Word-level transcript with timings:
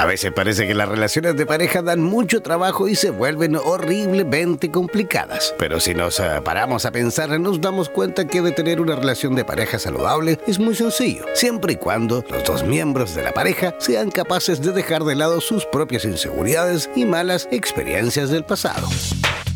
A 0.00 0.06
veces 0.06 0.32
parece 0.32 0.66
que 0.66 0.72
las 0.72 0.88
relaciones 0.88 1.36
de 1.36 1.44
pareja 1.44 1.82
dan 1.82 2.00
mucho 2.00 2.40
trabajo 2.40 2.88
y 2.88 2.94
se 2.94 3.10
vuelven 3.10 3.54
horriblemente 3.54 4.70
complicadas. 4.70 5.54
Pero 5.58 5.78
si 5.78 5.92
nos 5.92 6.18
eh, 6.20 6.40
paramos 6.42 6.86
a 6.86 6.90
pensar, 6.90 7.38
nos 7.38 7.60
damos 7.60 7.90
cuenta 7.90 8.26
que 8.26 8.40
de 8.40 8.52
tener 8.52 8.80
una 8.80 8.96
relación 8.96 9.34
de 9.34 9.44
pareja 9.44 9.78
saludable 9.78 10.38
es 10.46 10.58
muy 10.58 10.74
sencillo, 10.74 11.26
siempre 11.34 11.74
y 11.74 11.76
cuando 11.76 12.24
los 12.30 12.44
dos 12.44 12.64
miembros 12.64 13.14
de 13.14 13.24
la 13.24 13.32
pareja 13.32 13.74
sean 13.76 14.10
capaces 14.10 14.62
de 14.62 14.72
dejar 14.72 15.04
de 15.04 15.16
lado 15.16 15.38
sus 15.42 15.66
propias 15.66 16.06
inseguridades 16.06 16.88
y 16.96 17.04
malas 17.04 17.46
experiencias 17.52 18.30
del 18.30 18.44
pasado. 18.44 18.88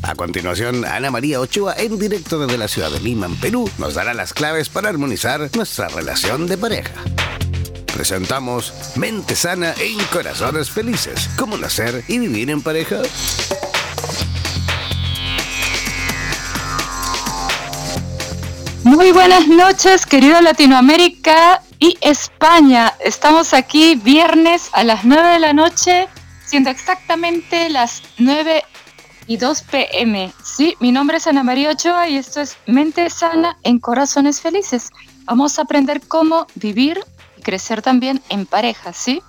A 0.02 0.14
continuación, 0.14 0.84
Ana 0.84 1.10
María 1.10 1.40
Ochoa, 1.40 1.74
en 1.78 1.98
directo 1.98 2.38
desde 2.38 2.58
la 2.58 2.68
ciudad 2.68 2.90
de 2.90 3.00
Lima, 3.00 3.24
en 3.24 3.36
Perú, 3.36 3.70
nos 3.78 3.94
dará 3.94 4.12
las 4.12 4.34
claves 4.34 4.68
para 4.68 4.90
armonizar 4.90 5.48
nuestra 5.56 5.88
relación 5.88 6.46
de 6.46 6.58
pareja. 6.58 6.92
Presentamos 7.94 8.74
Mente 8.96 9.36
Sana 9.36 9.72
en 9.78 9.96
Corazones 10.06 10.68
Felices. 10.68 11.30
¿Cómo 11.38 11.56
nacer 11.56 12.02
y 12.08 12.18
vivir 12.18 12.50
en 12.50 12.60
pareja? 12.60 13.02
Muy 18.82 19.12
buenas 19.12 19.46
noches, 19.46 20.06
querido 20.06 20.40
Latinoamérica 20.40 21.62
y 21.78 21.96
España. 22.00 22.94
Estamos 22.98 23.54
aquí 23.54 23.94
viernes 23.94 24.70
a 24.72 24.82
las 24.82 25.04
9 25.04 25.28
de 25.28 25.38
la 25.38 25.52
noche, 25.52 26.08
siendo 26.44 26.70
exactamente 26.70 27.70
las 27.70 28.02
9 28.18 28.64
y 29.28 29.36
2 29.36 29.62
pm. 29.62 30.32
Sí, 30.42 30.74
mi 30.80 30.90
nombre 30.90 31.18
es 31.18 31.28
Ana 31.28 31.44
María 31.44 31.70
Ochoa 31.70 32.08
y 32.08 32.16
esto 32.16 32.40
es 32.40 32.56
Mente 32.66 33.08
Sana 33.08 33.56
en 33.62 33.78
Corazones 33.78 34.40
Felices. 34.40 34.90
Vamos 35.26 35.60
a 35.60 35.62
aprender 35.62 36.00
cómo 36.08 36.48
vivir 36.56 37.00
crecer 37.44 37.80
también 37.80 38.20
en 38.28 38.46
pareja, 38.46 38.92
¿sí? 38.92 39.22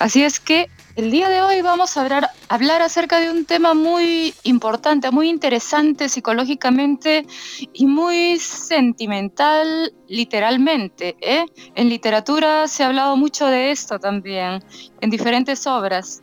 Así 0.00 0.24
es 0.24 0.40
que 0.40 0.68
el 0.96 1.12
día 1.12 1.28
de 1.28 1.42
hoy 1.42 1.62
vamos 1.62 1.96
a 1.96 2.00
hablar, 2.00 2.30
hablar 2.48 2.82
acerca 2.82 3.20
de 3.20 3.30
un 3.30 3.44
tema 3.44 3.74
muy 3.74 4.34
importante, 4.42 5.12
muy 5.12 5.28
interesante 5.28 6.08
psicológicamente 6.08 7.24
y 7.72 7.86
muy 7.86 8.40
sentimental 8.40 9.92
literalmente. 10.08 11.14
¿eh? 11.20 11.44
En 11.76 11.88
literatura 11.88 12.66
se 12.66 12.82
ha 12.82 12.88
hablado 12.88 13.16
mucho 13.16 13.46
de 13.46 13.70
esto 13.70 14.00
también, 14.00 14.64
en 15.00 15.10
diferentes 15.10 15.68
obras. 15.68 16.22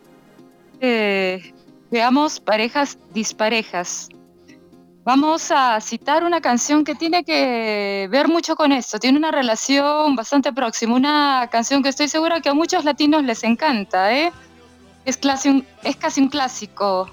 Eh, 0.82 1.54
Veamos 1.92 2.40
parejas 2.40 3.00
disparejas. 3.14 4.10
Vamos 5.10 5.50
a 5.50 5.82
citar 5.82 6.24
una 6.24 6.40
canción 6.40 6.84
que 6.84 6.94
tiene 6.94 7.24
que 7.24 8.08
ver 8.12 8.28
mucho 8.28 8.56
con 8.56 8.72
esto, 8.72 9.00
tiene 9.00 9.18
una 9.18 9.32
relación 9.32 10.16
bastante 10.16 10.54
próxima, 10.54 10.94
una 10.94 11.50
canción 11.52 11.82
que 11.82 11.90
estoy 11.90 12.08
segura 12.08 12.42
que 12.42 12.50
a 12.50 12.54
muchos 12.54 12.86
latinos 12.86 13.24
les 13.24 13.44
encanta, 13.44 14.14
¿eh? 14.16 14.32
es, 15.06 15.18
casi 15.18 16.22
un 16.22 16.30
clásico 16.30 17.10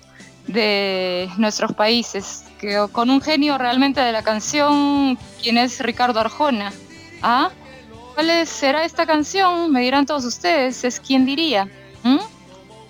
de 0.47 1.31
nuestros 1.39 1.73
países, 1.73 2.45
con 2.93 3.09
un 3.09 3.23
genio 3.23 3.57
realmente 3.57 4.03
de 4.03 4.13
la 4.13 4.23
canción, 4.23 5.17
quien 5.43 5.57
es 5.57 5.81
Ricardo 5.81 6.21
Arjona. 6.21 6.75
¿Ah? 7.23 7.49
¿Cuál 8.15 8.47
será 8.47 8.85
esta 8.85 9.07
canción? 9.07 9.73
Me 9.73 9.81
dirán 9.81 10.05
todos 10.05 10.27
ustedes, 10.27 10.85
es 10.85 11.01
quien 11.01 11.25
diría. 11.25 11.65
¿Mm? 12.03 12.19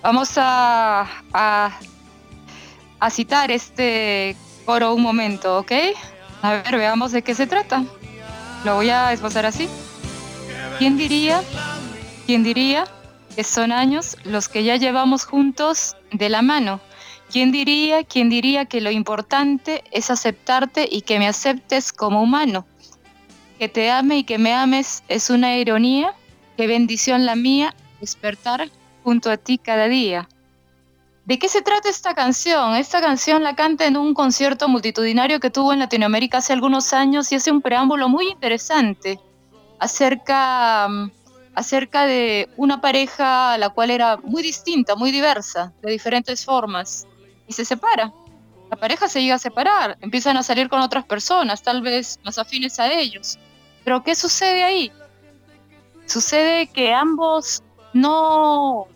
Vamos 0.02 0.32
a, 0.36 1.06
a, 1.32 1.70
citar 3.08 3.52
este 3.52 4.36
coro 4.66 4.92
un 4.92 5.00
momento, 5.00 5.58
¿ok? 5.58 5.72
A 6.42 6.50
ver, 6.50 6.76
veamos 6.76 7.12
de 7.12 7.22
qué 7.22 7.34
se 7.34 7.46
trata. 7.46 7.84
Lo 8.64 8.74
voy 8.74 8.90
a 8.90 9.12
esbozar 9.12 9.46
así. 9.46 9.68
¿Quién 10.78 10.98
diría, 10.98 11.42
quién 12.26 12.42
diría 12.42 12.84
que 13.34 13.44
son 13.44 13.72
años 13.72 14.16
los 14.24 14.48
que 14.48 14.64
ya 14.64 14.76
llevamos 14.76 15.24
juntos 15.24 15.96
de 16.12 16.28
la 16.28 16.42
mano? 16.42 16.80
¿Quién 17.30 17.52
diría, 17.52 18.04
quién 18.04 18.28
diría 18.28 18.66
que 18.66 18.80
lo 18.80 18.90
importante 18.90 19.82
es 19.92 20.10
aceptarte 20.10 20.88
y 20.90 21.02
que 21.02 21.18
me 21.18 21.28
aceptes 21.28 21.92
como 21.92 22.22
humano? 22.22 22.66
Que 23.58 23.68
te 23.68 23.90
ame 23.90 24.18
y 24.18 24.24
que 24.24 24.38
me 24.38 24.52
ames 24.52 25.02
es 25.08 25.30
una 25.30 25.56
ironía. 25.56 26.12
Qué 26.56 26.66
bendición 26.66 27.24
la 27.24 27.36
mía 27.36 27.74
despertar 28.00 28.68
junto 29.02 29.30
a 29.30 29.36
ti 29.36 29.58
cada 29.58 29.88
día. 29.88 30.28
¿De 31.26 31.40
qué 31.40 31.48
se 31.48 31.60
trata 31.60 31.88
esta 31.88 32.14
canción? 32.14 32.76
Esta 32.76 33.00
canción 33.00 33.42
la 33.42 33.56
canta 33.56 33.84
en 33.84 33.96
un 33.96 34.14
concierto 34.14 34.68
multitudinario 34.68 35.40
que 35.40 35.50
tuvo 35.50 35.72
en 35.72 35.80
Latinoamérica 35.80 36.38
hace 36.38 36.52
algunos 36.52 36.92
años 36.92 37.32
y 37.32 37.34
hace 37.34 37.50
un 37.50 37.62
preámbulo 37.62 38.08
muy 38.08 38.28
interesante 38.28 39.18
acerca, 39.80 40.86
mm, 40.88 41.10
acerca 41.56 42.06
de 42.06 42.48
una 42.56 42.80
pareja 42.80 43.58
la 43.58 43.70
cual 43.70 43.90
era 43.90 44.18
muy 44.18 44.40
distinta, 44.40 44.94
muy 44.94 45.10
diversa, 45.10 45.72
de 45.82 45.90
diferentes 45.90 46.44
formas, 46.44 47.08
y 47.48 47.52
se 47.52 47.64
separa. 47.64 48.12
La 48.70 48.76
pareja 48.76 49.08
se 49.08 49.20
llega 49.20 49.34
a 49.34 49.38
separar, 49.40 49.98
empiezan 50.02 50.36
a 50.36 50.44
salir 50.44 50.68
con 50.68 50.80
otras 50.80 51.04
personas, 51.06 51.60
tal 51.60 51.82
vez 51.82 52.20
más 52.22 52.38
afines 52.38 52.78
a 52.78 52.92
ellos. 52.92 53.36
Pero 53.82 54.04
¿qué 54.04 54.14
sucede 54.14 54.62
ahí? 54.62 54.92
Sucede 56.06 56.68
que 56.68 56.94
ambos 56.94 57.64
no 57.92 58.86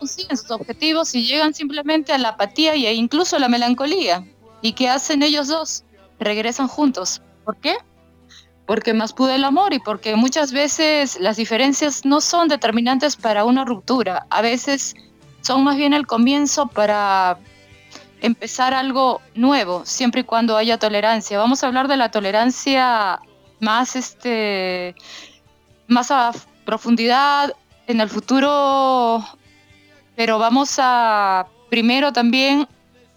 consiguen 0.00 0.36
sus 0.36 0.50
objetivos 0.50 1.14
y 1.14 1.26
llegan 1.26 1.54
simplemente 1.54 2.12
a 2.12 2.18
la 2.18 2.30
apatía 2.30 2.74
e 2.74 2.94
incluso 2.94 3.36
a 3.36 3.38
la 3.38 3.48
melancolía. 3.48 4.24
¿Y 4.62 4.72
qué 4.72 4.88
hacen 4.88 5.22
ellos 5.22 5.48
dos? 5.48 5.84
Regresan 6.18 6.68
juntos. 6.68 7.22
¿Por 7.44 7.56
qué? 7.58 7.76
Porque 8.66 8.94
más 8.94 9.12
pudo 9.12 9.30
el 9.30 9.44
amor 9.44 9.72
y 9.74 9.78
porque 9.78 10.16
muchas 10.16 10.52
veces 10.52 11.18
las 11.20 11.36
diferencias 11.36 12.04
no 12.04 12.20
son 12.20 12.48
determinantes 12.48 13.16
para 13.16 13.44
una 13.44 13.64
ruptura. 13.64 14.26
A 14.30 14.42
veces 14.42 14.94
son 15.42 15.64
más 15.64 15.76
bien 15.76 15.92
el 15.92 16.06
comienzo 16.06 16.66
para 16.66 17.38
empezar 18.22 18.74
algo 18.74 19.20
nuevo, 19.34 19.84
siempre 19.84 20.22
y 20.22 20.24
cuando 20.24 20.56
haya 20.56 20.78
tolerancia. 20.78 21.38
Vamos 21.38 21.62
a 21.62 21.66
hablar 21.66 21.88
de 21.88 21.96
la 21.96 22.10
tolerancia 22.10 23.20
más, 23.60 23.96
este, 23.96 24.94
más 25.88 26.10
a 26.10 26.32
profundidad 26.64 27.54
en 27.86 28.00
el 28.00 28.08
futuro 28.08 29.24
pero 30.20 30.38
vamos 30.38 30.76
a 30.78 31.46
primero 31.70 32.12
también 32.12 32.68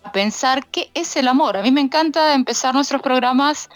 a 0.06 0.12
pensar 0.14 0.66
qué 0.68 0.90
es 0.94 1.18
el 1.18 1.28
amor. 1.28 1.58
A 1.58 1.62
mí 1.62 1.70
me 1.70 1.82
encanta 1.82 2.34
empezar 2.34 2.74
nuestros 2.74 3.02
programas 3.02 3.70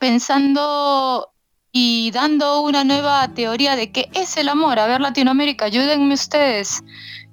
pensando 0.00 1.30
y 1.70 2.10
dando 2.10 2.62
una 2.62 2.82
nueva 2.82 3.32
teoría 3.32 3.76
de 3.76 3.92
qué 3.92 4.10
es 4.12 4.36
el 4.38 4.48
amor. 4.48 4.80
A 4.80 4.88
ver, 4.88 5.00
Latinoamérica, 5.00 5.66
ayúdenme 5.66 6.14
ustedes. 6.14 6.82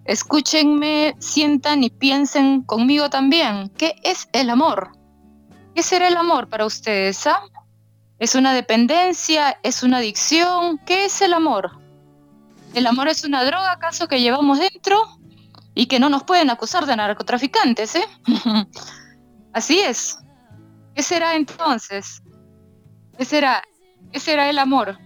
Escúchenme, 0.06 1.16
sientan 1.18 1.84
y 1.84 1.90
piensen 1.90 2.62
conmigo 2.62 3.10
también. 3.10 3.70
¿Qué 3.80 3.96
es 4.04 4.30
el 4.32 4.52
amor? 4.52 4.92
¿Qué 5.74 5.82
será 5.82 6.08
el 6.08 6.18
amor 6.18 6.50
para 6.50 6.68
ustedes? 6.68 7.26
Ah? 7.26 7.42
¿Es 8.20 8.36
una 8.36 8.54
dependencia? 8.54 9.58
¿Es 9.64 9.82
una 9.82 9.98
adicción? 9.98 10.80
¿Qué 10.86 11.06
es 11.06 11.20
el 11.24 11.34
amor? 11.34 11.87
¿El 12.74 12.86
amor 12.88 13.08
es 13.08 13.24
una 13.24 13.44
droga 13.44 13.72
acaso 13.72 14.08
que 14.08 14.22
llevamos 14.22 14.60
dentro? 14.60 15.20
Y 15.74 15.86
que 15.88 16.00
no 16.00 16.10
nos 16.10 16.24
pueden 16.24 16.50
acusar 16.50 16.86
de 16.86 16.96
narcotraficantes, 16.96 17.96
¿eh? 17.96 18.06
Así 19.54 19.80
es. 19.80 20.18
¿Qué 20.96 21.04
será 21.04 21.36
entonces? 21.36 22.24
¿Qué 23.18 23.26
será? 23.26 23.64
¿Qué 24.12 24.20
será 24.20 24.50
el 24.50 24.58
amor? 24.58 24.98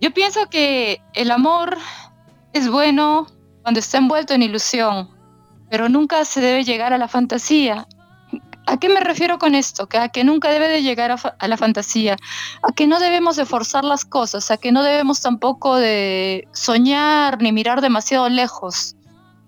Yo 0.00 0.12
pienso 0.12 0.48
que 0.48 1.02
el 1.14 1.30
amor 1.30 1.76
es 2.52 2.68
bueno 2.68 3.26
cuando 3.62 3.80
está 3.80 3.98
envuelto 3.98 4.34
en 4.34 4.42
ilusión, 4.42 5.10
pero 5.70 5.88
nunca 5.88 6.24
se 6.24 6.40
debe 6.40 6.64
llegar 6.64 6.92
a 6.92 6.98
la 6.98 7.08
fantasía 7.08 7.86
¿A 8.68 8.76
qué 8.76 8.90
me 8.90 9.00
refiero 9.00 9.38
con 9.38 9.54
esto? 9.54 9.88
Que 9.88 9.96
a 9.96 10.10
que 10.10 10.24
nunca 10.24 10.50
debe 10.50 10.68
de 10.68 10.82
llegar 10.82 11.10
a, 11.10 11.48
la 11.48 11.56
fantasía, 11.56 12.16
a 12.62 12.72
que 12.72 12.86
no 12.86 13.00
debemos 13.00 13.36
de 13.36 13.46
forzar 13.46 13.82
las 13.82 14.04
cosas, 14.04 14.50
a 14.50 14.58
que 14.58 14.72
no 14.72 14.82
debemos 14.82 15.22
tampoco 15.22 15.76
de 15.76 16.46
soñar 16.52 17.40
ni 17.40 17.50
mirar 17.50 17.80
demasiado 17.80 18.28
lejos. 18.28 18.94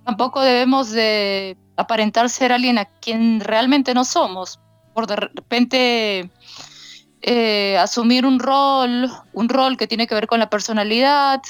Tampoco 0.07 0.41
debemos 0.41 0.91
de 0.91 1.59
aparentar 1.77 2.31
ser 2.31 2.51
alguien 2.51 2.79
a 2.79 2.87
quien 2.87 3.41
realmente 3.41 3.93
no 3.93 4.07
somos, 4.07 4.59
por 4.95 5.07
de 5.07 5.17
repente 5.17 6.31
eh, 7.21 7.77
asumir 7.77 8.25
un 8.25 8.39
rol, 8.39 9.11
un 9.35 9.49
rol 9.51 9.77
que 9.77 9.87
tiene 9.87 10.07
que 10.07 10.15
ver 10.15 10.29
con 10.29 10.41
la 10.41 10.49
personalidad 10.49 11.43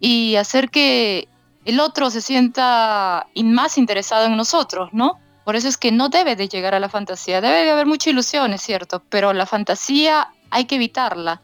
y 0.00 0.34
hacer 0.34 0.68
que 0.68 1.28
el 1.64 1.78
otro 1.78 2.10
se 2.10 2.20
sienta 2.20 3.28
más 3.36 3.78
interesado 3.78 4.26
en 4.26 4.36
nosotros, 4.36 4.88
¿no? 4.92 5.20
Por 5.44 5.56
eso 5.56 5.68
es 5.68 5.76
que 5.76 5.92
no 5.92 6.08
debe 6.08 6.36
de 6.36 6.48
llegar 6.48 6.74
a 6.74 6.80
la 6.80 6.88
fantasía. 6.88 7.40
Debe 7.40 7.64
de 7.64 7.70
haber 7.70 7.86
mucha 7.86 8.10
ilusión, 8.10 8.52
es 8.52 8.62
cierto, 8.62 9.02
pero 9.08 9.32
la 9.32 9.46
fantasía 9.46 10.32
hay 10.50 10.64
que 10.64 10.76
evitarla. 10.76 11.42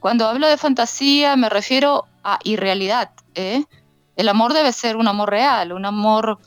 Cuando 0.00 0.26
hablo 0.26 0.48
de 0.48 0.56
fantasía 0.56 1.36
me 1.36 1.48
refiero 1.48 2.06
a 2.24 2.38
irrealidad. 2.44 3.10
¿eh? 3.34 3.64
El 4.16 4.28
amor 4.28 4.52
debe 4.52 4.72
ser 4.72 4.96
un 4.96 5.08
amor 5.08 5.30
real, 5.30 5.72
un 5.72 5.84
amor 5.84 6.38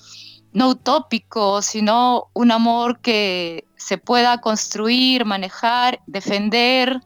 no 0.52 0.70
utópico, 0.70 1.62
sino 1.62 2.30
un 2.34 2.52
amor 2.52 3.00
que 3.00 3.66
se 3.78 3.98
pueda 3.98 4.42
construir, 4.42 5.26
manejar, 5.26 6.02
defender 6.08 7.00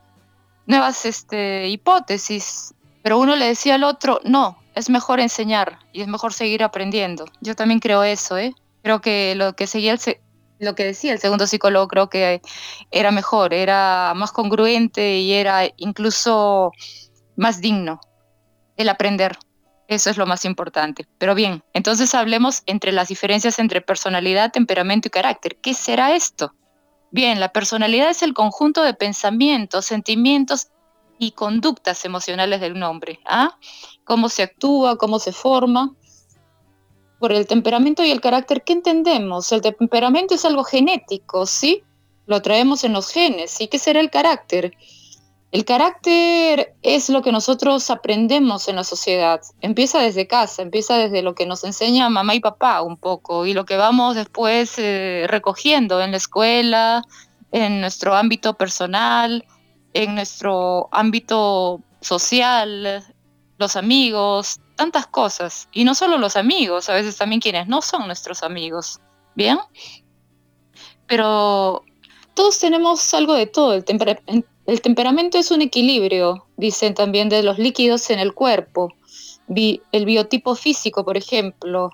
nuevas 0.67 1.07
este, 1.07 1.67
hipótesis, 1.67 2.73
pero 3.03 3.19
uno 3.19 3.35
le 3.35 3.47
decía 3.47 3.75
al 3.75 3.83
otro, 3.83 4.21
no, 4.23 4.59
es 4.77 4.89
mejor 4.91 5.19
enseñar 5.19 5.81
y 5.93 6.03
es 6.03 6.07
mejor 6.07 6.33
seguir 6.33 6.63
aprendiendo. 6.63 7.25
Yo 7.41 7.57
también 7.57 7.81
creo 7.81 8.05
eso, 8.05 8.39
¿eh? 8.39 8.55
Creo 8.85 9.01
que 9.01 9.35
lo 9.35 9.57
que 9.57 9.67
seguía 9.67 9.93
el 9.93 9.99
lo 10.61 10.77
que 10.77 10.85
decía 10.85 11.15
el 11.15 11.19
segundo 11.19 11.49
psicólogo 11.49 11.89
creo 11.89 12.09
que 12.11 12.43
era 12.93 13.11
mejor, 13.11 13.55
era 13.55 14.13
más 14.15 14.31
congruente 14.31 15.19
y 15.19 15.33
era 15.33 15.63
incluso 15.79 16.71
más 17.35 17.61
digno 17.61 17.99
el 18.77 18.89
aprender. 18.89 19.37
Eso 19.91 20.09
es 20.09 20.17
lo 20.17 20.25
más 20.25 20.45
importante. 20.45 21.09
Pero 21.19 21.35
bien, 21.35 21.65
entonces 21.75 22.15
hablemos 22.15 22.63
entre 22.67 22.93
las 22.93 23.09
diferencias 23.09 23.59
entre 23.59 23.81
personalidad, 23.81 24.53
temperamento 24.53 25.09
y 25.09 25.11
carácter. 25.11 25.57
¿Qué 25.57 25.75
será 25.75 26.15
esto? 26.15 26.55
Bien, 27.11 27.41
la 27.41 27.53
personalidad 27.53 28.09
es 28.09 28.23
el 28.23 28.33
conjunto 28.33 28.85
de 28.85 28.95
pensamientos, 28.95 29.87
sentimientos 29.87 30.69
y 31.19 31.33
conductas 31.33 32.05
emocionales 32.05 32.61
del 32.61 32.81
hombre. 32.85 33.19
¿ah? 33.27 33.59
Cómo 34.05 34.29
se 34.29 34.45
actúa, 34.45 34.97
cómo 34.97 35.19
se 35.19 35.33
forma. 35.33 35.93
Por 37.19 37.33
el 37.33 37.49
temperamento 37.49 38.05
y 38.05 38.13
el 38.13 38.21
carácter, 38.21 38.63
¿qué 38.63 38.75
entendemos? 38.75 39.51
El 39.51 39.61
temperamento 39.61 40.37
es 40.37 40.45
algo 40.45 40.63
genético, 40.63 41.47
¿sí? 41.47 41.83
Lo 42.27 42.41
traemos 42.43 42.85
en 42.85 42.93
los 42.93 43.11
genes. 43.11 43.61
¿Y 43.61 43.67
qué 43.67 43.81
será 43.81 43.99
el 43.99 44.11
carácter? 44.11 44.73
El 45.53 45.65
carácter 45.65 46.77
es 46.83 47.11
lo 47.11 47.23
que 47.23 47.33
nosotros 47.33 47.91
aprendemos 47.91 48.69
en 48.69 48.77
la 48.77 48.85
sociedad. 48.85 49.41
Empieza 49.61 49.99
desde 49.99 50.29
casa, 50.29 50.63
empieza 50.63 50.97
desde 50.97 51.23
lo 51.23 51.35
que 51.35 51.45
nos 51.45 51.65
enseña 51.65 52.09
mamá 52.09 52.37
y 52.37 52.41
papá 52.41 52.83
un 52.83 52.97
poco 52.97 53.47
y 53.47 53.53
lo 53.53 53.65
que 53.65 53.77
vamos 53.77 54.15
después 54.15 54.75
eh, 54.79 55.27
recogiendo 55.29 56.01
en 56.01 56.13
la 56.13 56.19
escuela, 56.19 57.03
en 57.51 57.81
nuestro 57.81 58.15
ámbito 58.15 58.55
personal, 58.55 59.45
en 59.93 60.15
nuestro 60.15 60.89
ámbito 60.93 61.81
social, 62.01 63.05
los 63.59 63.75
amigos, 63.75 64.61
tantas 64.77 65.09
cosas. 65.09 65.69
Y 65.73 65.83
no 65.83 65.97
solo 65.97 66.17
los 66.19 66.37
amigos, 66.37 66.89
a 66.89 66.95
veces 66.95 67.17
también 67.17 67.41
quienes 67.41 67.67
no 67.67 67.83
son 67.83 68.07
nuestros 68.07 68.45
amigos. 68.45 69.01
¿Bien? 69.35 69.59
Pero 71.07 71.83
todos 72.35 72.59
tenemos 72.61 73.13
algo 73.15 73.35
de 73.35 73.47
todo. 73.47 73.75
El, 73.75 73.85
el 74.27 74.45
temperamento 74.83 75.37
es 75.39 75.51
un 75.51 75.63
equilibrio, 75.63 76.47
dicen 76.57 76.95
también, 76.95 77.29
de 77.29 77.43
los 77.43 77.59
líquidos 77.59 78.09
en 78.11 78.19
el 78.21 78.35
cuerpo. 78.35 78.93
el 79.49 80.05
biotipo 80.05 80.55
físico, 80.55 81.05
por 81.05 81.17
ejemplo. 81.17 81.91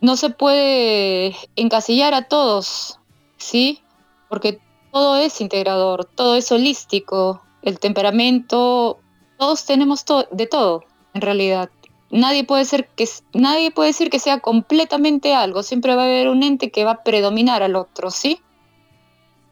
No 0.00 0.16
se 0.16 0.30
puede 0.30 1.36
encasillar 1.54 2.12
a 2.14 2.26
todos, 2.26 2.98
¿sí? 3.36 3.80
Porque 4.28 4.58
todo 4.90 5.16
es 5.16 5.40
integrador, 5.40 6.04
todo 6.04 6.34
es 6.34 6.50
holístico. 6.50 7.40
El 7.62 7.78
temperamento, 7.78 8.98
todos 9.38 9.64
tenemos 9.64 10.04
de 10.32 10.46
todo, 10.46 10.84
en 11.14 11.20
realidad. 11.20 11.70
Nadie 12.10 12.44
puede, 12.44 12.64
ser 12.64 12.88
que, 12.88 13.08
nadie 13.32 13.70
puede 13.70 13.90
decir 13.90 14.10
que 14.10 14.18
sea 14.18 14.40
completamente 14.40 15.34
algo, 15.34 15.62
siempre 15.62 15.94
va 15.94 16.02
a 16.02 16.06
haber 16.06 16.28
un 16.28 16.42
ente 16.42 16.70
que 16.70 16.84
va 16.84 16.90
a 16.90 17.02
predominar 17.04 17.62
al 17.62 17.76
otro, 17.76 18.10
¿sí? 18.10 18.40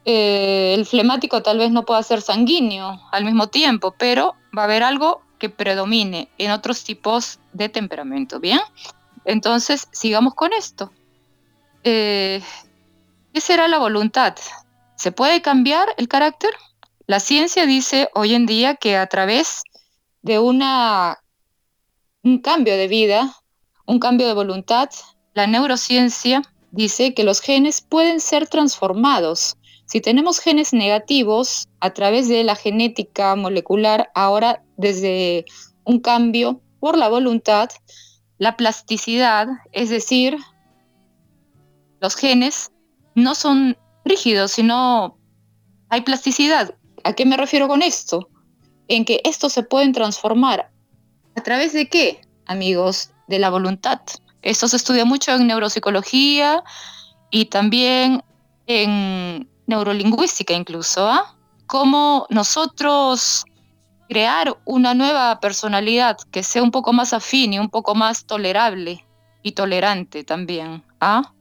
Eh, 0.05 0.73
el 0.75 0.85
flemático 0.85 1.43
tal 1.43 1.59
vez 1.59 1.71
no 1.71 1.85
pueda 1.85 2.01
ser 2.01 2.21
sanguíneo 2.21 2.99
al 3.11 3.23
mismo 3.25 3.47
tiempo, 3.47 3.93
pero 3.97 4.35
va 4.57 4.63
a 4.63 4.65
haber 4.65 4.83
algo 4.83 5.21
que 5.37 5.49
predomine 5.49 6.29
en 6.37 6.51
otros 6.51 6.83
tipos 6.83 7.39
de 7.53 7.69
temperamento, 7.69 8.39
¿bien? 8.39 8.59
Entonces, 9.25 9.87
sigamos 9.91 10.33
con 10.33 10.53
esto. 10.53 10.91
Eh, 11.83 12.41
¿Qué 13.33 13.41
será 13.41 13.67
la 13.67 13.77
voluntad? 13.77 14.35
¿Se 14.95 15.11
puede 15.11 15.41
cambiar 15.41 15.89
el 15.97 16.07
carácter? 16.07 16.51
La 17.07 17.19
ciencia 17.19 17.65
dice 17.65 18.09
hoy 18.13 18.35
en 18.35 18.45
día 18.45 18.75
que 18.75 18.97
a 18.97 19.07
través 19.07 19.63
de 20.21 20.39
una, 20.39 21.19
un 22.23 22.39
cambio 22.39 22.77
de 22.77 22.87
vida, 22.87 23.35
un 23.85 23.99
cambio 23.99 24.27
de 24.27 24.33
voluntad, 24.33 24.89
la 25.33 25.47
neurociencia 25.47 26.41
dice 26.71 27.13
que 27.13 27.23
los 27.23 27.41
genes 27.41 27.81
pueden 27.81 28.19
ser 28.19 28.47
transformados 28.47 29.57
si 29.91 29.99
tenemos 29.99 30.39
genes 30.39 30.71
negativos 30.71 31.67
a 31.81 31.89
través 31.89 32.29
de 32.29 32.45
la 32.45 32.55
genética 32.55 33.35
molecular, 33.35 34.09
ahora 34.15 34.63
desde 34.77 35.43
un 35.83 35.99
cambio 35.99 36.61
por 36.79 36.97
la 36.97 37.09
voluntad, 37.09 37.69
la 38.37 38.55
plasticidad, 38.55 39.49
es 39.73 39.89
decir, 39.89 40.37
los 41.99 42.15
genes 42.15 42.71
no 43.15 43.35
son 43.35 43.77
rígidos, 44.05 44.53
sino 44.53 45.17
hay 45.89 45.99
plasticidad. 45.99 46.73
¿A 47.03 47.11
qué 47.11 47.25
me 47.25 47.35
refiero 47.35 47.67
con 47.67 47.81
esto? 47.81 48.29
En 48.87 49.03
que 49.03 49.19
estos 49.25 49.51
se 49.51 49.63
pueden 49.63 49.91
transformar. 49.91 50.71
¿A 51.35 51.43
través 51.43 51.73
de 51.73 51.89
qué, 51.89 52.21
amigos? 52.45 53.11
De 53.27 53.39
la 53.39 53.49
voluntad. 53.49 53.99
Esto 54.41 54.69
se 54.69 54.77
estudia 54.77 55.03
mucho 55.03 55.33
en 55.33 55.47
neuropsicología 55.47 56.63
y 57.29 57.47
también 57.47 58.23
en 58.67 59.50
neurolingüística 59.71 60.53
incluso, 60.53 61.07
¿ah? 61.07 61.35
Cómo 61.65 62.27
nosotros 62.29 63.45
crear 64.07 64.57
una 64.65 64.93
nueva 64.93 65.39
personalidad 65.39 66.17
que 66.31 66.43
sea 66.43 66.61
un 66.61 66.71
poco 66.71 66.91
más 66.91 67.13
afín 67.13 67.53
y 67.53 67.59
un 67.59 67.69
poco 67.69 67.95
más 67.95 68.25
tolerable 68.25 69.05
y 69.41 69.53
tolerante 69.53 70.23
también, 70.23 70.83
¿ah? 70.99 71.33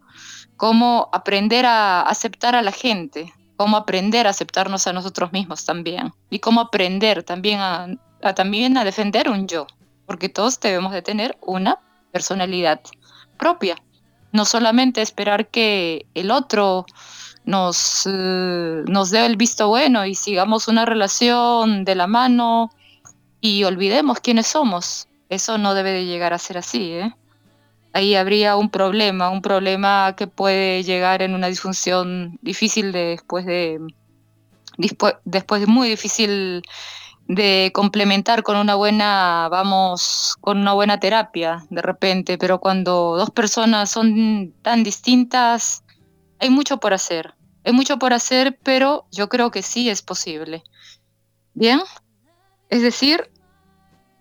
Cómo 0.57 1.09
aprender 1.13 1.67
a 1.67 2.03
aceptar 2.03 2.55
a 2.55 2.63
la 2.63 2.71
gente, 2.71 3.33
cómo 3.57 3.77
aprender 3.77 4.27
a 4.27 4.31
aceptarnos 4.31 4.87
a 4.87 4.93
nosotros 4.93 5.33
mismos 5.33 5.65
también 5.65 6.13
y 6.31 6.39
cómo 6.39 6.61
aprender 6.61 7.23
también 7.25 7.59
a, 7.61 7.89
a 8.23 8.35
también 8.35 8.77
a 8.77 8.85
defender 8.85 9.29
un 9.29 9.49
yo, 9.49 9.67
porque 10.07 10.29
todos 10.29 10.61
debemos 10.61 10.93
de 10.93 11.03
tener 11.03 11.37
una 11.41 11.81
personalidad 12.13 12.81
propia, 13.37 13.77
no 14.33 14.45
solamente 14.45 15.03
esperar 15.03 15.49
que 15.49 16.07
el 16.15 16.31
otro 16.31 16.87
nos, 17.45 18.07
eh, 18.07 18.83
nos 18.87 19.11
dé 19.11 19.27
el 19.27 19.37
visto 19.37 19.69
bueno 19.69 20.07
y 20.07 20.15
sigamos 20.15 20.69
una 20.69 20.85
relación 20.85 21.85
de 21.85 21.95
la 21.95 22.07
mano 22.07 22.71
y 23.41 23.65
olvidemos 23.65 24.21
quiénes 24.21 24.47
somos. 24.47 25.09
Eso 25.29 25.59
no 25.59 25.75
debe 25.75 25.93
de 25.93 26.07
llegar 26.07 26.33
a 26.33 26.39
ser 26.39 26.59
así. 26.59 26.93
¿eh? 26.93 27.15
ahí 27.93 28.15
habría 28.15 28.57
un 28.57 28.71
problema, 28.71 29.31
un 29.31 29.43
problema 29.43 30.15
que 30.17 30.27
puede 30.27 30.83
llegar 30.83 31.23
en 31.23 31.35
una 31.35 31.49
disfunción 31.49 32.39
difícil 32.43 32.93
de, 32.93 33.11
después 33.11 33.47
de 33.47 33.81
después, 35.25 35.67
muy 35.67 35.89
difícil 35.89 36.63
de 37.27 37.71
complementar 37.75 38.43
con 38.43 38.57
una 38.57 38.75
buena, 38.75 39.49
vamos, 39.51 40.37
con 40.41 40.59
una 40.59 40.73
buena 40.73 40.99
terapia 40.99 41.65
de 41.71 41.83
repente, 41.83 42.39
pero 42.39 42.59
cuando 42.61 43.17
dos 43.17 43.31
personas 43.31 43.91
son 43.91 44.53
tan 44.63 44.83
distintas, 44.83 45.85
hay 46.41 46.51
mucho 46.51 46.79
por 46.79 46.93
hacer. 46.93 47.35
Hay 47.65 47.73
mucho 47.73 47.99
por 47.99 48.13
hacer, 48.13 48.59
pero 48.63 49.07
yo 49.13 49.29
creo 49.29 49.51
que 49.51 49.63
sí 49.63 49.91
es 49.91 50.03
posible. 50.03 50.65
Bien, 51.55 51.81
es 52.71 52.83
decir, 52.83 53.31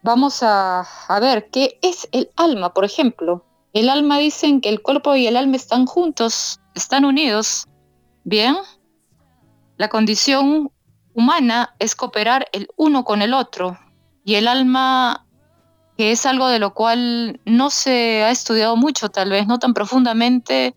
vamos 0.04 0.40
a, 0.42 0.86
ver 1.22 1.50
qué 1.50 1.80
es 1.82 2.08
el 2.12 2.30
alma, 2.36 2.74
por 2.74 2.86
ejemplo. 2.86 3.46
El 3.74 3.90
alma 3.90 4.18
dicen 4.18 4.62
que 4.62 4.70
el 4.70 4.82
cuerpo 4.82 5.16
y 5.16 5.28
el 5.28 5.38
alma 5.38 5.56
están 5.56 5.86
juntos, 5.86 6.60
están 6.76 7.06
unidos. 7.06 7.68
Bien, 8.24 8.58
la 9.78 9.88
condición 9.90 10.72
humana 11.14 11.76
es 11.80 11.96
cooperar 11.96 12.48
el 12.52 12.68
uno 12.76 13.04
con 13.06 13.22
el 13.22 13.34
otro 13.34 13.78
y 14.26 14.36
el 14.36 14.48
alma, 14.48 15.26
que 15.98 16.12
es 16.12 16.26
algo 16.26 16.48
de 16.48 16.60
lo 16.60 16.74
cual 16.74 17.40
no 17.46 17.70
se 17.70 18.24
ha 18.24 18.32
estudiado 18.32 18.76
mucho, 18.76 19.10
tal 19.10 19.30
vez 19.30 19.48
no 19.48 19.60
tan 19.60 19.74
profundamente, 19.74 20.76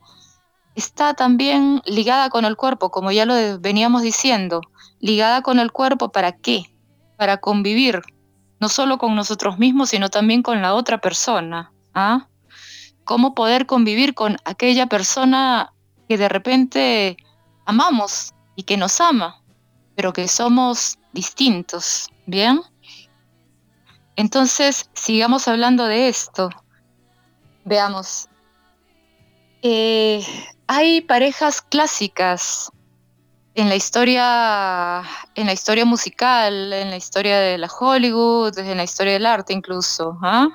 está 0.75 1.15
también 1.15 1.83
ligada 1.87 2.31
con 2.31 2.45
el 2.45 2.57
cuerpo, 2.57 2.91
como 2.91 3.13
ya 3.13 3.27
lo 3.27 3.35
veníamos 3.61 4.03
diciendo, 4.03 4.61
ligada 5.01 5.43
con 5.43 5.59
el 5.59 5.73
cuerpo 5.73 6.11
para 6.11 6.33
qué? 6.33 6.65
Para 7.17 7.39
convivir, 7.39 8.03
no 8.61 8.69
solo 8.69 8.99
con 8.99 9.15
nosotros 9.15 9.59
mismos, 9.59 9.91
sino 9.91 10.09
también 10.09 10.43
con 10.43 10.63
la 10.63 10.75
otra 10.75 10.99
persona. 10.99 11.73
¿ah? 11.95 12.29
¿Cómo 13.05 13.35
poder 13.35 13.67
convivir 13.67 14.15
con 14.15 14.37
aquella 14.45 14.87
persona 14.87 15.73
que 16.09 16.19
de 16.19 16.29
repente 16.29 17.17
amamos, 17.65 18.33
y 18.57 18.65
que 18.65 18.77
nos 18.77 19.01
ama, 19.01 19.43
pero 19.95 20.13
que 20.13 20.29
somos 20.29 20.99
distintos, 21.13 22.09
¿bien? 22.27 22.61
Entonces, 24.17 24.91
sigamos 24.93 25.49
hablando 25.49 25.85
de 25.87 26.09
esto. 26.09 26.51
Veamos. 27.65 28.29
Eh, 29.63 30.25
hay 30.75 31.03
parejas 31.03 31.61
clásicas 31.61 32.73
en 33.55 33.69
la 33.69 33.77
historia, 33.77 35.03
en 35.35 35.47
la 35.47 35.53
historia 35.53 35.85
musical, 35.85 36.73
en 36.73 36.89
la 36.89 36.97
historia 36.97 37.39
de 37.39 37.59
la 37.59 37.69
Hollywood, 37.69 38.59
en 38.59 38.79
la 38.79 38.85
historia 38.85 39.13
del 39.13 39.27
arte 39.27 39.53
incluso. 39.53 40.19
¿ah? 40.23 40.49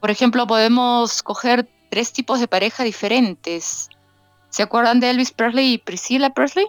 Por 0.00 0.10
ejemplo, 0.10 0.46
podemos 0.46 1.22
coger 1.22 1.68
tres 1.90 2.14
tipos 2.14 2.40
de 2.40 2.48
pareja 2.48 2.82
diferentes. 2.82 3.90
¿Se 4.48 4.62
acuerdan 4.62 5.00
de 5.00 5.10
Elvis 5.10 5.32
Presley 5.32 5.74
y 5.74 5.78
Priscilla 5.78 6.30
Presley? 6.30 6.66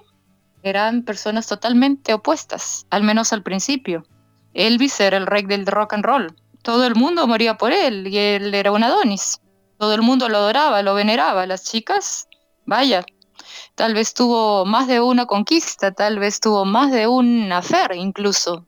eran 0.64 1.04
personas 1.04 1.48
totalmente 1.48 2.14
opuestas, 2.14 2.88
al 2.90 3.04
menos 3.04 3.32
al 3.32 3.44
principio. 3.44 4.06
Elvis 4.54 5.00
era 5.00 5.16
el 5.16 5.28
rey 5.28 5.44
del 5.44 5.66
rock 5.66 5.94
and 5.94 6.04
roll. 6.04 6.36
Todo 6.62 6.86
el 6.86 6.96
mundo 6.96 7.26
moría 7.26 7.58
por 7.58 7.72
él 7.72 8.08
y 8.08 8.18
él 8.18 8.54
era 8.54 8.74
un 8.74 8.84
Adonis. 8.84 9.40
Todo 9.78 9.94
el 9.94 10.02
mundo 10.02 10.28
lo 10.28 10.40
adoraba, 10.40 10.82
lo 10.82 10.94
veneraba. 10.94 11.46
Las 11.46 11.64
chicas, 11.64 12.28
vaya, 12.68 13.04
tal 13.74 13.96
vez 13.96 14.14
tuvo 14.14 14.66
más 14.66 14.88
de 14.88 15.02
una 15.02 15.26
conquista, 15.26 15.92
tal 15.92 16.20
vez 16.20 16.40
tuvo 16.40 16.66
más 16.66 16.92
de 16.92 17.08
un 17.08 17.52
affair 17.52 17.94
incluso. 17.96 18.68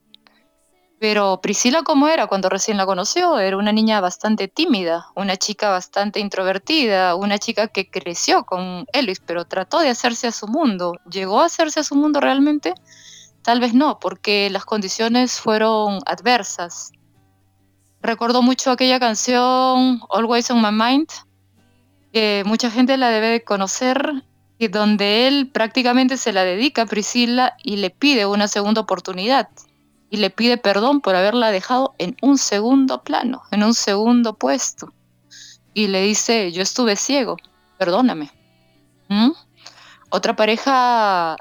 Pero 0.98 1.40
Priscila, 1.40 1.82
¿cómo 1.82 2.08
era 2.08 2.26
cuando 2.26 2.50
recién 2.50 2.76
la 2.76 2.84
conoció? 2.84 3.38
Era 3.38 3.56
una 3.56 3.72
niña 3.72 4.00
bastante 4.00 4.48
tímida, 4.48 5.06
una 5.16 5.36
chica 5.36 5.70
bastante 5.70 6.20
introvertida, 6.20 7.14
una 7.14 7.38
chica 7.38 7.68
que 7.68 7.88
creció 7.88 8.44
con 8.44 8.84
Elvis, 8.92 9.20
pero 9.20 9.46
trató 9.46 9.78
de 9.78 9.88
hacerse 9.88 10.26
a 10.26 10.32
su 10.32 10.46
mundo. 10.46 10.92
¿Llegó 11.10 11.40
a 11.40 11.46
hacerse 11.46 11.80
a 11.80 11.84
su 11.84 11.94
mundo 11.94 12.20
realmente? 12.20 12.74
Tal 13.42 13.60
vez 13.60 13.72
no, 13.72 13.98
porque 13.98 14.50
las 14.50 14.66
condiciones 14.66 15.40
fueron 15.40 16.00
adversas. 16.04 16.92
Recuerdo 18.02 18.42
mucho 18.42 18.70
aquella 18.70 19.00
canción 19.00 20.02
Always 20.10 20.50
on 20.50 20.60
My 20.60 20.70
Mind, 20.70 21.08
que 22.12 22.42
mucha 22.46 22.70
gente 22.70 22.96
la 22.96 23.10
debe 23.10 23.28
de 23.28 23.44
conocer, 23.44 24.24
y 24.60 24.68
donde 24.68 25.26
él 25.26 25.48
prácticamente 25.48 26.18
se 26.18 26.34
la 26.34 26.44
dedica 26.44 26.82
a 26.82 26.86
Priscila 26.86 27.54
y 27.62 27.78
le 27.78 27.88
pide 27.88 28.26
una 28.26 28.46
segunda 28.46 28.82
oportunidad 28.82 29.48
y 30.10 30.18
le 30.18 30.28
pide 30.28 30.58
perdón 30.58 31.00
por 31.00 31.16
haberla 31.16 31.50
dejado 31.50 31.94
en 31.96 32.14
un 32.20 32.36
segundo 32.36 33.02
plano, 33.02 33.42
en 33.52 33.62
un 33.62 33.72
segundo 33.72 34.34
puesto. 34.34 34.92
Y 35.72 35.86
le 35.86 36.02
dice, 36.02 36.52
yo 36.52 36.62
estuve 36.62 36.96
ciego, 36.96 37.38
perdóname. 37.78 38.30
¿Mm? 39.08 39.30
Otra 40.10 40.36
pareja, 40.36 41.38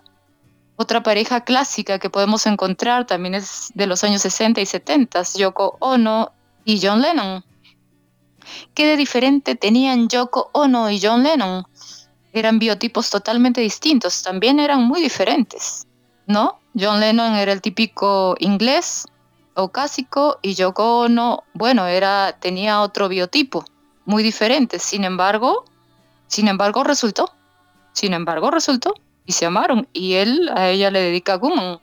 otra 0.77 1.03
pareja 1.03 1.41
clásica 1.41 1.99
que 1.99 2.09
podemos 2.09 2.45
encontrar 2.45 3.05
también 3.05 3.35
es 3.35 3.69
de 3.73 3.85
los 3.85 4.05
años 4.05 4.21
60 4.21 4.61
y 4.61 4.65
70, 4.65 5.23
Yoko 5.35 5.75
Ono 5.81 6.31
y 6.63 6.79
John 6.81 7.01
Lennon. 7.01 7.43
¿Qué 8.73 8.85
de 8.85 8.97
diferente 8.97 9.55
tenían 9.55 10.09
Yoko 10.09 10.49
Ono 10.53 10.89
y 10.89 10.99
John 11.01 11.23
Lennon? 11.23 11.65
Eran 12.33 12.59
biotipos 12.59 13.09
totalmente 13.09 13.61
distintos, 13.61 14.21
también 14.23 14.59
eran 14.59 14.83
muy 14.83 15.01
diferentes, 15.01 15.87
¿no? 16.27 16.59
John 16.79 16.99
Lennon 16.99 17.35
era 17.35 17.51
el 17.51 17.61
típico 17.61 18.35
inglés 18.39 19.05
caucásico 19.55 20.39
y 20.41 20.53
Yoko 20.53 21.01
Ono, 21.01 21.43
bueno, 21.53 21.87
era, 21.87 22.37
tenía 22.39 22.81
otro 22.81 23.09
biotipo 23.09 23.65
muy 24.05 24.23
diferente. 24.23 24.79
Sin 24.79 25.03
embargo, 25.03 25.65
sin 26.27 26.47
embargo 26.47 26.83
resultó. 26.83 27.31
Sin 27.91 28.13
embargo 28.13 28.51
resultó 28.51 28.93
y 29.25 29.33
se 29.33 29.45
amaron 29.45 29.87
y 29.93 30.13
él 30.13 30.49
a 30.55 30.69
ella 30.69 30.89
le 30.91 31.01
dedica 31.01 31.37
Woman. 31.37 31.79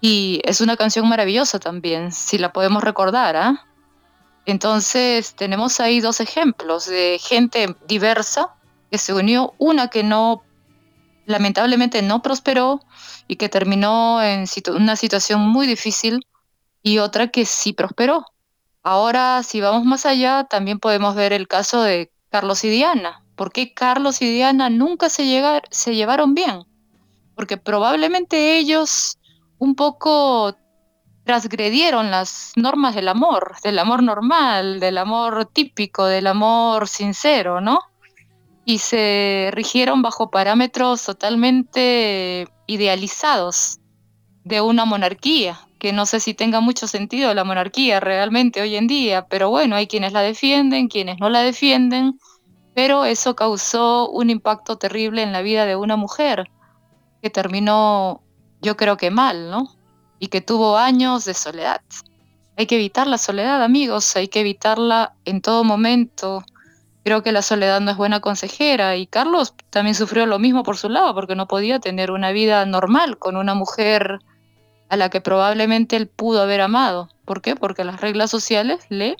Y 0.00 0.40
es 0.44 0.60
una 0.60 0.76
canción 0.76 1.08
maravillosa 1.08 1.58
también, 1.58 2.12
si 2.12 2.38
la 2.38 2.52
podemos 2.52 2.82
recordar. 2.82 3.36
¿ah? 3.36 3.66
Entonces 4.46 5.34
tenemos 5.34 5.80
ahí 5.80 6.00
dos 6.00 6.20
ejemplos 6.20 6.86
de 6.86 7.18
gente 7.20 7.74
diversa 7.86 8.54
que 8.90 8.98
se 8.98 9.14
unió, 9.14 9.54
una 9.58 9.88
que 9.88 10.02
no 10.02 10.42
lamentablemente 11.26 12.02
no 12.02 12.20
prosperó 12.20 12.80
y 13.26 13.36
que 13.36 13.48
terminó 13.48 14.22
en 14.22 14.46
una 14.68 14.96
situación 14.96 15.40
muy 15.40 15.66
difícil 15.66 16.26
y 16.82 16.98
otra 16.98 17.28
que 17.28 17.46
sí 17.46 17.72
prosperó. 17.72 18.26
Ahora, 18.82 19.42
si 19.42 19.62
vamos 19.62 19.84
más 19.84 20.04
allá, 20.04 20.44
también 20.44 20.78
podemos 20.78 21.14
ver 21.14 21.32
el 21.32 21.48
caso 21.48 21.82
de 21.82 22.12
Carlos 22.28 22.62
y 22.64 22.68
Diana. 22.68 23.24
¿Por 23.34 23.50
qué 23.50 23.72
Carlos 23.72 24.20
y 24.20 24.30
Diana 24.30 24.68
nunca 24.68 25.08
se, 25.08 25.42
se 25.70 25.94
llevaron 25.94 26.34
bien? 26.34 26.64
Porque 27.34 27.56
probablemente 27.56 28.58
ellos 28.58 29.18
un 29.58 29.74
poco 29.74 30.54
transgredieron 31.24 32.10
las 32.10 32.52
normas 32.56 32.94
del 32.94 33.08
amor, 33.08 33.56
del 33.62 33.78
amor 33.78 34.02
normal, 34.02 34.80
del 34.80 34.98
amor 34.98 35.46
típico, 35.46 36.06
del 36.06 36.26
amor 36.26 36.88
sincero, 36.88 37.60
¿no? 37.60 37.80
y 38.64 38.78
se 38.78 39.50
rigieron 39.52 40.02
bajo 40.02 40.30
parámetros 40.30 41.04
totalmente 41.04 42.48
idealizados 42.66 43.78
de 44.44 44.60
una 44.60 44.84
monarquía, 44.84 45.58
que 45.78 45.92
no 45.92 46.06
sé 46.06 46.20
si 46.20 46.34
tenga 46.34 46.60
mucho 46.60 46.86
sentido 46.86 47.34
la 47.34 47.44
monarquía 47.44 48.00
realmente 48.00 48.62
hoy 48.62 48.76
en 48.76 48.86
día, 48.86 49.26
pero 49.26 49.50
bueno, 49.50 49.76
hay 49.76 49.86
quienes 49.86 50.12
la 50.12 50.22
defienden, 50.22 50.88
quienes 50.88 51.18
no 51.20 51.28
la 51.28 51.40
defienden, 51.40 52.18
pero 52.74 53.04
eso 53.04 53.36
causó 53.36 54.08
un 54.10 54.30
impacto 54.30 54.76
terrible 54.76 55.22
en 55.22 55.32
la 55.32 55.42
vida 55.42 55.66
de 55.66 55.76
una 55.76 55.96
mujer 55.96 56.50
que 57.22 57.30
terminó, 57.30 58.22
yo 58.60 58.76
creo 58.76 58.96
que 58.96 59.10
mal, 59.10 59.50
¿no? 59.50 59.68
Y 60.18 60.28
que 60.28 60.40
tuvo 60.40 60.76
años 60.78 61.24
de 61.24 61.34
soledad. 61.34 61.80
Hay 62.56 62.66
que 62.66 62.76
evitar 62.76 63.06
la 63.06 63.18
soledad, 63.18 63.62
amigos, 63.62 64.14
hay 64.16 64.28
que 64.28 64.40
evitarla 64.40 65.14
en 65.24 65.42
todo 65.42 65.64
momento 65.64 66.44
Creo 67.04 67.22
que 67.22 67.32
la 67.32 67.42
soledad 67.42 67.82
no 67.82 67.90
es 67.90 67.98
buena 67.98 68.20
consejera 68.20 68.96
y 68.96 69.06
Carlos 69.06 69.54
también 69.68 69.94
sufrió 69.94 70.24
lo 70.24 70.38
mismo 70.38 70.62
por 70.62 70.78
su 70.78 70.88
lado 70.88 71.14
porque 71.14 71.36
no 71.36 71.46
podía 71.46 71.78
tener 71.78 72.10
una 72.10 72.32
vida 72.32 72.64
normal 72.64 73.18
con 73.18 73.36
una 73.36 73.54
mujer 73.54 74.20
a 74.88 74.96
la 74.96 75.10
que 75.10 75.20
probablemente 75.20 75.96
él 75.96 76.08
pudo 76.08 76.40
haber 76.40 76.62
amado. 76.62 77.10
¿Por 77.26 77.42
qué? 77.42 77.56
Porque 77.56 77.84
las 77.84 78.00
reglas 78.00 78.30
sociales 78.30 78.86
le, 78.88 79.18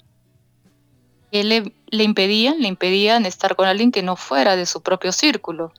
le, 1.31 1.73
impedían, 2.03 2.59
le 2.59 2.67
impedían 2.69 3.27
estar 3.27 3.55
con 3.55 3.67
alguien 3.67 3.91
que 3.91 4.01
no 4.01 4.15
fuera 4.15 4.55
de 4.55 4.65
su 4.65 4.81
propio 4.81 5.11
círculo. 5.11 5.71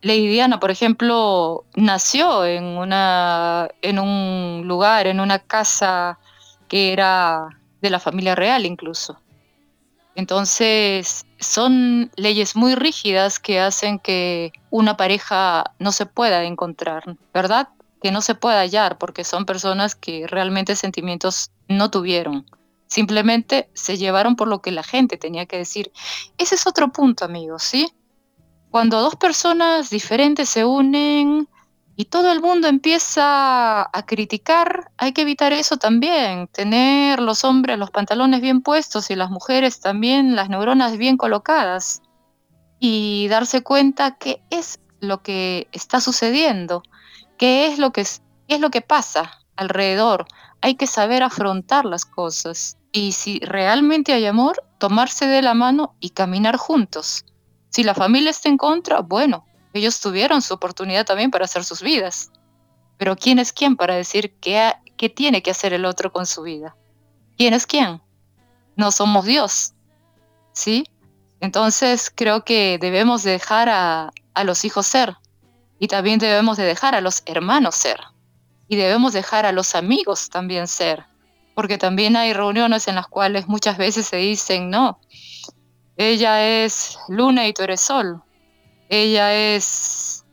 Lady 0.00 0.28
Diana, 0.28 0.60
por 0.60 0.70
ejemplo, 0.70 1.64
nació 1.74 2.44
en, 2.44 2.64
una, 2.64 3.68
en 3.82 3.98
un 3.98 4.62
lugar, 4.66 5.06
en 5.06 5.20
una 5.20 5.40
casa 5.40 6.18
que 6.68 6.92
era 6.92 7.48
de 7.80 7.90
la 7.90 7.98
familia 7.98 8.34
real 8.34 8.64
incluso. 8.66 9.20
Entonces, 10.14 11.26
son 11.38 12.10
leyes 12.16 12.56
muy 12.56 12.74
rígidas 12.74 13.38
que 13.38 13.60
hacen 13.60 13.98
que 13.98 14.52
una 14.70 14.96
pareja 14.96 15.72
no 15.78 15.92
se 15.92 16.06
pueda 16.06 16.42
encontrar, 16.44 17.16
¿verdad? 17.32 17.68
Que 18.02 18.10
no 18.10 18.20
se 18.20 18.34
pueda 18.34 18.60
hallar 18.60 18.98
porque 18.98 19.22
son 19.22 19.46
personas 19.46 19.94
que 19.94 20.26
realmente 20.26 20.74
sentimientos 20.74 21.50
no 21.68 21.90
tuvieron. 21.90 22.46
Simplemente 22.88 23.68
se 23.74 23.96
llevaron 23.96 24.34
por 24.34 24.48
lo 24.48 24.60
que 24.60 24.72
la 24.72 24.82
gente 24.82 25.18
tenía 25.18 25.46
que 25.46 25.58
decir. 25.58 25.92
Ese 26.36 26.56
es 26.56 26.66
otro 26.66 26.90
punto, 26.90 27.24
amigos, 27.24 27.62
¿sí? 27.62 27.92
Cuando 28.70 29.00
dos 29.00 29.16
personas 29.16 29.88
diferentes 29.88 30.48
se 30.48 30.64
unen 30.64 31.48
y 31.96 32.04
todo 32.04 32.30
el 32.30 32.40
mundo 32.40 32.68
empieza 32.68 33.82
a 33.82 34.06
criticar, 34.06 34.90
hay 34.98 35.12
que 35.12 35.22
evitar 35.22 35.52
eso 35.52 35.78
también, 35.78 36.48
tener 36.48 37.20
los 37.20 37.44
hombres 37.44 37.78
los 37.78 37.90
pantalones 37.90 38.42
bien 38.42 38.60
puestos 38.60 39.10
y 39.10 39.16
las 39.16 39.30
mujeres 39.30 39.80
también 39.80 40.36
las 40.36 40.50
neuronas 40.50 40.98
bien 40.98 41.16
colocadas 41.16 42.02
y 42.78 43.26
darse 43.28 43.62
cuenta 43.62 44.16
qué 44.18 44.42
es 44.50 44.80
lo 45.00 45.22
que 45.22 45.66
está 45.72 46.00
sucediendo, 46.00 46.82
qué 47.38 47.68
es 47.68 47.78
lo 47.78 47.90
que, 47.90 48.04
qué 48.46 48.54
es 48.54 48.60
lo 48.60 48.70
que 48.70 48.82
pasa 48.82 49.32
alrededor. 49.56 50.26
Hay 50.60 50.74
que 50.74 50.86
saber 50.86 51.22
afrontar 51.22 51.86
las 51.86 52.04
cosas 52.04 52.76
y 52.92 53.12
si 53.12 53.40
realmente 53.40 54.12
hay 54.12 54.26
amor, 54.26 54.62
tomarse 54.78 55.26
de 55.26 55.40
la 55.40 55.54
mano 55.54 55.94
y 56.00 56.10
caminar 56.10 56.56
juntos. 56.56 57.24
Si 57.70 57.82
la 57.82 57.94
familia 57.94 58.30
está 58.30 58.48
en 58.48 58.56
contra, 58.56 59.00
bueno, 59.00 59.44
ellos 59.72 60.00
tuvieron 60.00 60.42
su 60.42 60.54
oportunidad 60.54 61.04
también 61.04 61.30
para 61.30 61.44
hacer 61.44 61.64
sus 61.64 61.82
vidas. 61.82 62.30
Pero 62.96 63.16
¿quién 63.16 63.38
es 63.38 63.52
quién 63.52 63.76
para 63.76 63.94
decir 63.94 64.34
qué, 64.40 64.74
tiene 65.14 65.42
que 65.42 65.50
hacer 65.50 65.72
el 65.72 65.84
otro 65.84 66.12
con 66.12 66.26
su 66.26 66.42
vida? 66.42 66.76
¿Quién 67.36 67.54
es 67.54 67.66
quién? 67.66 68.02
No 68.76 68.90
somos 68.90 69.24
Dios. 69.24 69.74
¿Sí? 70.52 70.84
Entonces 71.40 72.10
creo 72.12 72.44
que 72.44 72.78
debemos 72.80 73.22
dejar 73.22 73.68
a, 73.68 74.12
a 74.34 74.44
los 74.44 74.64
hijos 74.64 74.86
ser. 74.86 75.16
Y 75.78 75.86
también 75.86 76.18
debemos 76.18 76.56
de 76.56 76.64
dejar 76.64 76.96
a 76.96 77.00
los 77.00 77.22
hermanos 77.26 77.76
ser. 77.76 78.00
Y 78.66 78.76
debemos 78.76 79.12
dejar 79.12 79.46
a 79.46 79.52
los 79.52 79.76
amigos 79.76 80.28
también 80.30 80.66
ser. 80.66 81.04
Porque 81.54 81.78
también 81.78 82.16
hay 82.16 82.32
reuniones 82.32 82.88
en 82.88 82.96
las 82.96 83.06
cuales 83.06 83.46
muchas 83.46 83.78
veces 83.78 84.06
se 84.06 84.16
dicen, 84.16 84.70
no, 84.70 85.00
ella 85.98 86.46
es 86.64 86.98
luna 87.08 87.46
y 87.46 87.52
tú 87.52 87.64
eres 87.64 87.82
sol 87.82 88.22
ella 88.88 89.34
es 89.34 90.24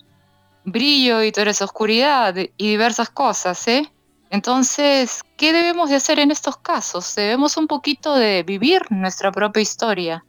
brillo 0.63 1.21
y 1.23 1.31
tú 1.31 1.41
eres 1.41 1.61
oscuridad 1.61 2.35
y 2.35 2.69
diversas 2.69 3.09
cosas, 3.09 3.67
¿eh? 3.67 3.91
Entonces, 4.29 5.21
¿qué 5.37 5.53
debemos 5.53 5.89
de 5.89 5.97
hacer 5.97 6.19
en 6.19 6.31
estos 6.31 6.57
casos? 6.57 7.15
Debemos 7.15 7.57
un 7.57 7.67
poquito 7.67 8.15
de 8.15 8.43
vivir 8.43 8.81
nuestra 8.89 9.31
propia 9.31 9.61
historia, 9.61 10.25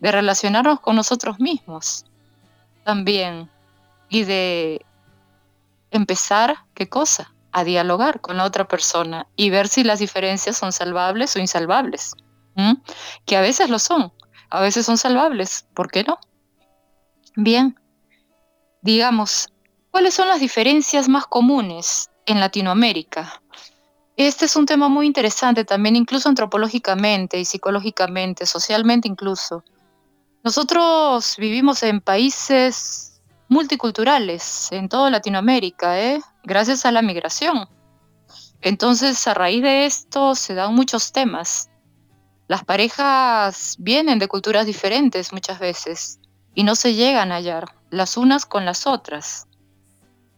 de 0.00 0.12
relacionarnos 0.12 0.80
con 0.80 0.96
nosotros 0.96 1.38
mismos 1.38 2.04
también 2.84 3.50
y 4.08 4.24
de 4.24 4.84
empezar, 5.90 6.56
¿qué 6.74 6.88
cosa? 6.88 7.32
A 7.52 7.64
dialogar 7.64 8.20
con 8.20 8.36
la 8.36 8.44
otra 8.44 8.68
persona 8.68 9.26
y 9.36 9.50
ver 9.50 9.68
si 9.68 9.82
las 9.82 9.98
diferencias 9.98 10.56
son 10.56 10.72
salvables 10.72 11.34
o 11.36 11.40
insalvables. 11.40 12.14
Que 13.26 13.36
a 13.36 13.42
veces 13.42 13.68
lo 13.68 13.78
son, 13.78 14.12
a 14.50 14.60
veces 14.60 14.86
son 14.86 14.98
salvables, 14.98 15.66
¿por 15.74 15.90
qué 15.90 16.04
no? 16.04 16.18
Bien, 17.36 17.78
digamos, 18.82 19.48
¿cuáles 19.90 20.14
son 20.14 20.28
las 20.28 20.40
diferencias 20.40 21.08
más 21.08 21.26
comunes 21.26 22.10
en 22.26 22.40
Latinoamérica? 22.40 23.42
Este 24.16 24.46
es 24.46 24.56
un 24.56 24.64
tema 24.64 24.88
muy 24.88 25.06
interesante 25.06 25.64
también, 25.64 25.96
incluso 25.96 26.28
antropológicamente 26.28 27.38
y 27.38 27.44
psicológicamente, 27.44 28.46
socialmente 28.46 29.08
incluso. 29.08 29.62
Nosotros 30.42 31.36
vivimos 31.36 31.82
en 31.82 32.00
países 32.00 33.20
multiculturales 33.48 34.72
en 34.72 34.88
toda 34.88 35.10
Latinoamérica, 35.10 36.00
¿eh? 36.00 36.20
gracias 36.44 36.86
a 36.86 36.92
la 36.92 37.02
migración. 37.02 37.68
Entonces, 38.62 39.26
a 39.26 39.34
raíz 39.34 39.62
de 39.62 39.86
esto 39.86 40.34
se 40.34 40.54
dan 40.54 40.74
muchos 40.74 41.12
temas. 41.12 41.68
Las 42.48 42.64
parejas 42.64 43.76
vienen 43.78 44.18
de 44.18 44.28
culturas 44.28 44.66
diferentes 44.66 45.32
muchas 45.32 45.58
veces 45.58 46.20
y 46.54 46.62
no 46.62 46.74
se 46.74 46.94
llegan 46.94 47.32
a 47.32 47.36
hallar 47.36 47.66
las 47.90 48.16
unas 48.16 48.46
con 48.46 48.64
las 48.64 48.86
otras. 48.86 49.46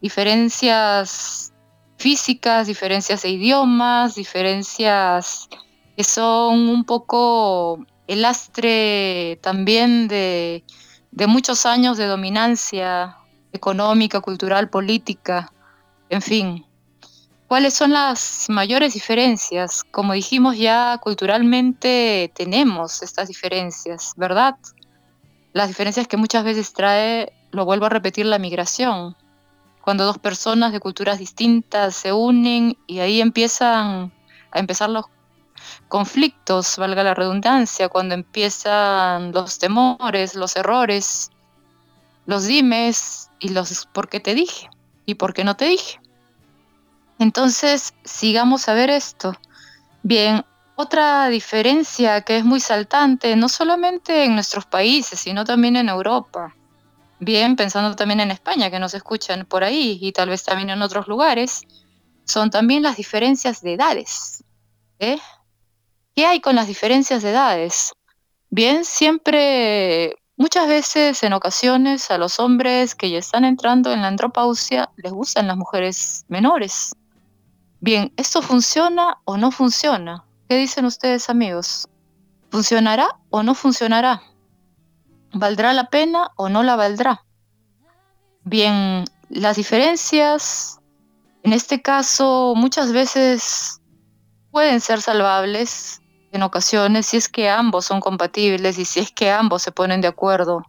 Diferencias 0.01 1.53
físicas, 1.99 2.67
diferencias 2.67 3.23
de 3.23 3.31
idiomas, 3.31 4.15
diferencias 4.15 5.49
que 5.97 6.05
son 6.05 6.69
un 6.69 6.85
poco 6.85 7.85
el 8.07 8.23
lastre 8.23 9.39
también 9.43 10.09
de, 10.09 10.65
de 11.11 11.27
muchos 11.27 11.67
años 11.67 11.99
de 11.99 12.07
dominancia 12.07 13.17
económica, 13.53 14.21
cultural, 14.21 14.71
política, 14.71 15.53
en 16.09 16.23
fin. 16.23 16.68
¿Cuáles 17.49 17.75
son 17.75 17.93
las 17.93 18.47
mayores 18.49 18.95
diferencias? 18.95 19.83
Como 19.83 20.13
dijimos 20.13 20.59
ya, 20.59 20.99
culturalmente 21.03 22.31
tenemos 22.35 23.03
estas 23.03 23.27
diferencias, 23.29 24.13
¿verdad? 24.17 24.57
las 25.53 25.69
diferencias 25.69 26.07
que 26.07 26.17
muchas 26.17 26.45
veces 26.45 26.73
trae, 26.73 27.33
lo 27.51 27.65
vuelvo 27.65 27.87
a 27.87 27.89
repetir, 27.89 28.27
la 28.27 28.39
migración. 28.39 29.17
Cuando 29.83 30.05
dos 30.05 30.19
personas 30.19 30.73
de 30.73 30.81
culturas 30.81 31.19
distintas 31.19 31.97
se 31.97 32.13
unen 32.13 32.77
y 32.87 33.01
ahí 33.01 33.21
empiezan 33.21 34.13
a 34.53 34.59
empezar 34.59 34.91
los 34.91 35.07
conflictos, 35.89 36.77
valga 36.77 37.03
la 37.03 37.15
redundancia, 37.15 37.89
cuando 37.89 38.15
empiezan 38.15 39.33
los 39.33 39.59
temores, 39.59 40.35
los 40.35 40.55
errores, 40.57 41.31
los 42.27 42.47
dimes 42.47 43.31
y 43.41 43.49
los 43.49 43.87
por 43.87 44.09
qué 44.09 44.21
te 44.21 44.35
dije 44.35 44.69
y 45.07 45.15
por 45.15 45.33
qué 45.33 45.43
no 45.45 45.57
te 45.57 45.65
dije. 45.65 45.99
Entonces, 47.19 47.95
sigamos 48.05 48.69
a 48.69 48.75
ver 48.75 48.91
esto. 48.91 49.35
Bien, 50.03 50.45
otra 50.77 51.29
diferencia 51.29 52.21
que 52.23 52.37
es 52.37 52.45
muy 52.45 52.61
saltante, 52.61 53.35
no 53.35 53.49
solamente 53.49 54.25
en 54.25 54.35
nuestros 54.35 54.67
países, 54.67 55.19
sino 55.19 55.45
también 55.45 55.75
en 55.77 55.89
Europa. 55.89 56.55
Bien, 57.19 57.57
pensando 57.57 57.97
también 57.97 58.21
en 58.21 58.31
España, 58.31 58.71
que 58.71 58.79
nos 58.79 58.95
escuchan 58.95 59.45
por 59.45 59.65
ahí, 59.65 59.99
y 60.01 60.13
tal 60.13 60.29
vez 60.29 60.45
también 60.45 60.71
en 60.71 60.81
otros 60.83 61.09
lugares, 61.09 61.63
son 62.25 62.51
también 62.51 62.85
las 62.85 62.97
diferencias 62.97 63.61
de 63.61 63.75
edades. 63.75 64.45
¿eh? 65.01 65.19
¿Qué 66.15 66.27
hay 66.27 66.41
con 66.41 66.55
las 66.55 66.69
diferencias 66.69 67.23
de 67.23 67.31
edades? 67.31 67.93
Bien, 68.51 68.85
siempre, 68.85 70.15
muchas 70.37 70.69
veces, 70.69 71.23
en 71.25 71.33
ocasiones, 71.33 72.11
a 72.13 72.19
los 72.19 72.39
hombres 72.39 72.95
que 72.95 73.11
ya 73.11 73.19
están 73.19 73.45
entrando 73.45 73.93
en 73.93 74.03
la 74.03 74.09
andropausia 74.09 74.91
les 74.97 75.13
gustan 75.13 75.49
las 75.49 75.57
mujeres 75.57 76.25
menores. 76.29 76.93
Bien, 77.81 78.13
¿esto 78.17 78.43
funciona 78.43 79.19
o 79.25 79.37
no 79.37 79.53
funciona? 79.53 80.25
¿Qué 80.49 80.57
dicen 80.57 80.85
ustedes 80.85 81.31
amigos? 81.31 81.89
¿Funcionará 82.51 83.21
o 83.31 83.45
no 83.45 83.55
funcionará? 83.55 84.21
¿Valdrá 85.33 85.73
la 85.73 85.89
pena 85.89 86.33
o 86.35 86.49
no 86.49 86.65
la 86.65 86.75
valdrá? 86.75 87.25
Bien, 88.43 89.05
las 89.29 89.57
diferencias, 89.57 90.81
en 91.45 91.53
este 91.53 91.81
caso, 91.81 92.55
muchas 92.57 92.93
veces 92.93 93.81
pueden 94.51 94.81
ser 94.81 95.01
salvables 95.01 96.03
en 96.33 96.43
ocasiones 96.43 97.07
si 97.07 97.17
es 97.17 97.29
que 97.29 97.49
ambos 97.49 97.85
son 97.85 98.01
compatibles 98.01 98.77
y 98.79 98.87
si 98.87 98.99
es 98.99 99.13
que 99.13 99.31
ambos 99.31 99.63
se 99.63 99.71
ponen 99.71 100.01
de 100.01 100.09
acuerdo 100.09 100.65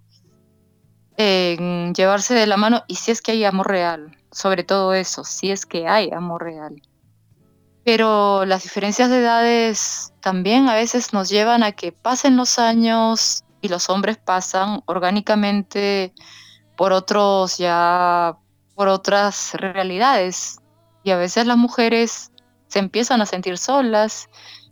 en 1.17 1.93
llevarse 1.95 2.35
de 2.35 2.45
la 2.45 2.55
mano 2.55 2.83
y 2.87 2.95
si 2.95 3.09
es 3.09 3.21
que 3.21 3.31
hay 3.31 3.45
amor 3.45 3.67
real, 3.67 4.15
sobre 4.31 4.63
todo 4.63 4.93
eso, 4.93 5.23
si 5.23 5.49
es 5.49 5.65
que 5.65 5.87
hay 5.87 6.11
amor 6.11 6.43
real. 6.43 6.79
Pero 7.85 8.45
las 8.45 8.63
diferencias 8.63 9.09
de 9.09 9.19
edades 9.19 10.13
también 10.19 10.67
a 10.69 10.75
veces 10.75 11.13
nos 11.13 11.29
llevan 11.29 11.63
a 11.63 11.71
que 11.71 11.91
pasen 11.91 12.35
los 12.35 12.59
años 12.59 13.43
y 13.61 13.69
los 13.69 13.89
hombres 13.89 14.17
pasan 14.17 14.81
orgánicamente 14.85 16.13
por 16.75 16.93
otros 16.93 17.57
ya 17.57 18.37
por 18.75 18.87
otras 18.87 19.53
realidades 19.53 20.59
y 21.03 21.11
a 21.11 21.17
veces 21.17 21.45
las 21.45 21.57
mujeres 21.57 22.31
se 22.67 22.79
empiezan 22.79 23.21
a 23.21 23.25
sentir 23.25 23.57
solas 23.57 24.29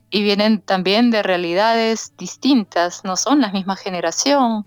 y 0.10 0.24
vienen 0.24 0.62
también 0.62 1.12
de 1.12 1.24
realidades 1.24 2.14
distintas, 2.18 3.04
no 3.04 3.18
son 3.18 3.42
la 3.42 3.52
misma 3.52 3.76
generación. 3.76 4.66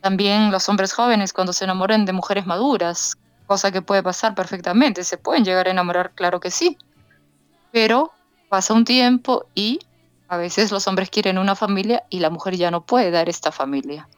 También 0.00 0.50
los 0.50 0.68
hombres 0.68 0.92
jóvenes 0.92 1.32
cuando 1.32 1.52
se 1.52 1.64
enamoran 1.64 2.04
de 2.04 2.12
mujeres 2.12 2.46
maduras, 2.46 3.16
cosa 3.46 3.70
que 3.70 3.82
puede 3.82 4.02
pasar 4.02 4.34
perfectamente, 4.34 5.04
se 5.04 5.18
pueden 5.18 5.44
llegar 5.44 5.68
a 5.68 5.70
enamorar, 5.70 6.12
claro 6.14 6.40
que 6.40 6.50
sí 6.50 6.76
pero 7.72 8.12
pasa 8.48 8.74
un 8.74 8.84
tiempo 8.84 9.46
y 9.54 9.80
a 10.28 10.36
veces 10.36 10.70
los 10.70 10.86
hombres 10.86 11.10
quieren 11.10 11.38
una 11.38 11.56
familia 11.56 12.04
y 12.08 12.20
la 12.20 12.30
mujer 12.30 12.56
ya 12.56 12.70
no 12.70 12.84
puede 12.86 13.10
dar 13.10 13.28
esta 13.28 13.50
familia. 13.50 14.08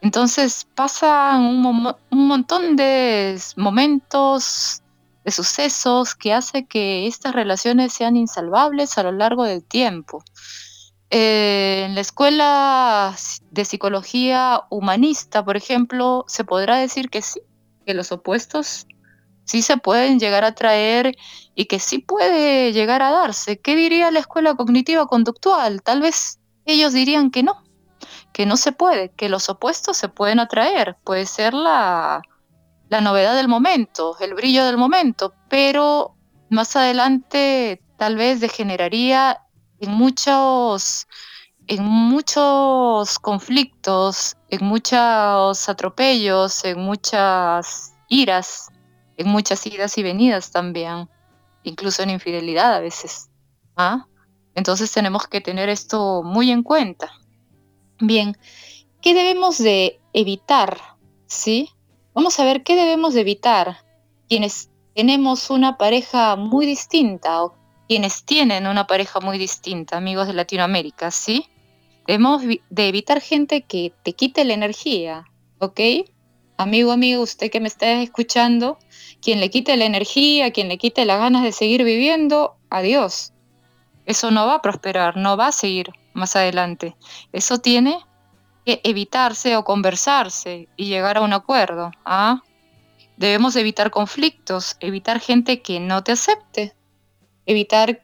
Entonces 0.00 0.66
pasan 0.74 1.42
un, 1.42 1.94
montón 2.10 2.76
de 2.76 3.38
momentos, 3.56 4.82
de 5.24 5.30
sucesos 5.30 6.14
que 6.14 6.32
hace 6.32 6.64
que 6.64 7.06
estas 7.06 7.34
relaciones 7.34 7.92
sean 7.92 8.16
insalvables 8.16 8.96
a 8.96 9.02
lo 9.02 9.12
largo 9.12 9.44
del 9.44 9.62
tiempo. 9.62 10.22
Eh, 11.10 11.84
en 11.86 11.94
la 11.94 12.00
escuela 12.00 13.14
de 13.50 13.64
psicología 13.64 14.62
humanista, 14.70 15.44
por 15.44 15.56
ejemplo, 15.56 16.24
se 16.28 16.44
podrá 16.44 16.76
decir 16.76 17.10
que 17.10 17.20
sí, 17.20 17.40
que 17.84 17.92
los 17.92 18.12
opuestos 18.12 18.86
sí 19.44 19.62
se 19.62 19.76
pueden 19.76 20.18
llegar 20.18 20.44
a 20.44 20.54
traer 20.54 21.16
y 21.54 21.66
que 21.66 21.78
sí 21.78 21.98
puede 21.98 22.72
llegar 22.72 23.02
a 23.02 23.10
darse. 23.10 23.60
¿Qué 23.60 23.76
diría 23.76 24.10
la 24.10 24.20
escuela 24.20 24.54
cognitiva 24.54 25.06
conductual? 25.06 25.82
Tal 25.82 26.00
vez 26.00 26.40
ellos 26.64 26.92
dirían 26.92 27.30
que 27.30 27.42
no, 27.42 27.62
que 28.32 28.46
no 28.46 28.56
se 28.56 28.72
puede, 28.72 29.10
que 29.10 29.28
los 29.28 29.48
opuestos 29.48 29.96
se 29.96 30.08
pueden 30.08 30.40
atraer, 30.40 30.96
puede 31.04 31.26
ser 31.26 31.54
la, 31.54 32.22
la 32.88 33.00
novedad 33.00 33.34
del 33.34 33.48
momento, 33.48 34.16
el 34.20 34.34
brillo 34.34 34.64
del 34.64 34.76
momento, 34.76 35.34
pero 35.48 36.16
más 36.48 36.76
adelante 36.76 37.82
tal 37.96 38.16
vez 38.16 38.40
degeneraría 38.40 39.40
en 39.80 39.92
muchos 39.92 41.06
en 41.66 41.84
muchos 41.84 43.20
conflictos, 43.20 44.36
en 44.48 44.64
muchos 44.64 45.68
atropellos, 45.68 46.64
en 46.64 46.80
muchas 46.80 47.92
iras, 48.08 48.70
en 49.20 49.28
muchas 49.28 49.66
idas 49.66 49.98
y 49.98 50.02
venidas 50.02 50.50
también, 50.50 51.08
incluso 51.62 52.02
en 52.02 52.10
infidelidad 52.10 52.74
a 52.74 52.80
veces. 52.80 53.28
¿ah? 53.76 54.06
Entonces 54.54 54.90
tenemos 54.90 55.26
que 55.26 55.42
tener 55.42 55.68
esto 55.68 56.22
muy 56.22 56.50
en 56.50 56.62
cuenta. 56.62 57.12
Bien, 58.00 58.36
¿qué 59.02 59.12
debemos 59.12 59.58
de 59.58 60.00
evitar? 60.14 60.80
¿Sí? 61.26 61.68
Vamos 62.14 62.40
a 62.40 62.44
ver 62.44 62.62
qué 62.62 62.74
debemos 62.76 63.12
de 63.12 63.20
evitar 63.20 63.76
quienes 64.26 64.70
tenemos 64.94 65.50
una 65.50 65.76
pareja 65.76 66.36
muy 66.36 66.64
distinta 66.64 67.44
o 67.44 67.54
quienes 67.88 68.24
tienen 68.24 68.66
una 68.66 68.86
pareja 68.86 69.20
muy 69.20 69.36
distinta, 69.36 69.98
amigos 69.98 70.28
de 70.28 70.32
Latinoamérica, 70.32 71.10
¿sí? 71.10 71.46
Debemos 72.06 72.42
de 72.42 72.88
evitar 72.88 73.20
gente 73.20 73.62
que 73.62 73.92
te 74.02 74.14
quite 74.14 74.44
la 74.44 74.54
energía, 74.54 75.24
¿ok? 75.58 75.80
Amigo, 76.56 76.92
amigo, 76.92 77.22
usted 77.22 77.50
que 77.50 77.60
me 77.60 77.68
está 77.68 78.02
escuchando, 78.02 78.78
quien 79.20 79.40
le 79.40 79.50
quite 79.50 79.76
la 79.76 79.84
energía, 79.84 80.50
quien 80.50 80.68
le 80.68 80.78
quite 80.78 81.04
las 81.04 81.18
ganas 81.18 81.42
de 81.42 81.52
seguir 81.52 81.84
viviendo, 81.84 82.56
adiós. 82.70 83.32
Eso 84.06 84.30
no 84.30 84.46
va 84.46 84.56
a 84.56 84.62
prosperar, 84.62 85.16
no 85.16 85.36
va 85.36 85.48
a 85.48 85.52
seguir 85.52 85.90
más 86.14 86.36
adelante. 86.36 86.96
Eso 87.32 87.58
tiene 87.58 87.98
que 88.64 88.80
evitarse 88.84 89.56
o 89.56 89.64
conversarse 89.64 90.68
y 90.76 90.86
llegar 90.86 91.18
a 91.18 91.22
un 91.22 91.32
acuerdo. 91.32 91.92
¿ah? 92.04 92.42
Debemos 93.16 93.56
evitar 93.56 93.90
conflictos, 93.90 94.76
evitar 94.80 95.20
gente 95.20 95.60
que 95.60 95.80
no 95.80 96.02
te 96.02 96.12
acepte, 96.12 96.74
evitar 97.46 98.02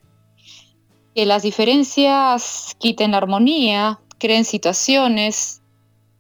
que 1.15 1.27
las 1.27 1.43
diferencias 1.43 2.77
quiten 2.79 3.13
la 3.13 3.19
armonía, 3.19 3.99
creen 4.19 4.45
situaciones, 4.45 5.63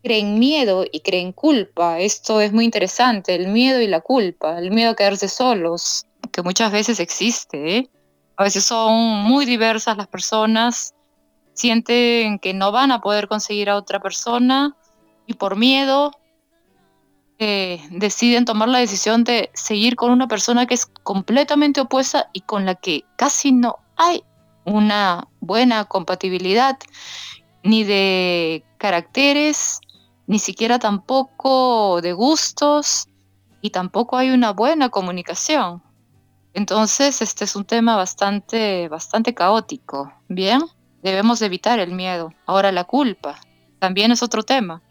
creen 0.06 0.38
miedo 0.38 0.84
y 0.92 1.00
creen 1.00 1.32
culpa. 1.32 1.98
Esto 1.98 2.40
es 2.40 2.52
muy 2.52 2.64
interesante, 2.64 3.34
el 3.34 3.48
miedo 3.48 3.80
y 3.80 3.88
la 3.88 4.00
culpa, 4.00 4.56
el 4.56 4.70
miedo 4.70 4.92
a 4.92 4.94
quedarse 4.94 5.26
solos, 5.26 6.06
que 6.30 6.42
muchas 6.42 6.70
veces 6.70 7.00
existe. 7.00 7.78
¿eh? 7.78 7.90
A 8.36 8.44
veces 8.44 8.62
son 8.62 9.24
muy 9.24 9.46
diversas 9.46 9.96
las 9.96 10.06
personas, 10.06 10.94
sienten 11.54 12.38
que 12.38 12.54
no 12.54 12.70
van 12.70 12.92
a 12.92 13.00
poder 13.00 13.26
conseguir 13.26 13.68
a 13.68 13.74
otra 13.74 13.98
persona 13.98 14.76
y 15.26 15.34
por 15.34 15.56
miedo 15.56 16.12
eh, 17.40 17.80
deciden 17.90 18.44
tomar 18.44 18.68
la 18.68 18.78
decisión 18.78 19.24
de 19.24 19.50
seguir 19.54 19.96
con 19.96 20.12
una 20.12 20.28
persona 20.28 20.66
que 20.66 20.74
es 20.74 20.86
completamente 20.86 21.80
opuesta 21.80 22.30
y 22.32 22.42
con 22.42 22.64
la 22.64 22.76
que 22.76 23.02
casi 23.16 23.50
no 23.50 23.78
hay 23.96 24.22
una 24.64 25.26
buena 25.40 25.84
compatibilidad 25.86 26.78
ni 27.64 27.82
de 27.82 28.62
caracteres, 28.78 29.80
ni 30.26 30.38
siquiera 30.38 30.78
tampoco 30.78 32.00
de 32.00 32.12
gustos 32.12 33.08
y 33.60 33.70
tampoco 33.70 34.16
hay 34.16 34.30
una 34.30 34.52
buena 34.52 34.88
comunicación. 34.88 35.82
Entonces, 36.54 37.20
este 37.22 37.44
es 37.44 37.54
un 37.54 37.64
tema 37.64 37.96
bastante 37.96 38.88
bastante 38.88 39.34
caótico. 39.34 40.12
Bien, 40.28 40.62
debemos 41.02 41.42
evitar 41.42 41.78
el 41.78 41.92
miedo. 41.92 42.32
Ahora 42.46 42.72
la 42.72 42.84
culpa 42.84 43.38
también 43.78 44.10
es 44.10 44.22
otro 44.22 44.42
tema. 44.42 44.82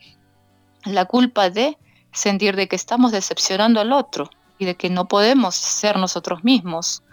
La 0.86 1.06
culpa 1.06 1.50
de 1.50 1.78
sentir 2.12 2.56
de 2.56 2.68
que 2.68 2.76
estamos 2.76 3.12
decepcionando 3.12 3.82
al 3.82 3.92
otro 3.92 4.30
y 4.58 4.66
de 4.66 4.76
que 4.76 4.90
no 4.90 5.08
podemos 5.08 5.56
ser 5.56 5.98
nosotros 5.98 6.44
mismos. 6.44 7.04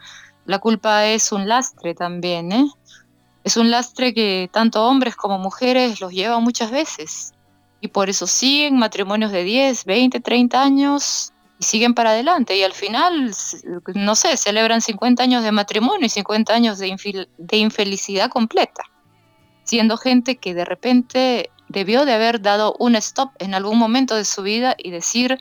La 0.44 0.58
culpa 0.58 1.06
es 1.06 1.32
un 1.32 1.48
lastre 1.48 1.94
también, 1.94 2.52
¿eh? 2.52 2.66
Es 3.44 3.56
un 3.56 3.70
lastre 3.70 4.14
que 4.14 4.48
tanto 4.52 4.86
hombres 4.86 5.16
como 5.16 5.38
mujeres 5.38 6.00
los 6.00 6.12
llevan 6.12 6.44
muchas 6.44 6.70
veces. 6.70 7.31
Y 7.82 7.88
por 7.88 8.08
eso 8.08 8.26
siguen 8.26 8.78
matrimonios 8.78 9.30
de 9.32 9.44
10, 9.44 9.84
20, 9.84 10.20
30 10.20 10.62
años 10.62 11.32
y 11.58 11.64
siguen 11.64 11.92
para 11.92 12.10
adelante. 12.10 12.56
Y 12.56 12.62
al 12.62 12.72
final, 12.72 13.30
no 13.94 14.14
sé, 14.14 14.38
celebran 14.38 14.80
50 14.80 15.22
años 15.22 15.44
de 15.44 15.52
matrimonio 15.52 16.06
y 16.06 16.08
50 16.08 16.54
años 16.54 16.78
de, 16.78 17.28
de 17.36 17.56
infelicidad 17.58 18.30
completa. 18.30 18.84
Siendo 19.64 19.98
gente 19.98 20.36
que 20.36 20.54
de 20.54 20.64
repente 20.64 21.50
debió 21.68 22.06
de 22.06 22.14
haber 22.14 22.40
dado 22.40 22.74
un 22.78 22.94
stop 22.94 23.32
en 23.38 23.52
algún 23.52 23.78
momento 23.78 24.14
de 24.14 24.24
su 24.24 24.42
vida 24.42 24.74
y 24.78 24.90
decir, 24.90 25.38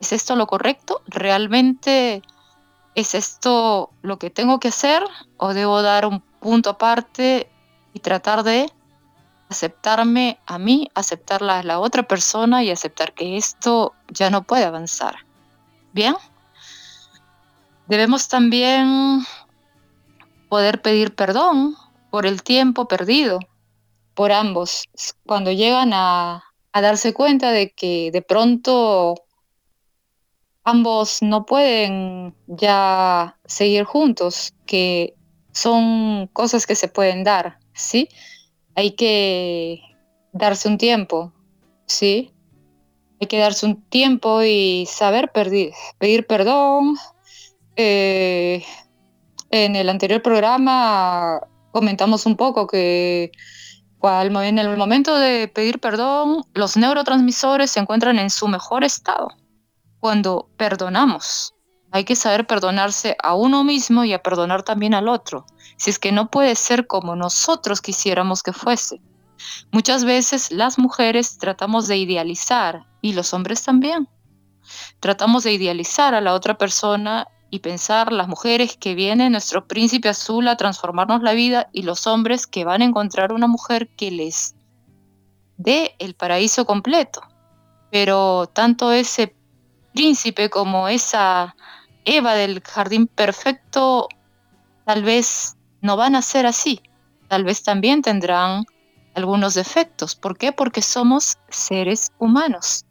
¿es 0.00 0.12
esto 0.12 0.34
lo 0.34 0.48
correcto? 0.48 1.02
¿Realmente 1.06 2.22
¿es 2.96 3.14
esto 3.14 3.90
lo 4.02 4.18
que 4.18 4.30
tengo 4.30 4.58
que 4.58 4.68
hacer 4.68 5.04
o 5.36 5.54
debo 5.54 5.82
dar 5.82 6.06
un 6.06 6.20
punto 6.40 6.70
aparte 6.70 7.48
y 7.92 8.00
tratar 8.00 8.42
de 8.42 8.72
aceptarme 9.48 10.38
a 10.46 10.58
mí, 10.58 10.90
aceptar 10.94 11.42
a 11.44 11.62
la 11.62 11.78
otra 11.78 12.02
persona 12.02 12.62
y 12.62 12.70
aceptar 12.70 13.12
que 13.14 13.36
esto 13.36 13.94
ya 14.08 14.30
no 14.30 14.42
puede 14.42 14.64
avanzar? 14.64 15.16
Bien. 15.92 16.16
Debemos 17.86 18.28
también 18.28 19.24
poder 20.48 20.82
pedir 20.82 21.14
perdón 21.14 21.76
por 22.10 22.26
el 22.26 22.42
tiempo 22.42 22.88
perdido 22.88 23.38
por 24.14 24.32
ambos. 24.32 24.84
Cuando 25.24 25.52
llegan 25.52 25.92
a, 25.92 26.44
a 26.72 26.80
darse 26.80 27.12
cuenta 27.12 27.52
de 27.52 27.70
que 27.70 28.10
de 28.10 28.22
pronto 28.22 29.14
ambos 30.64 31.22
no 31.22 31.46
pueden 31.46 32.34
ya 32.48 33.38
seguir 33.44 33.84
juntos, 33.84 34.52
que 34.66 35.14
son 35.52 36.26
cosas 36.32 36.66
que 36.66 36.74
se 36.74 36.88
pueden 36.88 37.22
dar, 37.22 37.58
¿sí? 37.72 38.08
Hay 38.76 38.92
que 38.92 39.80
darse 40.32 40.68
un 40.68 40.78
tiempo, 40.78 41.32
¿sí? 41.86 42.32
Hay 43.20 43.26
que 43.26 43.38
darse 43.38 43.66
un 43.66 43.82
tiempo 43.88 44.42
y 44.42 44.86
saber 44.88 45.32
pedir, 45.32 46.26
perdón. 46.26 46.96
Eh, 47.76 48.64
en 49.50 49.76
el 49.76 49.88
anterior 49.88 50.22
programa 50.22 51.40
comentamos 51.72 52.26
un 52.26 52.36
poco 52.36 52.66
que 52.66 53.32
en 54.02 54.58
el 54.58 54.76
momento 54.76 55.18
de 55.18 55.48
pedir 55.48 55.80
perdón, 55.80 56.44
los 56.54 56.76
neurotransmisores 56.76 57.70
se 57.70 57.80
encuentran 57.80 58.18
en 58.18 58.30
su 58.30 58.46
mejor 58.46 58.84
estado 58.84 59.28
cuando 59.98 60.48
perdonamos. 60.56 61.54
Hay 61.90 62.04
que 62.04 62.14
saber 62.14 62.46
perdonarse 62.46 63.16
a 63.22 63.34
uno 63.34 63.64
mismo 63.64 64.04
y 64.04 64.12
a 64.12 64.22
perdonar 64.22 64.62
también 64.62 64.94
al 64.94 65.08
otro, 65.08 65.46
si 65.76 65.90
es 65.90 65.98
que 65.98 66.12
no 66.12 66.30
puede 66.30 66.54
ser 66.54 66.86
como 66.86 67.16
nosotros 67.16 67.80
quisiéramos 67.80 68.42
que 68.42 68.52
fuese. 68.52 69.00
Muchas 69.70 70.04
veces 70.04 70.50
las 70.50 70.78
mujeres 70.78 71.38
tratamos 71.38 71.88
de 71.88 71.96
idealizar, 71.98 72.86
y 73.06 73.12
los 73.12 73.32
hombres 73.32 73.62
también. 73.62 74.08
Tratamos 75.00 75.44
de 75.44 75.52
idealizar 75.52 76.14
a 76.14 76.20
la 76.20 76.34
otra 76.34 76.58
persona 76.58 77.28
y 77.50 77.60
pensar 77.60 78.12
las 78.12 78.26
mujeres 78.26 78.76
que 78.76 78.94
viene 78.94 79.30
nuestro 79.30 79.68
príncipe 79.68 80.08
azul 80.08 80.48
a 80.48 80.56
transformarnos 80.56 81.22
la 81.22 81.32
vida 81.32 81.68
y 81.72 81.82
los 81.82 82.06
hombres 82.06 82.46
que 82.46 82.64
van 82.64 82.82
a 82.82 82.86
encontrar 82.86 83.32
una 83.32 83.46
mujer 83.46 83.88
que 83.96 84.10
les 84.10 84.56
dé 85.56 85.94
el 86.00 86.14
paraíso 86.14 86.66
completo. 86.66 87.20
Pero 87.92 88.48
tanto 88.52 88.90
ese 88.90 89.36
príncipe 89.94 90.50
como 90.50 90.88
esa 90.88 91.54
Eva 92.04 92.34
del 92.34 92.60
jardín 92.60 93.06
perfecto 93.06 94.08
tal 94.84 95.02
vez 95.02 95.55
no 95.86 95.96
van 95.96 96.16
a 96.16 96.22
ser 96.22 96.44
así. 96.44 96.82
Tal 97.28 97.44
vez 97.44 97.62
también 97.62 98.02
tendrán 98.02 98.66
algunos 99.14 99.54
defectos. 99.54 100.14
¿Por 100.14 100.36
qué? 100.36 100.52
Porque 100.52 100.82
somos 100.82 101.38
seres 101.48 102.12
humanos. 102.18 102.84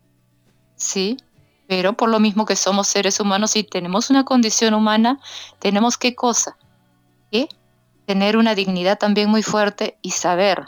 ¿Sí? 0.75 1.17
Pero 1.67 1.93
por 1.93 2.10
lo 2.10 2.19
mismo 2.19 2.45
que 2.45 2.55
somos 2.55 2.88
seres 2.88 3.19
humanos 3.19 3.55
y 3.55 3.63
tenemos 3.63 4.10
una 4.10 4.23
condición 4.23 4.73
humana, 4.73 5.19
tenemos 5.60 5.97
qué 5.97 6.15
cosa? 6.15 6.58
¿Qué? 7.31 7.47
Tener 8.05 8.38
una 8.38 8.55
dignidad 8.55 8.97
también 8.97 9.29
muy 9.29 9.43
fuerte 9.43 9.97
y 10.01 10.12
saber. 10.12 10.65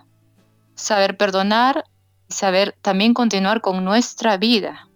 Saber 0.75 1.17
perdonar 1.17 1.85
y 2.29 2.33
saber 2.33 2.75
también 2.81 3.13
continuar 3.13 3.61
con 3.61 3.83
nuestra 3.83 4.37
vida. 4.37 4.87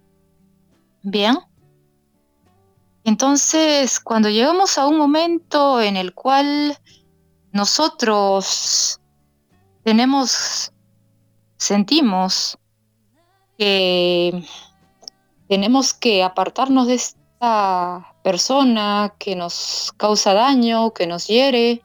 Bien. 1.02 1.38
Entonces, 3.04 4.00
cuando 4.00 4.30
llegamos 4.30 4.78
a 4.78 4.86
un 4.86 4.98
momento 4.98 5.82
en 5.82 5.98
el 5.98 6.14
cual 6.14 6.78
nosotros 7.52 9.00
tenemos, 9.84 10.72
sentimos 11.58 12.58
que 13.58 14.44
tenemos 15.48 15.94
que 15.94 16.24
apartarnos 16.24 16.88
de 16.88 16.96
esta 16.96 18.16
persona 18.24 19.14
que 19.20 19.36
nos 19.36 19.94
causa 19.98 20.34
daño, 20.34 20.94
que 20.94 21.08
nos 21.08 21.28
hiere, 21.28 21.84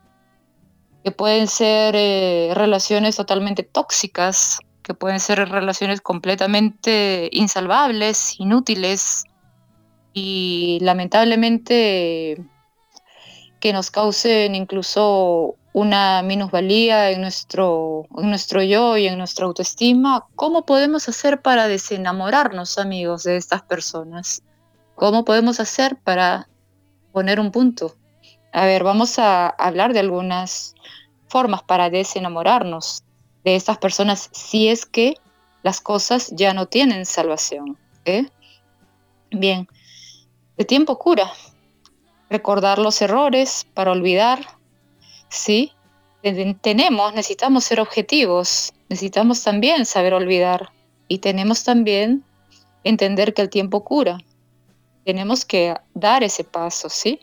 que 1.03 1.11
pueden 1.11 1.49
ser 1.49 1.95
eh, 1.97 2.53
relaciones 2.55 3.17
totalmente 3.17 3.63
tóxicas, 3.63 4.61
que 4.83 4.95
pueden 4.95 5.19
ser 5.19 5.49
relaciones 5.49 6.01
completamente 6.01 7.29
insalvables, 7.33 8.39
inútiles 8.39 9.25
y 10.13 10.79
lamentablemente 10.81 12.39
que 13.61 13.73
nos 13.73 13.91
causen 13.91 14.55
incluso 14.55 15.57
una 15.73 16.23
minusvalía 16.23 17.11
en 17.11 17.21
nuestro, 17.21 18.07
en 18.17 18.31
nuestro 18.31 18.63
yo 18.63 18.97
y 18.97 19.07
en 19.07 19.19
nuestra 19.19 19.45
autoestima, 19.45 20.27
¿cómo 20.35 20.65
podemos 20.65 21.09
hacer 21.09 21.43
para 21.43 21.69
desenamorarnos, 21.69 22.79
amigos, 22.79 23.25
de 23.25 23.37
estas 23.37 23.63
personas? 23.63 24.43
¿Cómo 24.95 25.25
podemos 25.27 25.61
hacer 25.61 25.97
para 25.97 26.49
poner 27.13 27.41
un 27.41 27.53
punto? 27.53 27.95
A 28.53 28.65
ver, 28.65 28.85
vamos 28.85 29.19
a 29.19 29.49
hablar 29.49 29.93
de 29.93 30.01
algunas 30.01 30.75
formas 31.29 31.63
para 31.63 31.91
desenamorarnos 31.91 33.05
de 33.45 33.57
estas 33.57 33.77
personas 33.77 34.31
si 34.33 34.69
es 34.69 34.87
que 34.87 35.15
las 35.63 35.81
cosas 35.81 36.33
ya 36.35 36.55
no 36.55 36.67
tienen 36.67 37.05
salvación. 37.05 37.77
¿eh? 38.07 38.27
Bien, 39.31 39.69
el 40.57 40.65
tiempo 40.65 40.99
cura, 40.99 41.31
recordar 42.31 42.79
los 42.79 43.01
errores 43.03 43.67
para 43.75 43.93
olvidar, 43.93 44.47
¿sí? 45.29 45.73
Tenemos, 46.61 47.15
necesitamos 47.15 47.65
ser 47.65 47.81
objetivos, 47.81 48.73
necesitamos 48.89 49.43
también 49.43 49.87
saber 49.87 50.15
olvidar 50.15 50.71
y 51.09 51.19
tenemos 51.19 51.63
también 51.63 52.25
entender 52.85 53.33
que 53.33 53.43
el 53.43 53.51
tiempo 53.51 53.85
cura. 53.85 54.19
Tenemos 55.05 55.45
que 55.45 55.77
dar 55.95 56.25
ese 56.25 56.43
paso, 56.43 56.89
¿sí? 56.89 57.21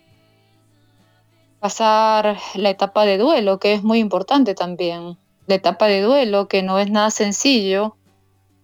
Pasar 1.59 2.37
la 2.55 2.69
etapa 2.69 3.05
de 3.05 3.17
duelo, 3.17 3.59
que 3.59 3.73
es 3.73 3.83
muy 3.83 3.99
importante 3.99 4.55
también. 4.55 5.17
La 5.47 5.55
etapa 5.55 5.87
de 5.87 6.01
duelo, 6.01 6.47
que 6.47 6.63
no 6.63 6.79
es 6.79 6.89
nada 6.89 7.11
sencillo, 7.11 7.97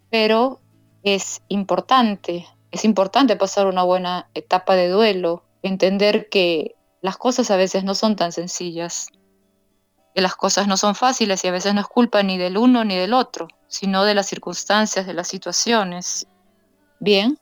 pero 0.09 0.61
es 1.03 1.41
importante. 1.49 2.45
Es 2.71 2.85
importante 2.85 3.35
pasar 3.35 3.67
una 3.67 3.83
buena 3.83 4.29
etapa 4.33 4.75
de 4.75 4.87
duelo, 4.87 5.43
entender 5.61 6.29
que 6.29 6.75
las 7.01 7.17
cosas 7.17 7.51
a 7.51 7.57
veces 7.57 7.83
no 7.83 7.95
son 7.95 8.15
tan 8.15 8.31
sencillas, 8.31 9.07
que 10.13 10.21
las 10.21 10.35
cosas 10.35 10.67
no 10.67 10.77
son 10.77 10.95
fáciles 10.95 11.43
y 11.43 11.47
a 11.47 11.51
veces 11.51 11.73
no 11.73 11.81
es 11.81 11.87
culpa 11.87 12.23
ni 12.23 12.37
del 12.37 12.57
uno 12.57 12.83
ni 12.83 12.95
del 12.95 13.13
otro, 13.13 13.47
sino 13.67 14.03
de 14.03 14.15
las 14.15 14.27
circunstancias, 14.27 15.05
de 15.05 15.13
las 15.13 15.27
situaciones. 15.27 16.27
Bien, 16.99 17.37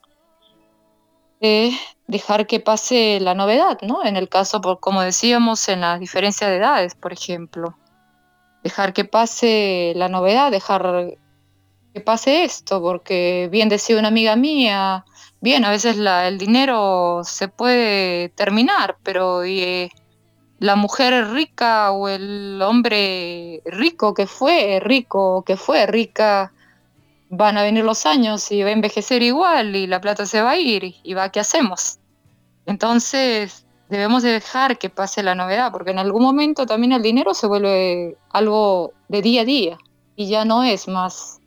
eh, 1.40 1.70
dejar 2.06 2.46
que 2.46 2.60
pase 2.60 3.18
la 3.20 3.34
novedad, 3.34 3.78
¿no? 3.82 4.04
En 4.04 4.16
el 4.16 4.28
caso, 4.28 4.60
por, 4.60 4.80
como 4.80 5.02
decíamos, 5.02 5.68
en 5.68 5.80
la 5.82 5.98
diferencia 5.98 6.48
de 6.48 6.56
edades, 6.56 6.94
por 6.94 7.12
ejemplo. 7.12 7.76
Dejar 8.62 8.92
que 8.92 9.04
pase 9.04 9.92
la 9.94 10.08
novedad, 10.08 10.50
dejar 10.50 11.16
que 11.94 12.00
pase 12.00 12.44
esto, 12.44 12.80
porque 12.80 13.48
bien 13.52 13.68
decía 13.68 13.98
una 13.98 14.08
amiga 14.08 14.36
mía, 14.36 15.04
bien, 15.40 15.64
a 15.64 15.70
veces 15.70 15.96
el 15.96 16.38
dinero 16.38 17.20
se 17.24 17.48
puede 17.48 18.30
terminar, 18.30 18.96
pero 19.02 19.44
eh, 19.44 19.90
la 20.58 20.76
mujer 20.76 21.30
rica 21.32 21.92
o 21.92 22.08
el 22.08 22.60
hombre 22.62 23.62
rico 23.66 24.14
que 24.14 24.26
fue 24.26 24.80
rico 24.80 25.42
que 25.46 25.56
fue 25.56 25.86
rica, 25.86 26.52
van 27.30 27.58
a 27.58 27.62
venir 27.62 27.84
los 27.84 28.06
años 28.06 28.50
y 28.50 28.62
va 28.62 28.70
a 28.70 28.72
envejecer 28.72 29.22
igual 29.22 29.76
y 29.76 29.86
la 29.86 30.00
plata 30.00 30.26
se 30.26 30.40
va 30.42 30.52
a 30.52 30.58
ir 30.58 30.94
y 31.02 31.14
va, 31.14 31.30
¿qué 31.30 31.40
hacemos? 31.40 31.98
Entonces 32.66 33.66
debemos 33.88 34.22
dejar 34.22 34.78
que 34.78 34.90
pase 34.90 35.22
la 35.22 35.34
novedad, 35.34 35.72
porque 35.72 35.90
en 35.90 35.98
algún 35.98 36.22
momento 36.22 36.66
también 36.66 36.92
el 36.92 37.02
dinero 37.02 37.34
se 37.34 37.46
vuelve 37.46 38.16
algo 38.30 38.92
de 39.08 39.22
día 39.22 39.42
a 39.42 39.44
día 39.44 39.78
y 40.16 40.28
ya 40.28 40.44
no 40.44 40.64
es 40.64 40.88
más 40.88 41.37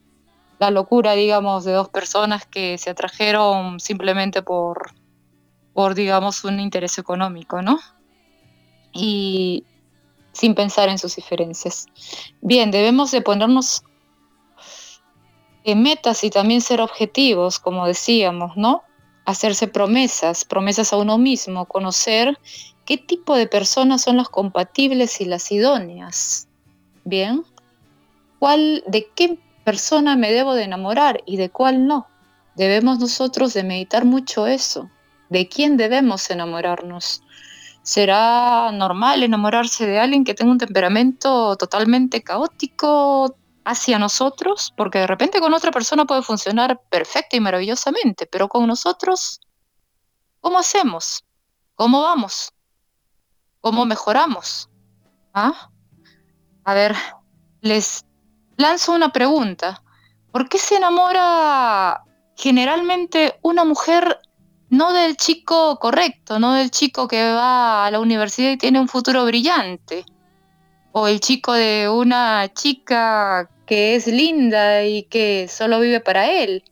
la 0.62 0.70
locura, 0.70 1.14
digamos, 1.14 1.66
de 1.66 1.72
dos 1.72 1.90
personas 1.90 2.46
que 2.46 2.78
se 2.78 2.92
atrajeron 2.92 3.80
simplemente 3.80 4.44
por, 4.44 4.94
por 5.74 5.96
digamos, 5.96 6.44
un 6.44 6.60
interés 6.60 7.00
económico, 7.00 7.64
¿no? 7.64 7.80
Y 8.94 9.66
sin 10.34 10.54
pensar 10.54 10.88
en 10.90 11.00
sus 11.00 11.16
diferencias. 11.16 11.88
Bien, 12.42 12.70
debemos 12.70 13.10
de 13.10 13.24
ponernos 13.24 13.82
en 15.64 15.82
metas 15.82 16.24
y 16.24 16.30
también 16.30 16.62
ser 16.62 16.80
objetivos, 16.80 17.58
como 17.58 17.88
decíamos, 17.88 18.56
¿no? 18.56 18.84
Hacerse 19.26 19.68
promesas, 19.68 20.46
promesas 20.46 20.94
a 20.94 20.98
uno 20.98 21.18
mismo, 21.18 21.66
conocer 21.66 22.38
qué 22.86 23.00
tipo 23.00 23.36
de 23.36 23.48
personas 23.48 24.04
son 24.04 24.18
las 24.18 24.30
compatibles 24.30 25.22
y 25.22 25.26
las 25.26 25.52
idóneas. 25.52 26.48
Bien, 27.04 27.44
¿cuál, 28.38 28.84
de 28.86 29.10
qué 29.16 29.40
persona 29.64 30.16
me 30.16 30.32
debo 30.32 30.54
de 30.54 30.64
enamorar 30.64 31.22
y 31.26 31.38
de 31.38 31.50
cuál 31.50 31.88
no. 31.88 32.08
Debemos 32.56 33.00
nosotros 33.00 33.54
de 33.54 33.64
meditar 33.64 34.06
mucho 34.06 34.48
eso, 34.48 34.90
de 35.30 35.48
quién 35.48 35.78
debemos 35.78 36.30
enamorarnos. 36.30 37.24
¿Será 37.84 38.72
normal 38.72 39.24
enamorarse 39.24 39.88
de 39.88 40.00
alguien 40.00 40.24
que 40.24 40.36
tenga 40.36 40.52
un 40.52 40.58
temperamento 40.58 41.56
totalmente 41.56 42.22
caótico 42.22 43.36
hacia 43.66 43.98
nosotros? 43.98 44.74
Porque 44.78 45.00
de 45.00 45.08
repente 45.08 45.40
con 45.40 45.54
otra 45.54 45.72
persona 45.72 46.06
puede 46.06 46.22
funcionar 46.22 46.80
perfecta 46.90 47.38
y 47.38 47.40
maravillosamente, 47.40 48.28
pero 48.28 48.50
con 48.50 48.68
nosotros, 48.68 49.40
¿cómo 50.42 50.60
hacemos? 50.60 51.24
¿Cómo 51.76 52.04
vamos? 52.04 52.54
¿Cómo 53.62 53.86
mejoramos? 53.86 54.70
¿Ah? 55.34 55.72
A 56.64 56.74
ver, 56.76 56.96
les 57.62 58.06
lanzo 58.62 58.94
una 58.94 59.12
pregunta. 59.12 59.84
¿Por 60.32 60.48
qué 60.48 60.58
se 60.58 60.78
enamora 60.78 62.04
generalmente 62.38 63.36
una 63.42 63.66
mujer 63.66 64.20
no 64.70 64.94
del 64.94 65.18
chico 65.18 65.78
correcto, 65.80 66.40
no 66.40 66.54
del 66.54 66.72
chico 66.72 67.08
que 67.08 67.22
va 67.34 67.86
a 67.86 67.92
la 67.92 68.00
universidad 68.00 68.52
y 68.52 68.58
tiene 68.58 68.80
un 68.80 68.88
futuro 68.88 69.26
brillante? 69.26 70.06
O 70.94 71.08
el 71.08 71.20
chico 71.20 71.54
de 71.54 71.90
una 71.90 72.52
chica 72.54 73.50
que 73.66 73.96
es 73.96 74.08
linda 74.08 74.84
y 74.84 75.04
que 75.04 75.48
solo 75.50 75.80
vive 75.80 76.00
para 76.00 76.30
él. 76.32 76.64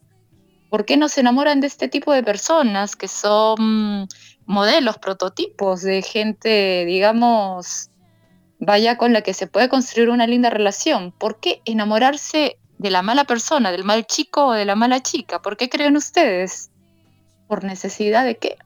¿Por 0.70 0.86
qué 0.86 0.98
no 0.98 1.10
se 1.10 1.22
enamoran 1.22 1.62
de 1.62 1.68
este 1.68 1.88
tipo 1.88 2.14
de 2.14 2.24
personas 2.24 2.96
que 2.96 3.08
son 3.08 4.08
modelos, 4.46 4.98
prototipos 4.98 5.82
de 5.82 6.02
gente, 6.02 6.86
digamos, 6.86 7.89
vaya 8.60 8.98
con 8.98 9.14
la 9.14 9.22
que 9.22 9.34
se 9.34 9.48
puede 9.48 9.70
construir 9.70 10.10
una 10.10 10.28
linda 10.28 10.50
relación. 10.50 11.12
¿Por 11.12 11.40
qué 11.40 11.62
enamorarse 11.66 12.58
de 12.78 12.92
la 12.92 13.02
mala 13.02 13.24
persona, 13.24 13.72
del 13.72 13.84
mal 13.84 14.06
chico 14.06 14.48
o 14.48 14.54
de 14.54 14.66
la 14.66 14.76
mala 14.76 15.02
chica? 15.02 15.42
¿Por 15.42 15.58
qué 15.58 15.70
creen 15.70 15.96
ustedes? 15.96 16.70
¿Por 17.48 17.64
necesidad 17.64 18.26
de 18.26 18.38
qué? 18.38 18.58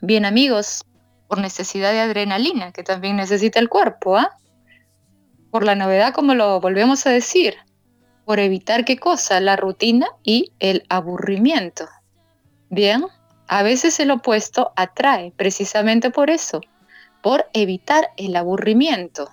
Bien 0.00 0.24
amigos, 0.24 0.84
por 1.28 1.38
necesidad 1.38 1.92
de 1.92 2.00
adrenalina, 2.00 2.72
que 2.72 2.82
también 2.82 3.16
necesita 3.16 3.58
el 3.58 3.68
cuerpo, 3.68 4.16
¿ah? 4.16 4.36
Por 5.50 5.64
la 5.64 5.74
novedad, 5.74 6.12
como 6.12 6.34
lo 6.34 6.60
volvemos 6.60 7.06
a 7.06 7.10
decir, 7.10 7.54
por 8.24 8.38
evitar 8.38 8.84
qué 8.84 8.96
cosa, 8.96 9.40
la 9.40 9.56
rutina 9.56 10.08
y 10.22 10.52
el 10.58 10.84
aburrimiento. 10.88 11.86
Bien, 12.70 13.04
a 13.46 13.62
veces 13.62 14.00
el 14.00 14.10
opuesto 14.10 14.72
atrae 14.76 15.32
precisamente 15.36 16.10
por 16.10 16.30
eso, 16.30 16.60
por 17.24 17.48
evitar 17.54 18.10
el 18.18 18.36
aburrimiento, 18.36 19.30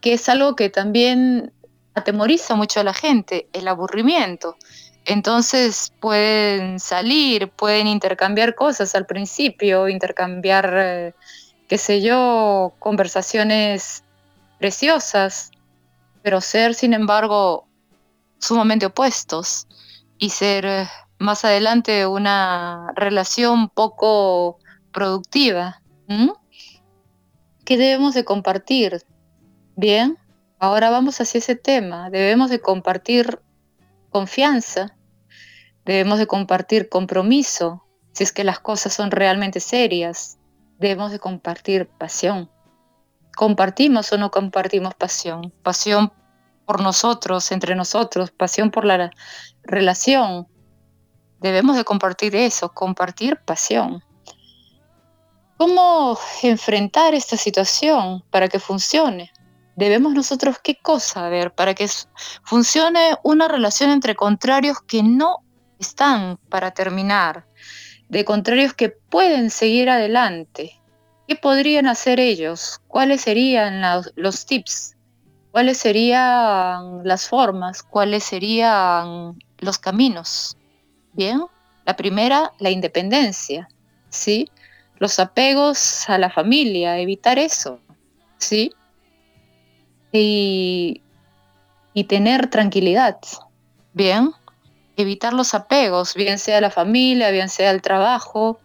que 0.00 0.12
es 0.12 0.28
algo 0.28 0.54
que 0.54 0.70
también 0.70 1.52
atemoriza 1.94 2.54
mucho 2.54 2.78
a 2.78 2.84
la 2.84 2.94
gente, 2.94 3.48
el 3.52 3.66
aburrimiento. 3.66 4.56
Entonces 5.04 5.92
pueden 5.98 6.78
salir, 6.78 7.48
pueden 7.48 7.88
intercambiar 7.88 8.54
cosas 8.54 8.94
al 8.94 9.04
principio, 9.04 9.88
intercambiar, 9.88 10.72
eh, 10.76 11.14
qué 11.66 11.76
sé 11.76 12.02
yo, 12.02 12.74
conversaciones 12.78 14.04
preciosas, 14.60 15.50
pero 16.22 16.40
ser, 16.40 16.72
sin 16.72 16.94
embargo, 16.94 17.66
sumamente 18.38 18.86
opuestos 18.86 19.66
y 20.18 20.30
ser 20.30 20.64
eh, 20.66 20.88
más 21.18 21.44
adelante 21.44 22.06
una 22.06 22.92
relación 22.94 23.70
poco 23.70 24.60
productiva. 24.92 25.82
¿Qué 27.68 27.76
debemos 27.76 28.14
de 28.14 28.24
compartir? 28.24 29.04
Bien, 29.76 30.16
ahora 30.58 30.88
vamos 30.88 31.20
hacia 31.20 31.36
ese 31.36 31.54
tema. 31.54 32.08
Debemos 32.08 32.48
de 32.48 32.62
compartir 32.62 33.42
confianza, 34.08 34.96
debemos 35.84 36.18
de 36.18 36.26
compartir 36.26 36.88
compromiso, 36.88 37.84
si 38.12 38.24
es 38.24 38.32
que 38.32 38.42
las 38.42 38.58
cosas 38.58 38.94
son 38.94 39.10
realmente 39.10 39.60
serias. 39.60 40.38
Debemos 40.78 41.12
de 41.12 41.18
compartir 41.18 41.90
pasión. 41.98 42.50
¿Compartimos 43.36 44.10
o 44.14 44.16
no 44.16 44.30
compartimos 44.30 44.94
pasión? 44.94 45.52
Pasión 45.62 46.10
por 46.64 46.80
nosotros, 46.80 47.52
entre 47.52 47.74
nosotros, 47.74 48.30
pasión 48.30 48.70
por 48.70 48.86
la 48.86 49.10
relación. 49.62 50.48
Debemos 51.42 51.76
de 51.76 51.84
compartir 51.84 52.34
eso, 52.34 52.72
compartir 52.72 53.36
pasión. 53.44 54.02
¿Cómo 55.58 56.16
enfrentar 56.44 57.14
esta 57.14 57.36
situación 57.36 58.22
para 58.30 58.46
que 58.46 58.60
funcione? 58.60 59.32
Debemos 59.74 60.14
nosotros 60.14 60.58
qué 60.62 60.76
cosa 60.76 61.28
ver 61.28 61.52
para 61.52 61.74
que 61.74 61.88
funcione 62.44 63.16
una 63.24 63.48
relación 63.48 63.90
entre 63.90 64.14
contrarios 64.14 64.80
que 64.80 65.02
no 65.02 65.38
están 65.80 66.38
para 66.48 66.70
terminar, 66.70 67.44
de 68.08 68.24
contrarios 68.24 68.72
que 68.72 68.90
pueden 68.90 69.50
seguir 69.50 69.90
adelante. 69.90 70.80
¿Qué 71.26 71.34
podrían 71.34 71.88
hacer 71.88 72.20
ellos? 72.20 72.80
¿Cuáles 72.86 73.22
serían 73.22 73.82
los 74.14 74.46
tips? 74.46 74.94
¿Cuáles 75.50 75.78
serían 75.78 77.02
las 77.02 77.26
formas? 77.26 77.82
¿Cuáles 77.82 78.22
serían 78.22 79.36
los 79.58 79.78
caminos? 79.78 80.56
Bien, 81.14 81.42
la 81.84 81.96
primera, 81.96 82.52
la 82.60 82.70
independencia, 82.70 83.68
¿sí? 84.08 84.48
Los 84.98 85.18
apegos 85.18 86.08
a 86.08 86.18
la 86.18 86.30
familia, 86.30 86.98
evitar 86.98 87.38
eso, 87.38 87.80
¿sí? 88.38 88.72
Y, 90.12 91.02
y 91.94 92.04
tener 92.04 92.48
tranquilidad, 92.48 93.18
¿bien? 93.92 94.32
Evitar 94.96 95.32
los 95.32 95.54
apegos, 95.54 96.14
bien 96.14 96.38
sea 96.38 96.58
a 96.58 96.60
la 96.60 96.70
familia, 96.70 97.30
bien 97.30 97.48
sea 97.48 97.70
al 97.70 97.82
trabajo, 97.82 98.58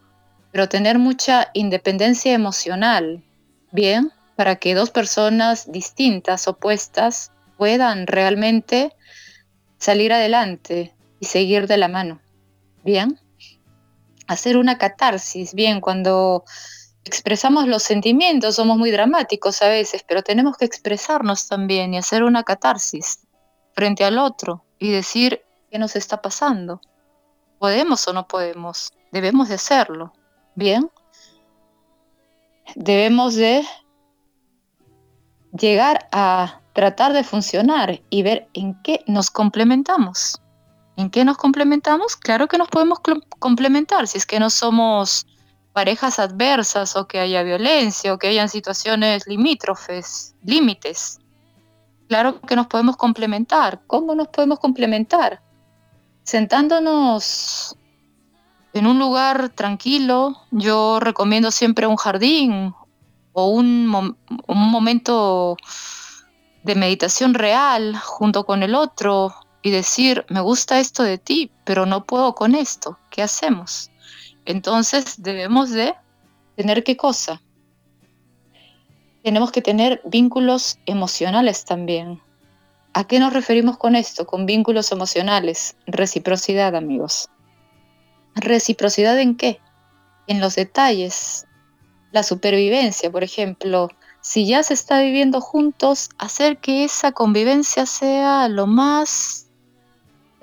pero 0.52 0.70
tener 0.70 1.00
mucha 1.00 1.50
independencia 1.54 2.34
emocional, 2.34 3.24
¿bien? 3.72 4.12
Para 4.36 4.56
que 4.56 4.76
dos 4.76 4.92
personas 4.92 5.72
distintas, 5.72 6.48
opuestas, 6.48 7.32
puedan 7.58 8.08
realmente 8.08 8.92
salir 9.78 10.14
adelante 10.14 10.94
y 11.20 11.26
seguir 11.26 11.68
de 11.68 11.78
la 11.78 11.88
mano. 11.88 12.22
Bien. 12.84 13.20
Hacer 14.28 14.58
una 14.58 14.78
catarsis. 14.78 15.54
Bien, 15.54 15.82
cuando 15.82 16.44
expresamos 17.06 17.68
los 17.68 17.84
sentimientos 17.84 18.56
somos 18.56 18.78
muy 18.78 18.92
dramáticos 18.92 19.62
a 19.62 19.68
veces, 19.68 20.04
pero 20.08 20.24
tenemos 20.24 20.58
que 20.58 20.66
expresarnos 20.66 21.48
también 21.48 21.94
y 21.94 21.98
hacer 21.98 22.24
una 22.24 22.44
catarsis 22.44 23.20
frente 23.74 24.06
al 24.06 24.18
otro 24.18 24.64
y 24.80 24.92
decir 24.92 25.44
qué 25.70 25.80
nos 25.80 25.96
está 25.96 26.22
pasando. 26.22 26.82
¿Podemos 27.60 28.08
o 28.08 28.14
no 28.14 28.28
podemos? 28.28 28.92
Debemos 29.12 29.50
de 29.50 29.56
hacerlo. 29.56 30.14
Bien. 30.56 30.90
Debemos 32.76 33.36
de 33.36 33.66
llegar 35.52 36.08
a 36.12 36.62
tratar 36.74 37.14
de 37.14 37.24
funcionar 37.24 38.02
y 38.10 38.24
ver 38.24 38.50
en 38.54 38.82
qué 38.82 39.04
nos 39.08 39.30
complementamos. 39.30 40.43
¿En 40.96 41.10
qué 41.10 41.26
nos 41.26 41.38
complementamos? 41.38 42.16
Claro 42.16 42.48
que 42.48 42.58
nos 42.58 42.70
podemos 42.70 43.00
complementar 43.40 44.08
si 44.08 44.18
es 44.18 44.26
que 44.26 44.40
no 44.40 44.50
somos 44.50 45.26
parejas 45.74 46.20
adversas 46.20 46.96
o 46.96 47.08
que 47.08 47.20
haya 47.20 47.42
violencia 47.42 48.14
o 48.14 48.20
que 48.20 48.28
hayan 48.28 48.48
situaciones 48.48 49.26
limítrofes, 49.28 50.36
límites. 50.44 51.20
Claro 52.08 52.40
que 52.42 52.56
nos 52.56 52.68
podemos 52.68 52.96
complementar. 52.96 53.82
¿Cómo 53.88 54.14
nos 54.14 54.28
podemos 54.28 54.60
complementar? 54.60 55.42
Sentándonos 56.24 57.76
en 58.74 58.86
un 58.86 59.00
lugar 59.00 59.50
tranquilo. 59.50 60.36
Yo 60.52 61.00
recomiendo 61.00 61.50
siempre 61.50 61.88
un 61.88 61.96
jardín 61.96 62.76
o 63.32 63.48
un, 63.48 64.16
un 64.48 64.58
momento 64.70 65.58
de 66.64 66.76
meditación 66.76 67.34
real 67.34 67.98
junto 67.98 68.46
con 68.46 68.62
el 68.62 68.76
otro 68.76 69.34
y 69.64 69.72
decir, 69.72 70.26
me 70.30 70.42
gusta 70.42 70.80
esto 70.80 71.04
de 71.04 71.18
ti, 71.18 71.50
pero 71.64 71.86
no 71.86 72.06
puedo 72.06 72.36
con 72.36 72.54
esto, 72.54 73.00
¿qué 73.10 73.24
hacemos? 73.24 73.90
Entonces 74.46 75.24
debemos 75.24 75.72
de 75.72 75.96
tener 76.58 76.84
qué 76.84 76.98
cosa? 76.98 77.42
Tenemos 79.24 79.54
que 79.54 79.62
tener 79.62 80.02
vínculos 80.04 80.80
emocionales 80.86 81.64
también. 81.64 82.22
¿A 82.94 83.06
qué 83.06 83.20
nos 83.20 83.32
referimos 83.32 83.78
con 83.78 83.96
esto? 83.96 84.28
Con 84.28 84.46
vínculos 84.46 84.92
emocionales. 84.92 85.78
Reciprocidad, 85.88 86.76
amigos. 86.76 87.30
¿Reciprocidad 88.36 89.18
en 89.18 89.36
qué? 89.36 89.62
En 90.28 90.42
los 90.42 90.56
detalles. 90.56 91.48
La 92.12 92.22
supervivencia, 92.22 93.10
por 93.10 93.24
ejemplo, 93.24 93.88
si 94.20 94.46
ya 94.46 94.62
se 94.62 94.74
está 94.74 95.02
viviendo 95.02 95.40
juntos, 95.40 96.10
hacer 96.18 96.58
que 96.58 96.84
esa 96.84 97.14
convivencia 97.14 97.86
sea 97.86 98.50
lo 98.50 98.68
más 98.68 99.43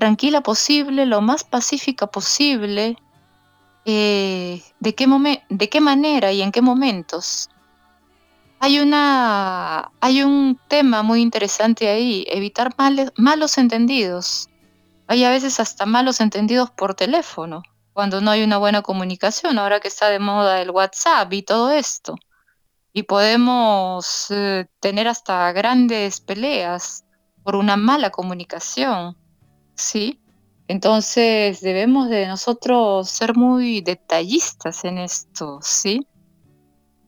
tranquila 0.01 0.41
posible, 0.41 1.05
lo 1.05 1.21
más 1.21 1.45
pacífica 1.45 2.07
posible. 2.09 2.97
Eh, 3.85 4.63
¿de, 4.81 4.95
qué 4.95 5.07
¿De 5.51 5.69
qué 5.69 5.81
manera 5.81 6.33
y 6.33 6.41
en 6.41 6.51
qué 6.51 6.63
momentos? 6.63 7.51
Hay, 8.61 8.81
una, 8.81 9.93
hay 10.01 10.23
un 10.23 10.59
tema 10.69 11.03
muy 11.03 11.21
interesante 11.21 11.89
ahí, 11.89 12.25
evitar 12.29 12.75
malos 13.17 13.59
entendidos. 13.59 14.49
Hay 15.07 15.25
a 15.25 15.31
veces 15.31 15.61
hasta 15.61 15.85
malos 15.85 16.21
entendidos 16.21 16.71
por 16.71 16.95
teléfono, 16.95 17.63
cuando 17.93 18.23
no 18.23 18.31
hay 18.31 18.43
una 18.43 18.57
buena 18.57 18.81
comunicación, 18.81 19.59
ahora 19.59 19.81
que 19.81 19.89
está 19.89 20.09
de 20.09 20.19
moda 20.19 20.63
el 20.63 20.71
WhatsApp 20.71 21.31
y 21.33 21.43
todo 21.43 21.71
esto 21.71 22.17
y 22.93 23.05
podemos 23.05 24.27
eh, 24.31 24.67
tener 24.81 25.09
hasta 25.09 25.53
grandes 25.53 26.21
peleas 26.21 27.05
por 27.43 27.57
una 27.57 27.77
mala 27.77 28.11
comunicación, 28.11 29.17
¿sí? 29.81 30.21
Entonces 30.69 31.61
debemos 31.61 32.09
de 32.09 32.27
nosotros 32.27 33.09
ser 33.09 33.35
muy 33.35 33.81
detallistas 33.81 34.85
en 34.85 34.99
esto, 34.99 35.59
¿sí? 35.63 36.07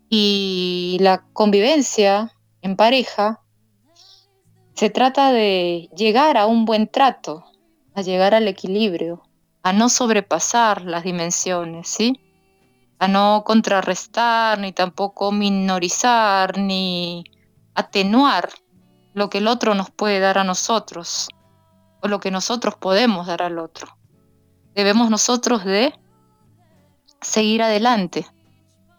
Y 0.08 0.98
la 1.00 1.24
convivencia 1.32 2.32
en 2.60 2.76
pareja 2.76 3.40
se 4.74 4.90
trata 4.90 5.32
de 5.32 5.88
llegar 5.96 6.36
a 6.36 6.46
un 6.46 6.64
buen 6.64 6.88
trato, 6.88 7.44
a 7.94 8.02
llegar 8.02 8.34
al 8.34 8.48
equilibrio, 8.48 9.22
a 9.62 9.72
no 9.72 9.88
sobrepasar 9.88 10.82
las 10.82 11.04
dimensiones, 11.04 11.88
¿sí? 11.88 12.18
a 13.02 13.08
no 13.08 13.42
contrarrestar, 13.44 14.60
ni 14.60 14.72
tampoco 14.72 15.32
minorizar, 15.32 16.56
ni 16.56 17.24
atenuar 17.74 18.50
lo 19.12 19.28
que 19.28 19.38
el 19.38 19.48
otro 19.48 19.74
nos 19.74 19.90
puede 19.90 20.20
dar 20.20 20.38
a 20.38 20.44
nosotros 20.44 21.28
o 22.02 22.08
lo 22.08 22.20
que 22.20 22.30
nosotros 22.30 22.74
podemos 22.74 23.26
dar 23.26 23.42
al 23.42 23.58
otro. 23.58 23.96
Debemos 24.74 25.10
nosotros 25.10 25.64
de 25.64 25.94
seguir 27.20 27.62
adelante. 27.62 28.26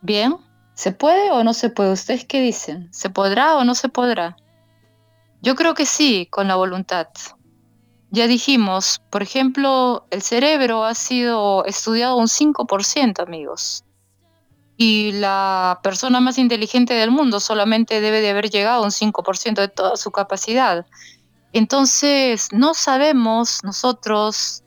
¿Bien? 0.01 0.35
¿Se 0.73 0.91
puede 0.91 1.31
o 1.31 1.43
no 1.43 1.53
se 1.53 1.69
puede? 1.69 1.91
¿Ustedes 1.91 2.25
qué 2.25 2.41
dicen? 2.41 2.91
¿Se 2.93 3.09
podrá 3.09 3.57
o 3.57 3.63
no 3.63 3.75
se 3.75 3.89
podrá? 3.89 4.37
Yo 5.41 5.55
creo 5.55 5.73
que 5.73 5.85
sí, 5.85 6.27
con 6.31 6.47
la 6.47 6.55
voluntad. 6.55 7.07
Ya 8.09 8.27
dijimos, 8.27 9.01
por 9.09 9.23
ejemplo, 9.23 10.05
el 10.11 10.21
cerebro 10.21 10.85
ha 10.85 10.93
sido 10.93 11.65
estudiado 11.65 12.15
un 12.15 12.27
5%, 12.27 13.21
amigos 13.21 13.83
y 14.77 15.11
la 15.13 15.79
persona 15.83 16.19
más 16.19 16.37
inteligente 16.37 16.93
del 16.93 17.11
mundo 17.11 17.39
solamente 17.39 18.01
debe 18.01 18.21
de 18.21 18.31
haber 18.31 18.49
llegado 18.49 18.81
a 18.81 18.85
un 18.85 18.91
5% 18.91 19.55
de 19.55 19.67
toda 19.67 19.97
su 19.97 20.11
capacidad. 20.11 20.85
Entonces, 21.53 22.49
no 22.51 22.73
sabemos 22.73 23.59
nosotros 23.63 24.63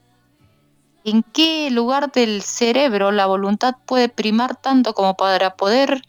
en 1.04 1.24
qué 1.24 1.68
lugar 1.70 2.12
del 2.12 2.42
cerebro 2.42 3.10
la 3.10 3.26
voluntad 3.26 3.74
puede 3.86 4.08
primar 4.08 4.56
tanto 4.56 4.94
como 4.94 5.16
para 5.16 5.56
poder 5.56 6.02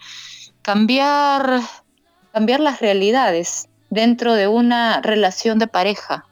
cambiar, 0.62 1.62
cambiar 2.32 2.60
las 2.60 2.80
realidades 2.80 3.70
dentro 3.90 4.34
de 4.34 4.48
una 4.48 5.02
relación 5.02 5.58
de 5.58 5.68
pareja. 5.68 6.26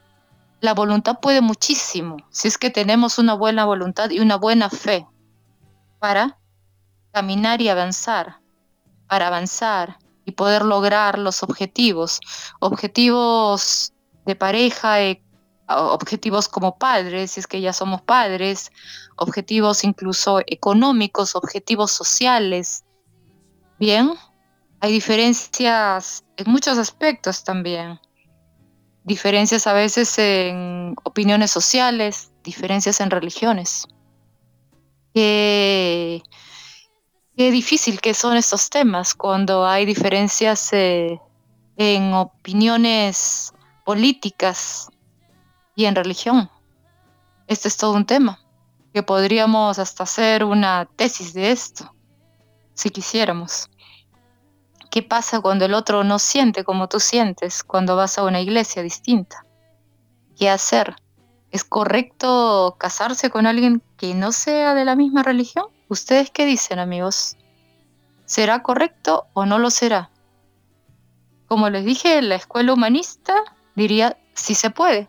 La 0.61 0.75
voluntad 0.75 1.19
puede 1.19 1.41
muchísimo 1.41 2.17
si 2.29 2.47
es 2.47 2.59
que 2.59 2.69
tenemos 2.69 3.17
una 3.17 3.33
buena 3.33 3.65
voluntad 3.65 4.11
y 4.11 4.19
una 4.19 4.35
buena 4.35 4.69
fe 4.69 5.07
para 5.99 6.37
caminar 7.11 7.61
y 7.61 7.69
avanzar, 7.69 8.41
para 9.07 9.27
avanzar 9.27 9.97
y 10.23 10.33
poder 10.33 10.63
lograr 10.63 11.17
los 11.17 11.41
objetivos, 11.41 12.19
objetivos 12.59 13.93
de 14.25 14.35
pareja, 14.35 15.01
eh, 15.01 15.21
objetivos 15.67 16.47
como 16.47 16.77
padres, 16.77 17.31
si 17.31 17.39
es 17.39 17.47
que 17.47 17.61
ya 17.61 17.73
somos 17.73 18.01
padres, 18.01 18.71
objetivos 19.15 19.83
incluso 19.83 20.41
económicos, 20.45 21.35
objetivos 21.35 21.91
sociales. 21.91 22.83
Bien, 23.79 24.13
hay 24.79 24.91
diferencias 24.91 26.23
en 26.37 26.51
muchos 26.51 26.77
aspectos 26.77 27.43
también. 27.43 27.99
Diferencias 29.03 29.67
a 29.67 29.73
veces 29.73 30.17
en 30.17 30.95
opiniones 31.03 31.51
sociales, 31.51 32.31
diferencias 32.43 32.99
en 32.99 33.11
religiones. 33.11 33.87
Que 35.13 36.21
Qué 37.37 37.51
difícil 37.51 37.99
que 37.99 38.13
son 38.13 38.37
estos 38.37 38.69
temas 38.69 39.13
cuando 39.13 39.65
hay 39.65 39.85
diferencias 39.85 40.71
eh, 40.71 41.19
en 41.75 42.13
opiniones 42.13 43.51
políticas 43.85 44.89
y 45.75 45.85
en 45.85 45.95
religión. 45.95 46.49
Este 47.47 47.69
es 47.69 47.77
todo 47.77 47.93
un 47.93 48.05
tema, 48.05 48.39
que 48.93 49.03
podríamos 49.03 49.79
hasta 49.79 50.03
hacer 50.03 50.43
una 50.43 50.89
tesis 50.97 51.33
de 51.33 51.51
esto. 51.51 51.91
si 52.73 52.89
quisiéramos. 52.89 53.69
¿Qué 54.91 55.01
pasa 55.01 55.39
cuando 55.39 55.63
el 55.63 55.73
otro 55.73 56.03
no 56.03 56.19
siente 56.19 56.65
como 56.65 56.89
tú 56.89 56.99
sientes 56.99 57.63
cuando 57.63 57.95
vas 57.95 58.17
a 58.17 58.23
una 58.23 58.41
iglesia 58.41 58.81
distinta? 58.81 59.45
¿Qué 60.37 60.49
hacer? 60.49 60.97
¿Es 61.51 61.63
correcto 61.63 62.75
casarse 62.77 63.29
con 63.29 63.45
alguien 63.45 63.81
que 63.95 64.13
no 64.13 64.33
sea 64.33 64.73
de 64.73 64.83
la 64.83 64.97
misma 64.97 65.23
religión? 65.23 65.67
¿Ustedes 65.87 66.31
qué 66.31 66.45
dicen, 66.45 66.79
amigos? 66.79 67.37
¿Será 68.25 68.61
correcto 68.61 69.27
o 69.33 69.45
no 69.45 69.57
lo 69.57 69.69
será? 69.69 70.09
Como 71.47 71.69
les 71.69 71.85
dije, 71.85 72.21
la 72.21 72.35
escuela 72.35 72.73
humanista 72.73 73.35
diría 73.75 74.17
si 74.33 74.55
se 74.55 74.69
puede. 74.69 75.07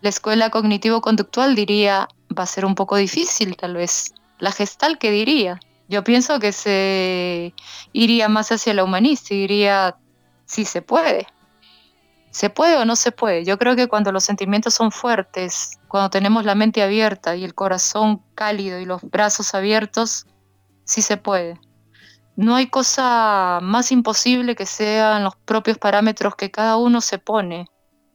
La 0.00 0.08
escuela 0.10 0.50
cognitivo-conductual 0.50 1.54
diría 1.54 2.08
va 2.36 2.42
a 2.42 2.46
ser 2.46 2.64
un 2.64 2.74
poco 2.74 2.96
difícil 2.96 3.56
tal 3.56 3.74
vez. 3.74 4.14
La 4.38 4.52
gestal, 4.52 4.98
¿qué 4.98 5.10
diría? 5.10 5.60
Yo 5.88 6.02
pienso 6.02 6.40
que 6.40 6.52
se 6.52 7.54
iría 7.92 8.28
más 8.28 8.50
hacia 8.52 8.74
la 8.74 8.84
humanista 8.84 9.34
diría 9.34 9.96
si 10.46 10.64
se 10.64 10.82
puede. 10.82 11.26
¿Se 12.30 12.50
puede 12.50 12.76
o 12.76 12.84
no 12.84 12.96
se 12.96 13.12
puede? 13.12 13.44
Yo 13.44 13.58
creo 13.58 13.76
que 13.76 13.86
cuando 13.86 14.10
los 14.10 14.24
sentimientos 14.24 14.74
son 14.74 14.90
fuertes, 14.90 15.78
cuando 15.88 16.10
tenemos 16.10 16.44
la 16.44 16.56
mente 16.56 16.82
abierta 16.82 17.36
y 17.36 17.44
el 17.44 17.54
corazón 17.54 18.22
cálido 18.34 18.80
y 18.80 18.86
los 18.86 19.02
brazos 19.02 19.54
abiertos, 19.54 20.26
sí 20.84 21.00
se 21.00 21.16
puede. 21.16 21.60
No 22.36 22.56
hay 22.56 22.66
cosa 22.66 23.60
más 23.62 23.92
imposible 23.92 24.56
que 24.56 24.66
sean 24.66 25.22
los 25.22 25.36
propios 25.36 25.78
parámetros 25.78 26.34
que 26.34 26.50
cada 26.50 26.76
uno 26.76 27.00
se 27.00 27.18
pone, 27.18 27.68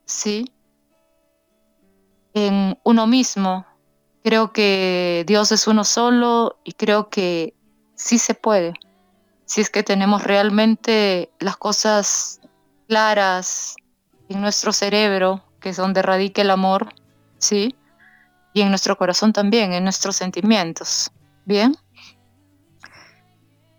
¿sí? 0.05 0.51
En 2.34 2.78
uno 2.84 3.07
mismo. 3.07 3.65
Creo 4.24 4.51
que 4.51 5.24
Dios 5.26 5.51
es 5.53 5.67
uno 5.67 5.86
solo 5.86 6.59
y 6.65 6.74
creo 6.74 7.09
que 7.09 7.55
sí 7.95 8.17
se 8.17 8.34
puede. 8.34 8.74
Si 9.45 9.61
es 9.61 9.70
que 9.70 9.84
tenemos 9.84 10.24
realmente 10.24 11.32
las 11.39 11.55
cosas 11.55 12.41
claras 12.88 13.76
en 14.28 14.41
nuestro 14.41 14.74
cerebro, 14.74 15.43
que 15.61 15.70
es 15.70 15.78
donde 15.78 16.01
radica 16.01 16.41
el 16.41 16.51
amor, 16.51 16.93
¿sí? 17.38 17.76
Y 18.53 18.61
en 18.61 18.70
nuestro 18.70 18.97
corazón 18.97 19.32
también, 19.32 19.74
en 19.74 19.84
nuestros 19.84 20.17
sentimientos. 20.17 21.11
¿Bien? 21.45 21.76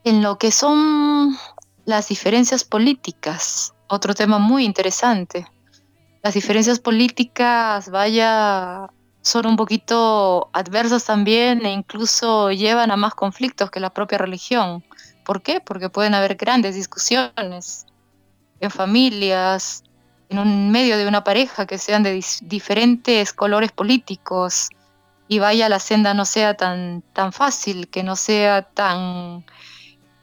En 0.02 0.22
lo 0.22 0.38
que 0.38 0.50
son 0.50 1.36
las 1.84 2.08
diferencias 2.08 2.64
políticas, 2.64 3.74
otro 3.86 4.14
tema 4.14 4.38
muy 4.38 4.64
interesante. 4.64 5.46
Las 6.22 6.34
diferencias 6.34 6.78
políticas, 6.78 7.90
vaya, 7.90 8.88
son 9.20 9.46
un 9.46 9.56
poquito 9.56 10.48
adversas 10.54 11.04
también 11.04 11.66
e 11.66 11.72
incluso 11.72 12.50
llevan 12.50 12.90
a 12.90 12.96
más 12.96 13.14
conflictos 13.14 13.70
que 13.70 13.80
la 13.80 13.90
propia 13.90 14.16
religión. 14.16 14.82
¿Por 15.24 15.42
qué? 15.42 15.60
Porque 15.60 15.90
pueden 15.90 16.14
haber 16.14 16.36
grandes 16.36 16.74
discusiones 16.74 17.86
en 18.60 18.70
familias, 18.70 19.84
en 20.30 20.38
un 20.38 20.70
medio 20.70 20.96
de 20.96 21.06
una 21.06 21.24
pareja 21.24 21.66
que 21.66 21.76
sean 21.76 22.02
de 22.02 22.24
diferentes 22.42 23.32
colores 23.34 23.72
políticos 23.72 24.70
y 25.28 25.38
vaya 25.38 25.68
la 25.68 25.78
senda 25.78 26.14
no 26.14 26.24
sea 26.24 26.54
tan, 26.54 27.02
tan 27.12 27.32
fácil, 27.32 27.88
que 27.88 28.02
no 28.02 28.16
sea 28.16 28.62
tan 28.62 29.44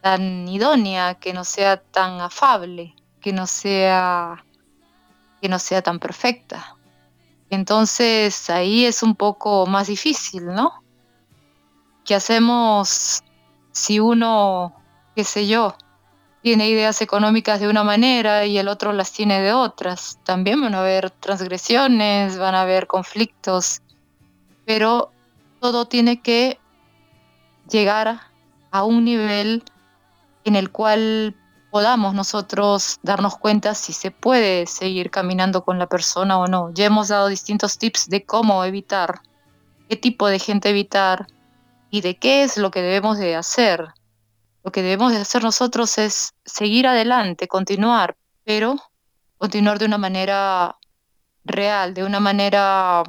tan 0.07 0.47
idónea, 0.47 1.15
que 1.15 1.33
no 1.33 1.43
sea 1.43 1.81
tan 1.81 2.21
afable, 2.21 2.95
que 3.19 3.33
no 3.33 3.45
sea 3.45 4.41
que 5.41 5.49
no 5.49 5.59
sea 5.59 5.81
tan 5.81 5.99
perfecta. 5.99 6.77
Entonces 7.49 8.49
ahí 8.49 8.85
es 8.85 9.03
un 9.03 9.15
poco 9.15 9.65
más 9.65 9.87
difícil, 9.87 10.45
¿no? 10.45 10.81
¿Qué 12.05 12.15
hacemos 12.15 13.21
si 13.73 13.99
uno, 13.99 14.73
qué 15.13 15.25
sé 15.25 15.45
yo, 15.45 15.75
tiene 16.41 16.69
ideas 16.69 17.01
económicas 17.01 17.59
de 17.59 17.67
una 17.67 17.83
manera 17.83 18.45
y 18.45 18.57
el 18.57 18.69
otro 18.69 18.93
las 18.93 19.11
tiene 19.11 19.41
de 19.41 19.51
otras? 19.51 20.19
También 20.23 20.61
van 20.61 20.73
a 20.73 20.79
haber 20.79 21.11
transgresiones, 21.11 22.37
van 22.37 22.55
a 22.55 22.61
haber 22.61 22.87
conflictos, 22.87 23.81
pero 24.65 25.11
todo 25.59 25.85
tiene 25.85 26.21
que 26.21 26.59
llegar 27.69 28.21
a 28.71 28.83
un 28.85 29.03
nivel 29.03 29.63
en 30.47 30.55
el 30.55 30.71
cual 30.71 31.35
podamos 31.71 32.13
nosotros 32.13 32.99
darnos 33.03 33.37
cuenta 33.37 33.75
si 33.75 33.91
se 33.91 34.11
puede 34.11 34.65
seguir 34.65 35.11
caminando 35.11 35.63
con 35.63 35.77
la 35.77 35.87
persona 35.87 36.39
o 36.39 36.47
no. 36.47 36.71
Ya 36.73 36.85
hemos 36.85 37.09
dado 37.09 37.27
distintos 37.27 37.77
tips 37.77 38.09
de 38.09 38.25
cómo 38.25 38.63
evitar, 38.63 39.19
qué 39.89 39.97
tipo 39.97 40.27
de 40.27 40.39
gente 40.39 40.69
evitar 40.69 41.27
y 41.89 42.01
de 42.01 42.17
qué 42.17 42.43
es 42.43 42.57
lo 42.57 42.71
que 42.71 42.81
debemos 42.81 43.17
de 43.17 43.35
hacer. 43.35 43.87
Lo 44.63 44.71
que 44.71 44.81
debemos 44.81 45.11
de 45.11 45.19
hacer 45.19 45.43
nosotros 45.43 45.97
es 45.97 46.33
seguir 46.45 46.87
adelante, 46.87 47.47
continuar, 47.47 48.15
pero 48.45 48.77
continuar 49.37 49.79
de 49.79 49.85
una 49.85 49.97
manera 49.97 50.77
real, 51.43 51.93
de 51.93 52.03
una 52.03 52.19
manera 52.19 53.03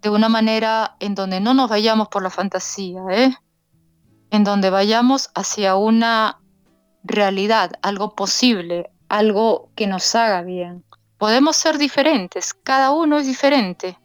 de 0.00 0.10
una 0.10 0.28
manera 0.28 0.96
en 1.00 1.14
donde 1.14 1.40
no 1.40 1.54
nos 1.54 1.70
vayamos 1.70 2.08
por 2.08 2.22
la 2.22 2.28
fantasía, 2.28 3.00
¿eh? 3.10 3.34
En 4.30 4.44
donde 4.44 4.70
vayamos 4.70 5.30
hacia 5.34 5.76
una 5.76 6.40
realidad, 7.02 7.72
algo 7.82 8.14
posible, 8.14 8.90
algo 9.08 9.70
que 9.76 9.86
nos 9.86 10.14
haga 10.14 10.42
bien. 10.42 10.84
Podemos 11.18 11.56
ser 11.56 11.78
diferentes, 11.78 12.54
cada 12.54 12.90
uno 12.90 13.18
es 13.18 13.26
diferente, 13.26 13.98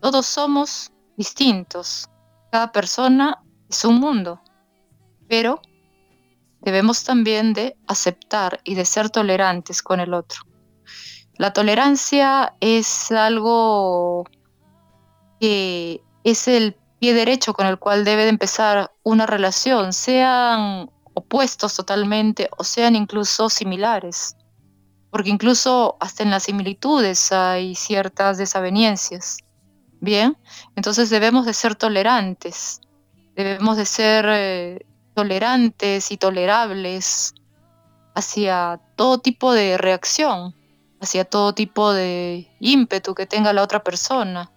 todos 0.00 0.26
somos 0.26 0.92
distintos, 1.16 2.08
cada 2.52 2.72
persona 2.72 3.42
es 3.68 3.84
un 3.84 4.00
mundo, 4.00 4.40
pero 5.28 5.60
debemos 6.60 7.04
también 7.04 7.54
de 7.54 7.76
aceptar 7.86 8.60
y 8.64 8.74
de 8.74 8.84
ser 8.84 9.10
tolerantes 9.10 9.82
con 9.82 10.00
el 10.00 10.14
otro. 10.14 10.42
La 11.36 11.52
tolerancia 11.52 12.54
es 12.60 13.10
algo 13.10 14.24
que 15.40 16.00
es 16.22 16.46
el 16.46 16.76
derecho 17.12 17.52
con 17.54 17.66
el 17.66 17.78
cual 17.78 18.04
debe 18.04 18.22
de 18.22 18.30
empezar 18.30 18.92
una 19.02 19.26
relación, 19.26 19.92
sean 19.92 20.90
opuestos 21.14 21.74
totalmente 21.74 22.48
o 22.56 22.64
sean 22.64 22.96
incluso 22.96 23.48
similares, 23.48 24.36
porque 25.10 25.30
incluso 25.30 25.96
hasta 26.00 26.22
en 26.22 26.30
las 26.30 26.44
similitudes 26.44 27.32
hay 27.32 27.74
ciertas 27.74 28.38
desavenencias. 28.38 29.38
Bien, 30.00 30.36
entonces 30.76 31.10
debemos 31.10 31.46
de 31.46 31.54
ser 31.54 31.76
tolerantes, 31.76 32.80
debemos 33.34 33.76
de 33.76 33.86
ser 33.86 34.26
eh, 34.28 34.86
tolerantes 35.14 36.10
y 36.10 36.16
tolerables 36.16 37.34
hacia 38.14 38.80
todo 38.96 39.18
tipo 39.18 39.52
de 39.52 39.78
reacción, 39.78 40.54
hacia 41.00 41.24
todo 41.24 41.54
tipo 41.54 41.92
de 41.92 42.54
ímpetu 42.60 43.14
que 43.14 43.26
tenga 43.26 43.52
la 43.52 43.62
otra 43.62 43.82
persona 43.82 44.53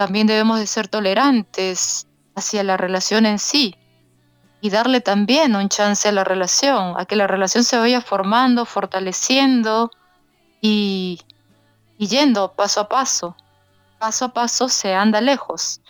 también 0.00 0.26
debemos 0.26 0.58
de 0.58 0.66
ser 0.66 0.88
tolerantes 0.88 2.06
hacia 2.34 2.64
la 2.64 2.78
relación 2.78 3.26
en 3.26 3.38
sí 3.38 3.76
y 4.62 4.70
darle 4.70 5.02
también 5.02 5.54
un 5.54 5.68
chance 5.68 6.08
a 6.08 6.12
la 6.12 6.24
relación, 6.24 6.94
a 6.98 7.04
que 7.04 7.16
la 7.16 7.26
relación 7.26 7.64
se 7.64 7.76
vaya 7.76 8.00
formando, 8.00 8.64
fortaleciendo 8.64 9.90
y, 10.62 11.20
yendo 11.98 12.54
paso 12.54 12.80
a 12.80 12.88
paso. 12.88 13.36
Paso 13.98 14.24
a 14.24 14.32
paso 14.32 14.70
se 14.70 14.94
anda 14.94 15.20
lejos. 15.20 15.82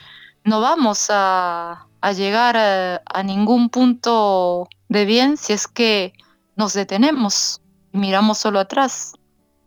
No 0.42 0.60
vamos 0.60 1.06
a, 1.10 1.86
llegar 2.16 2.56
a 2.56 3.22
ningún 3.22 3.68
punto 3.68 4.68
de 4.88 5.04
bien 5.04 5.36
si 5.36 5.52
es 5.52 5.68
que 5.68 6.14
nos 6.56 6.72
detenemos 6.72 7.60
y 7.92 7.98
miramos 7.98 8.38
solo 8.38 8.58
atrás 8.58 9.19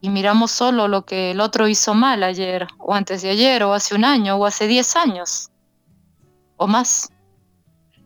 y 0.03 0.09
miramos 0.09 0.51
solo 0.51 0.89
lo 0.89 1.05
que 1.05 1.31
el 1.31 1.39
otro 1.39 1.69
hizo 1.69 1.93
mal 1.93 2.23
ayer, 2.23 2.67
o 2.77 2.93
antes 2.93 3.21
de 3.21 3.29
ayer, 3.29 3.63
o 3.63 3.73
hace 3.73 3.95
un 3.95 4.03
año, 4.03 4.35
o 4.35 4.45
hace 4.45 4.67
diez 4.67 4.97
años, 4.97 5.49
o 6.57 6.67
más. 6.67 7.07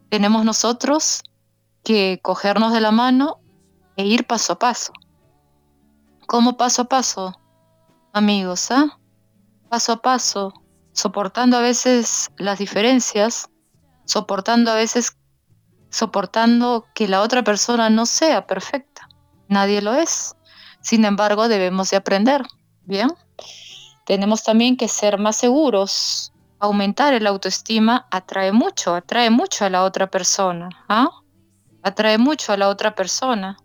Tenemos 0.09 0.45
nosotros 0.45 1.23
que 1.83 2.19
cogernos 2.21 2.71
de 2.71 2.81
la 2.81 2.91
mano 2.91 3.39
e 3.95 4.05
ir 4.05 4.27
paso 4.27 4.53
a 4.53 4.59
paso. 4.59 4.93
¿Cómo 6.27 6.55
paso 6.55 6.83
a 6.83 6.85
paso, 6.85 7.41
amigos? 8.13 8.69
¿ah? 8.69 8.99
Paso 9.67 9.93
a 9.93 10.01
paso, 10.03 10.53
soportando 10.91 11.57
a 11.57 11.61
veces 11.61 12.29
las 12.37 12.59
diferencias, 12.59 13.49
soportando 14.05 14.69
a 14.69 14.75
veces, 14.75 15.17
soportando 15.89 16.85
que 16.93 17.07
la 17.07 17.21
otra 17.21 17.43
persona 17.43 17.89
no 17.89 18.05
sea 18.05 18.45
perfecta. 18.45 19.09
Nadie 19.47 19.81
lo 19.81 19.95
es. 19.95 20.36
Sin 20.82 21.05
embargo, 21.05 21.47
debemos 21.47 21.89
de 21.89 21.97
aprender, 21.97 22.43
¿bien? 22.86 23.11
Tenemos 24.05 24.43
también 24.43 24.78
que 24.78 24.88
ser 24.88 25.17
más 25.17 25.36
seguros. 25.36 26.32
Aumentar 26.59 27.13
el 27.13 27.28
autoestima 27.28 28.07
atrae 28.09 28.51
mucho, 28.51 28.95
atrae 28.95 29.30
mucho 29.30 29.65
a 29.65 29.69
la 29.69 29.84
otra 29.84 30.07
persona, 30.07 30.69
¿ah? 30.88 31.09
Atrae 31.84 32.17
mucho 32.17 32.53
a 32.53 32.57
la 32.57 32.69
otra 32.69 32.95
persona. 32.95 33.57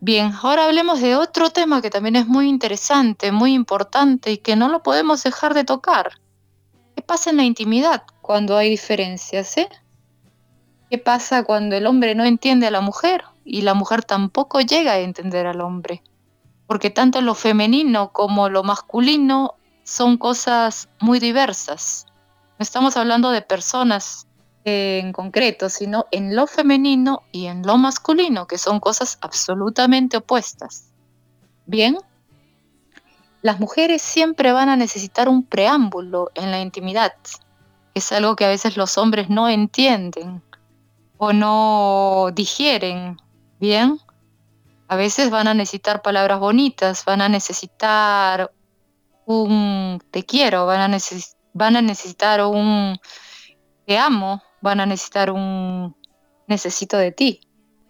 Bien, 0.00 0.32
ahora 0.42 0.64
hablemos 0.64 1.00
de 1.00 1.16
otro 1.16 1.50
tema 1.50 1.80
que 1.80 1.90
también 1.90 2.16
es 2.16 2.26
muy 2.26 2.48
interesante, 2.48 3.32
muy 3.32 3.54
importante 3.54 4.32
y 4.32 4.38
que 4.38 4.56
no 4.56 4.68
lo 4.68 4.82
podemos 4.82 5.22
dejar 5.22 5.54
de 5.54 5.64
tocar. 5.64 6.12
¿Qué 6.96 7.02
pasa 7.02 7.30
en 7.30 7.36
la 7.36 7.44
intimidad 7.44 8.02
cuando 8.20 8.56
hay 8.56 8.70
diferencias? 8.70 9.56
Eh? 9.56 9.68
¿Qué 10.90 10.98
pasa 10.98 11.44
cuando 11.44 11.76
el 11.76 11.86
hombre 11.86 12.14
no 12.14 12.24
entiende 12.24 12.66
a 12.66 12.70
la 12.70 12.80
mujer 12.80 13.24
y 13.44 13.62
la 13.62 13.74
mujer 13.74 14.04
tampoco 14.04 14.60
llega 14.60 14.92
a 14.92 14.98
entender 14.98 15.46
al 15.46 15.60
hombre? 15.60 16.02
Porque 16.66 16.90
tanto 16.90 17.20
lo 17.20 17.34
femenino 17.34 18.12
como 18.12 18.48
lo 18.48 18.62
masculino 18.62 19.54
son 19.84 20.16
cosas 20.16 20.88
muy 21.00 21.20
diversas. 21.20 22.06
No 22.58 22.62
estamos 22.62 22.96
hablando 22.96 23.30
de 23.30 23.42
personas 23.42 24.26
en 24.64 25.12
concreto, 25.12 25.68
sino 25.68 26.06
en 26.10 26.34
lo 26.34 26.46
femenino 26.46 27.22
y 27.32 27.46
en 27.46 27.66
lo 27.66 27.76
masculino, 27.76 28.46
que 28.46 28.58
son 28.58 28.80
cosas 28.80 29.18
absolutamente 29.20 30.16
opuestas. 30.16 30.90
Bien, 31.66 31.98
las 33.42 33.60
mujeres 33.60 34.00
siempre 34.00 34.52
van 34.52 34.70
a 34.70 34.76
necesitar 34.76 35.28
un 35.28 35.44
preámbulo 35.44 36.30
en 36.34 36.50
la 36.50 36.60
intimidad. 36.60 37.12
Es 37.92 38.10
algo 38.10 38.36
que 38.36 38.46
a 38.46 38.48
veces 38.48 38.78
los 38.78 38.96
hombres 38.96 39.28
no 39.28 39.50
entienden 39.50 40.42
o 41.18 41.32
no 41.32 42.30
digieren. 42.32 43.18
Bien, 43.60 43.98
a 44.88 44.96
veces 44.96 45.30
van 45.30 45.48
a 45.48 45.54
necesitar 45.54 46.02
palabras 46.02 46.40
bonitas, 46.40 47.04
van 47.04 47.20
a 47.20 47.28
necesitar 47.28 48.52
un 49.26 50.02
te 50.10 50.24
quiero, 50.24 50.66
van 50.66 50.92
a, 50.92 50.98
van 51.52 51.76
a 51.76 51.82
necesitar 51.82 52.44
un 52.44 52.98
te 53.86 53.98
amo, 53.98 54.42
van 54.60 54.80
a 54.80 54.86
necesitar 54.86 55.30
un 55.30 55.96
necesito 56.46 56.96
de 56.96 57.12
ti, 57.12 57.40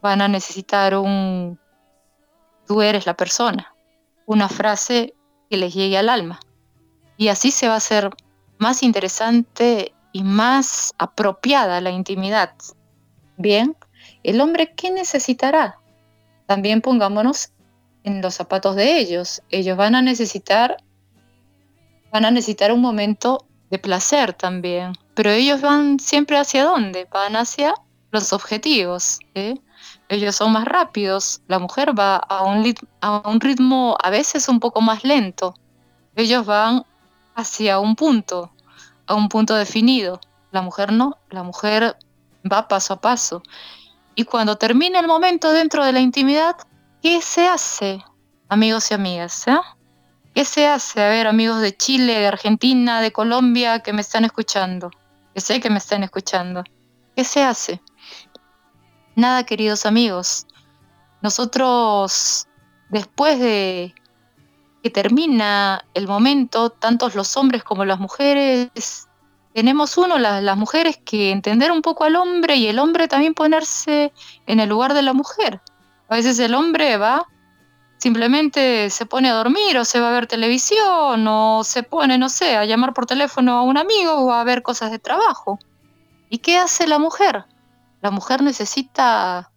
van 0.03 0.23
a 0.23 0.29
necesitar 0.29 0.97
un 0.97 1.59
tú 2.67 2.83
eres 2.83 3.07
la 3.07 3.15
persona, 3.15 3.75
una 4.27 4.49
frase 4.49 5.15
que 5.51 5.57
les 5.57 5.75
llegue 5.75 5.99
al 5.99 6.09
alma. 6.09 6.41
Y 7.17 7.29
así 7.29 7.51
se 7.51 7.69
va 7.69 7.75
a 7.75 7.79
hacer 7.79 8.11
más 8.59 8.83
interesante 8.83 9.95
y 10.13 10.23
más 10.23 10.95
apropiada 10.99 11.81
la 11.81 11.91
intimidad. 11.91 12.55
Bien, 13.37 13.77
el 14.25 14.41
hombre, 14.41 14.75
¿qué 14.75 14.91
necesitará? 14.91 15.79
También 16.47 16.81
pongámonos 16.81 17.51
en 18.03 18.21
los 18.21 18.35
zapatos 18.35 18.75
de 18.75 18.99
ellos. 18.99 19.43
Ellos 19.51 19.77
van 19.77 19.95
a 19.95 20.03
necesitar, 20.03 20.77
van 22.11 22.25
a 22.25 22.31
necesitar 22.31 22.73
un 22.73 22.81
momento 22.81 23.47
de 23.71 23.79
placer 23.79 24.33
también, 24.33 24.93
pero 25.15 25.31
ellos 25.31 25.61
van 25.61 25.99
siempre 25.99 26.39
hacia 26.39 26.65
dónde? 26.65 27.07
Van 27.11 27.37
hacia 27.37 27.75
los 28.11 28.33
objetivos. 28.33 29.19
Ellos 30.09 30.37
son 30.37 30.53
más 30.53 30.65
rápidos, 30.65 31.43
la 31.49 31.59
mujer 31.59 31.99
va 31.99 32.17
a 32.17 32.45
un 32.45 33.41
ritmo 33.41 33.97
a 34.03 34.11
veces 34.11 34.49
un 34.49 34.61
poco 34.61 34.81
más 34.81 35.05
lento. 35.05 35.55
Ellos 36.15 36.47
van 36.47 36.85
hacia 37.35 37.79
un 37.79 37.97
punto, 37.97 38.53
a 39.07 39.15
un 39.15 39.29
punto 39.29 39.55
definido. 39.55 40.21
La 40.53 40.63
mujer 40.63 40.93
no, 40.93 41.19
la 41.31 41.43
mujer 41.43 41.97
va 42.51 42.69
paso 42.69 42.95
a 42.95 43.01
paso. 43.01 43.43
Y 44.15 44.25
cuando 44.25 44.57
termina 44.57 45.01
el 45.01 45.07
momento 45.07 45.53
dentro 45.53 45.85
de 45.85 45.93
la 45.93 46.01
intimidad, 46.01 46.57
¿qué 47.03 47.21
se 47.21 47.47
hace, 47.47 48.05
amigos 48.49 48.91
y 48.91 48.95
amigas? 48.95 49.47
¿eh? 49.49 49.59
¿Qué 50.35 50.45
se 50.45 50.67
hace? 50.67 51.03
A 51.03 51.09
ver, 51.09 51.27
amigos 51.27 51.61
de 51.61 51.77
Chile, 51.77 52.19
de 52.21 52.27
Argentina, 52.27 53.01
de 53.01 53.13
Colombia, 53.13 53.81
que 53.81 53.93
me 53.93 54.01
están 54.01 54.25
escuchando 54.25 54.91
que 55.35 55.41
sé 55.41 55.61
que 55.61 55.69
me 55.69 55.79
están 55.79 56.05
escuchando. 56.05 56.63
¿Qué 57.17 57.25
se 57.25 57.43
hace? 57.43 57.83
Nada, 59.17 59.45
queridos 59.45 59.85
amigos. 59.85 60.47
Nosotros, 61.23 62.47
después 62.89 63.41
de 63.41 63.95
que 64.83 64.91
termina 64.91 65.85
el 65.95 66.07
momento, 66.07 66.71
tantos 66.71 67.15
los 67.15 67.37
hombres 67.37 67.65
como 67.65 67.85
las 67.85 67.99
mujeres, 67.99 69.09
tenemos 69.55 69.97
uno, 69.97 70.19
las, 70.19 70.57
mujeres, 70.57 70.99
que 71.05 71.31
entender 71.31 71.71
un 71.71 71.81
poco 71.81 72.03
al 72.03 72.17
hombre 72.17 72.57
y 72.57 72.67
el 72.67 72.81
hombre 72.81 73.07
también 73.07 73.35
ponerse 73.35 74.13
en 74.47 74.59
el 74.59 74.69
lugar 74.69 74.95
de 74.95 75.03
la 75.03 75.13
mujer. 75.13 75.61
A 76.09 76.17
veces 76.17 76.41
el 76.41 76.55
hombre 76.55 76.97
va 76.97 77.25
simplemente 77.99 78.91
se 78.91 79.07
pone 79.07 79.31
a 79.31 79.35
dormir 79.35 79.79
o 79.79 79.85
se 79.85 80.01
va 80.01 80.09
a 80.09 80.13
ver 80.13 80.27
televisión 80.27 81.25
o 81.27 81.63
se 81.63 81.85
pone, 81.85 82.19
no 82.19 82.29
sé, 82.29 82.57
a 82.57 82.65
llamar 82.65 82.93
por 82.93 83.07
teléfono 83.07 83.53
a 83.53 83.63
un 83.63 83.79
amigo 83.79 84.13
o 84.13 84.33
a 84.33 84.43
ver 84.43 84.63
cosas 84.63 84.91
de 84.91 84.99
trabajo. 84.99 85.61
¿Y 86.29 86.39
qué 86.39 86.59
hace 86.59 86.89
la 86.89 86.99
mujer? 86.99 87.45
La 88.03 88.11
mujer 88.11 88.43
necesita 88.43 89.53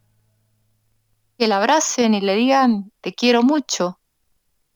que 1.39 1.47
la 1.47 1.57
abracen 1.57 2.13
y 2.13 2.21
le 2.21 2.35
digan, 2.35 2.91
te 3.01 3.13
quiero 3.13 3.41
mucho, 3.41 3.99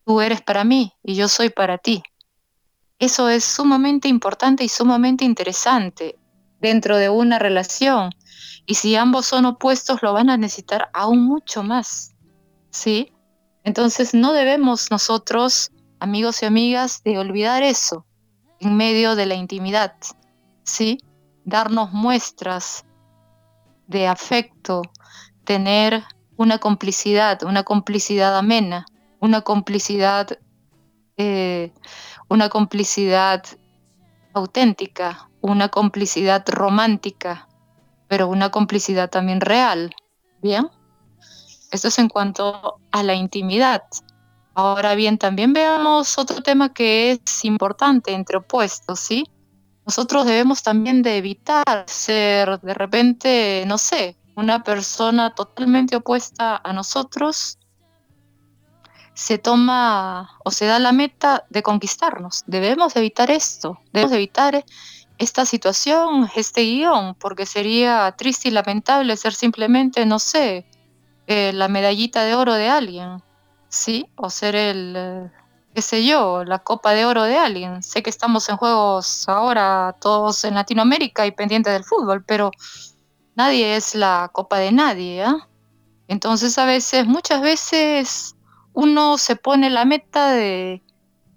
tú 0.04 0.20
eres 0.20 0.42
para 0.42 0.64
mí 0.64 0.94
y 1.04 1.14
yo 1.14 1.28
soy 1.28 1.52
para 1.52 1.78
ti. 1.78 2.02
Eso 3.02 3.30
es 3.30 3.44
sumamente 3.44 4.08
importante 4.08 4.64
y 4.64 4.70
sumamente 4.70 5.26
interesante 5.26 6.20
dentro 6.60 6.98
de 6.98 7.10
una 7.10 7.40
relación. 7.40 8.12
Y 8.68 8.76
si 8.76 8.96
ambos 8.96 9.26
son 9.26 9.46
opuestos, 9.46 10.04
lo 10.04 10.14
van 10.14 10.30
a 10.30 10.38
necesitar 10.38 10.90
aún 10.94 11.26
mucho 11.26 11.64
más. 11.64 12.14
¿Sí? 12.70 13.12
Entonces 13.64 14.14
no 14.14 14.34
debemos 14.34 14.92
nosotros, 14.92 15.72
amigos 16.00 16.44
y 16.44 16.46
amigas, 16.46 17.02
de 17.04 17.18
olvidar 17.18 17.64
eso 17.64 18.06
en 18.60 18.78
medio 18.78 19.16
de 19.16 19.26
la 19.26 19.34
intimidad, 19.34 19.96
¿sí? 20.64 21.00
Darnos 21.44 21.94
muestras 21.94 22.86
de 23.88 24.08
afecto, 24.08 24.84
tener 25.44 26.04
una 26.38 26.60
complicidad, 26.60 27.42
una 27.42 27.64
complicidad 27.64 28.38
amena, 28.38 28.86
una 29.20 29.42
complicidad, 29.42 30.38
eh, 31.18 31.74
una 32.32 32.48
complicidad 32.48 33.44
auténtica, 34.34 35.30
una 35.42 35.68
complicidad 35.68 36.48
romántica, 36.48 37.50
pero 38.08 38.30
una 38.30 38.50
complicidad 38.52 39.10
también 39.10 39.42
real, 39.42 39.94
¿bien? 40.42 40.70
Esto 41.72 41.90
es 41.90 42.00
en 42.00 42.08
cuanto 42.08 42.80
a 42.90 43.04
la 43.04 43.16
intimidad. 43.16 43.84
Ahora 44.54 44.96
bien, 44.96 45.18
también 45.18 45.52
veamos 45.52 46.18
otro 46.18 46.42
tema 46.42 46.74
que 46.74 47.12
es 47.12 47.44
importante 47.44 48.14
entre 48.14 48.38
opuestos, 48.38 49.02
¿sí? 49.02 49.26
Nosotros 49.86 50.26
debemos 50.26 50.64
también 50.64 51.02
de 51.02 51.18
evitar 51.18 51.84
ser 51.86 52.62
de 52.62 52.74
repente, 52.74 53.66
no 53.68 53.78
sé, 53.78 54.16
una 54.38 54.64
persona 54.64 55.36
totalmente 55.36 55.98
opuesta 55.98 56.62
a 56.64 56.72
nosotros 56.72 57.58
se 59.22 59.38
toma 59.38 60.32
o 60.44 60.50
se 60.50 60.66
da 60.66 60.80
la 60.80 60.92
meta 60.92 61.46
de 61.52 61.62
conquistarnos. 61.62 62.44
Debemos 62.48 62.96
evitar 62.96 63.30
esto, 63.30 63.80
debemos 63.94 64.14
evitar 64.14 64.66
esta 65.20 65.46
situación, 65.46 66.28
este 66.36 66.62
guion, 66.62 67.14
porque 67.14 67.46
sería 67.46 68.16
triste 68.18 68.48
y 68.48 68.52
lamentable 68.52 69.16
ser 69.18 69.36
simplemente, 69.36 70.08
no 70.08 70.18
sé, 70.18 70.66
eh, 71.28 71.52
la 71.54 71.68
medallita 71.68 72.24
de 72.24 72.34
oro 72.34 72.56
de 72.56 72.68
alguien, 72.68 73.22
¿sí? 73.70 74.08
O 74.16 74.32
ser 74.32 74.56
el, 74.56 74.96
eh, 74.98 75.32
qué 75.76 75.84
sé 75.84 76.04
yo, 76.04 76.44
la 76.44 76.58
copa 76.58 76.94
de 76.94 77.06
oro 77.06 77.22
de 77.22 77.38
alguien. 77.38 77.84
Sé 77.84 78.02
que 78.02 78.10
estamos 78.10 78.50
en 78.50 78.58
juegos 78.58 79.30
ahora 79.30 79.96
todos 80.02 80.44
en 80.46 80.56
Latinoamérica 80.56 81.28
y 81.28 81.32
pendientes 81.32 81.74
del 81.74 81.84
fútbol, 81.84 82.24
pero 82.26 82.50
nadie 83.36 83.76
es 83.76 83.94
la 83.94 84.32
copa 84.34 84.58
de 84.58 84.72
nadie, 84.72 85.22
¿ah? 85.22 85.48
Entonces 86.08 86.58
a 86.58 86.66
veces, 86.66 87.06
muchas 87.06 87.42
veces 87.42 88.36
uno 88.74 89.18
se 89.18 89.36
pone 89.36 89.70
la 89.70 89.86
meta 89.86 90.32
de, 90.32 90.82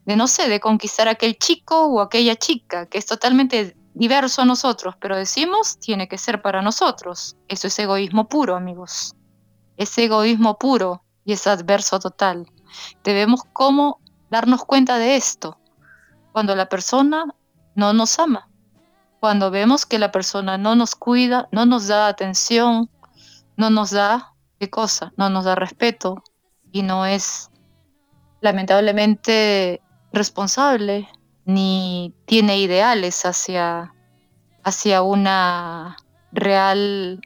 no 0.07 0.26
sé, 0.26 0.49
de 0.49 0.61
conquistar 0.61 1.09
aquel 1.09 1.37
chico 1.39 1.87
o 1.87 2.01
aquella 2.01 2.37
chica, 2.37 2.87
que 2.87 2.99
es 2.99 3.07
totalmente 3.07 3.76
diverso 3.95 4.43
a 4.43 4.45
nosotros, 4.45 4.95
pero 5.01 5.16
decimos 5.16 5.78
tiene 5.78 6.09
que 6.09 6.18
ser 6.18 6.43
para 6.43 6.62
nosotros. 6.62 7.37
Eso 7.49 7.68
es 7.68 7.78
egoísmo 7.78 8.28
puro, 8.28 8.57
amigos 8.57 9.14
es 9.76 9.97
egoísmo 9.99 10.59
puro 10.59 11.03
y 11.24 11.32
es 11.32 11.47
adverso 11.47 11.99
total. 11.99 12.47
Debemos 13.03 13.43
cómo 13.53 14.01
darnos 14.30 14.64
cuenta 14.64 14.99
de 14.99 15.16
esto 15.16 15.59
cuando 16.32 16.57
la 16.57 16.68
persona 16.68 17.24
no 17.74 17.93
nos 17.93 18.18
ama, 18.18 18.49
cuando 19.20 19.51
vemos 19.51 19.87
que 19.87 19.99
la 19.99 20.12
persona 20.12 20.59
no 20.59 20.74
nos 20.74 20.95
cuida, 20.95 21.49
no 21.53 21.66
nos 21.66 21.87
da 21.87 22.09
atención, 22.09 22.91
no 23.57 23.70
nos 23.70 23.91
da, 23.91 24.32
¿qué 24.59 24.68
cosa? 24.68 25.12
No 25.16 25.30
nos 25.30 25.45
da 25.45 25.55
respeto 25.55 26.22
y 26.75 26.83
no 26.83 27.07
es 27.07 27.51
lamentablemente 28.41 29.81
responsable 30.12 31.09
ni 31.45 32.12
tiene 32.27 32.59
ideales 32.59 33.25
hacia, 33.25 33.95
hacia 34.64 35.03
una 35.03 35.97
real 36.33 37.20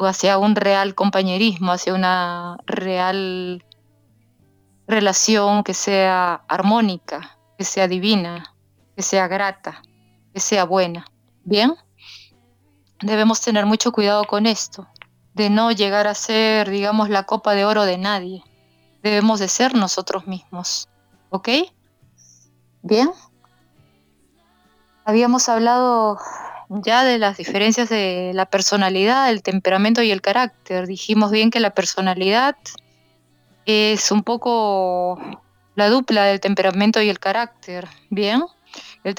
hacia 0.00 0.38
un 0.38 0.56
real 0.56 0.96
compañerismo, 0.96 1.70
hacia 1.70 1.94
una 1.94 2.56
real 2.66 3.64
relación 4.88 5.62
que 5.62 5.74
sea 5.74 6.42
armónica, 6.48 7.38
que 7.58 7.64
sea 7.64 7.86
divina, 7.86 8.56
que 8.96 9.02
sea 9.02 9.28
grata, 9.28 9.82
que 10.34 10.40
sea 10.40 10.64
buena. 10.64 11.04
¿Bien? 11.44 11.74
Debemos 13.00 13.40
tener 13.40 13.66
mucho 13.66 13.92
cuidado 13.92 14.24
con 14.24 14.46
esto, 14.46 14.88
de 15.38 15.50
no 15.50 15.70
llegar 15.70 16.08
a 16.08 16.14
ser, 16.14 16.68
digamos, 16.68 17.08
la 17.08 17.22
copa 17.22 17.54
de 17.54 17.64
oro 17.64 17.84
de 17.84 17.96
nadie. 17.96 18.42
Debemos 19.04 19.38
de 19.38 19.46
ser 19.48 19.74
nosotros 19.74 20.26
mismos. 20.26 20.88
¿Ok? 21.30 21.48
Bien. 22.82 23.08
Habíamos 25.04 25.48
hablado 25.48 26.18
ya 26.68 27.04
de 27.04 27.18
las 27.18 27.36
diferencias 27.36 27.88
de 27.88 28.32
la 28.34 28.46
personalidad, 28.46 29.30
el 29.30 29.42
temperamento 29.42 30.02
y 30.02 30.10
el 30.10 30.20
carácter. 30.20 30.88
Dijimos 30.88 31.30
bien 31.30 31.50
que 31.50 31.60
la 31.60 31.70
personalidad 31.70 32.56
es 33.64 34.10
un 34.10 34.24
poco 34.24 35.20
la 35.76 35.88
dupla 35.88 36.24
del 36.24 36.40
temperamento 36.40 37.00
y 37.00 37.08
el 37.08 37.20
carácter. 37.20 37.86
Bien, 38.10 38.42
el, 39.04 39.14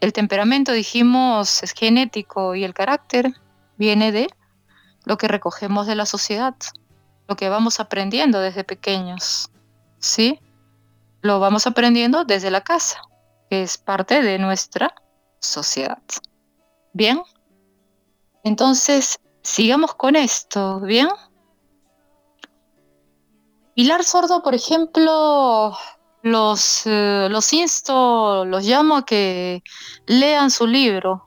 el 0.00 0.12
temperamento 0.12 0.72
dijimos 0.72 1.62
es 1.62 1.72
genético 1.72 2.54
y 2.54 2.62
el 2.62 2.74
carácter 2.74 3.32
viene 3.78 4.12
de 4.12 4.28
lo 5.06 5.16
que 5.16 5.28
recogemos 5.28 5.86
de 5.86 5.94
la 5.94 6.04
sociedad, 6.04 6.54
lo 7.28 7.36
que 7.36 7.48
vamos 7.48 7.80
aprendiendo 7.80 8.40
desde 8.40 8.64
pequeños. 8.64 9.50
¿Sí? 9.98 10.40
Lo 11.22 11.40
vamos 11.40 11.66
aprendiendo 11.66 12.24
desde 12.24 12.50
la 12.50 12.60
casa, 12.60 13.00
que 13.48 13.62
es 13.62 13.78
parte 13.78 14.20
de 14.20 14.38
nuestra 14.38 14.94
sociedad. 15.38 16.02
Bien, 16.92 17.22
entonces 18.42 19.20
sigamos 19.42 19.94
con 19.94 20.16
esto, 20.16 20.80
¿bien? 20.80 21.08
Pilar 23.74 24.02
Sordo, 24.02 24.42
por 24.42 24.54
ejemplo, 24.54 25.76
los, 26.22 26.82
eh, 26.86 27.28
los 27.30 27.52
insto, 27.52 28.44
los 28.44 28.64
llamo 28.64 28.96
a 28.96 29.06
que 29.06 29.62
lean 30.06 30.50
su 30.50 30.66
libro, 30.66 31.22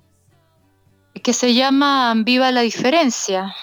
que 1.19 1.33
se 1.33 1.53
llama 1.53 2.13
Viva 2.17 2.51
la 2.51 2.61
diferencia. 2.61 3.55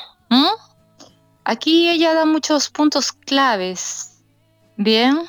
Aquí 1.44 1.88
ella 1.88 2.12
da 2.12 2.24
muchos 2.24 2.70
puntos 2.70 3.12
claves, 3.12 4.24
¿bien? 4.76 5.20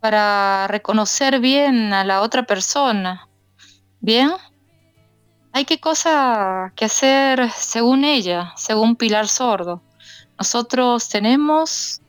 Para 0.00 0.66
reconocer 0.66 1.38
bien 1.38 1.92
a 1.92 2.04
la 2.04 2.20
otra 2.20 2.42
persona, 2.42 3.28
¿bien? 4.00 4.32
Hay 5.52 5.64
qué 5.64 5.78
cosa 5.78 6.72
que 6.74 6.86
hacer 6.86 7.50
según 7.50 8.04
ella, 8.04 8.52
según 8.56 8.96
Pilar 8.96 9.28
Sordo. 9.28 9.82
Nosotros 10.38 11.08
tenemos 11.08 12.00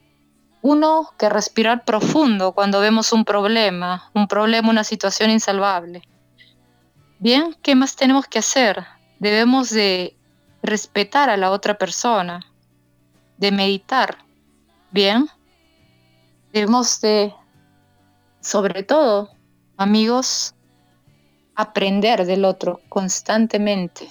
uno 0.64 1.09
que 1.20 1.30
respirar 1.30 1.84
profundo 1.84 2.53
cuando 2.53 2.80
vemos 2.80 3.14
un 3.14 3.26
problema, 3.26 4.09
un 4.16 4.28
problema, 4.28 4.70
una 4.70 4.84
situación 4.84 5.30
insalvable. 5.30 6.01
Bien, 7.20 7.55
¿qué 7.61 7.76
más 7.76 7.95
tenemos 7.95 8.26
que 8.28 8.39
hacer? 8.39 8.84
Debemos 9.20 9.70
de 9.70 10.18
respetar 10.61 11.30
a 11.30 11.38
la 11.38 11.51
otra 11.51 11.78
persona, 11.78 12.41
de 13.38 13.51
meditar. 13.51 14.18
Bien, 14.91 15.28
debemos 16.51 17.01
de, 17.01 17.34
sobre 18.41 18.84
todo, 18.84 19.30
amigos, 19.78 20.55
aprender 21.55 22.26
del 22.26 22.45
otro 22.45 22.82
constantemente. 22.89 24.09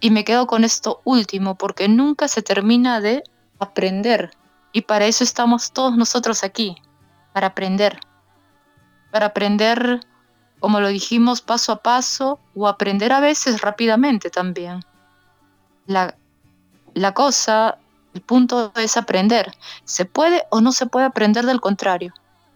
Y 0.00 0.10
me 0.10 0.24
quedo 0.24 0.46
con 0.46 0.64
esto 0.64 1.00
último, 1.04 1.56
porque 1.56 1.88
nunca 1.88 2.28
se 2.28 2.42
termina 2.42 3.00
de 3.00 3.22
aprender. 3.58 4.30
Y 4.72 4.82
para 4.82 5.06
eso 5.06 5.24
estamos 5.24 5.72
todos 5.72 5.96
nosotros 5.96 6.42
aquí, 6.44 6.76
para 7.32 7.48
aprender. 7.48 8.00
Para 9.10 9.26
aprender, 9.26 10.00
como 10.60 10.80
lo 10.80 10.88
dijimos, 10.88 11.40
paso 11.40 11.72
a 11.72 11.82
paso, 11.82 12.38
o 12.54 12.68
aprender 12.68 13.12
a 13.12 13.20
veces 13.20 13.60
rápidamente 13.60 14.30
también. 14.30 14.84
La, 15.86 16.14
la 16.94 17.12
cosa, 17.14 17.78
el 18.14 18.20
punto 18.20 18.72
es 18.76 18.96
aprender. 18.96 19.52
¿Se 19.84 20.04
puede 20.04 20.44
o 20.50 20.60
no 20.60 20.72
se 20.72 20.86
puede 20.86 21.06
aprender 21.06 21.46
del 21.46 21.60
contrario? 21.60 22.14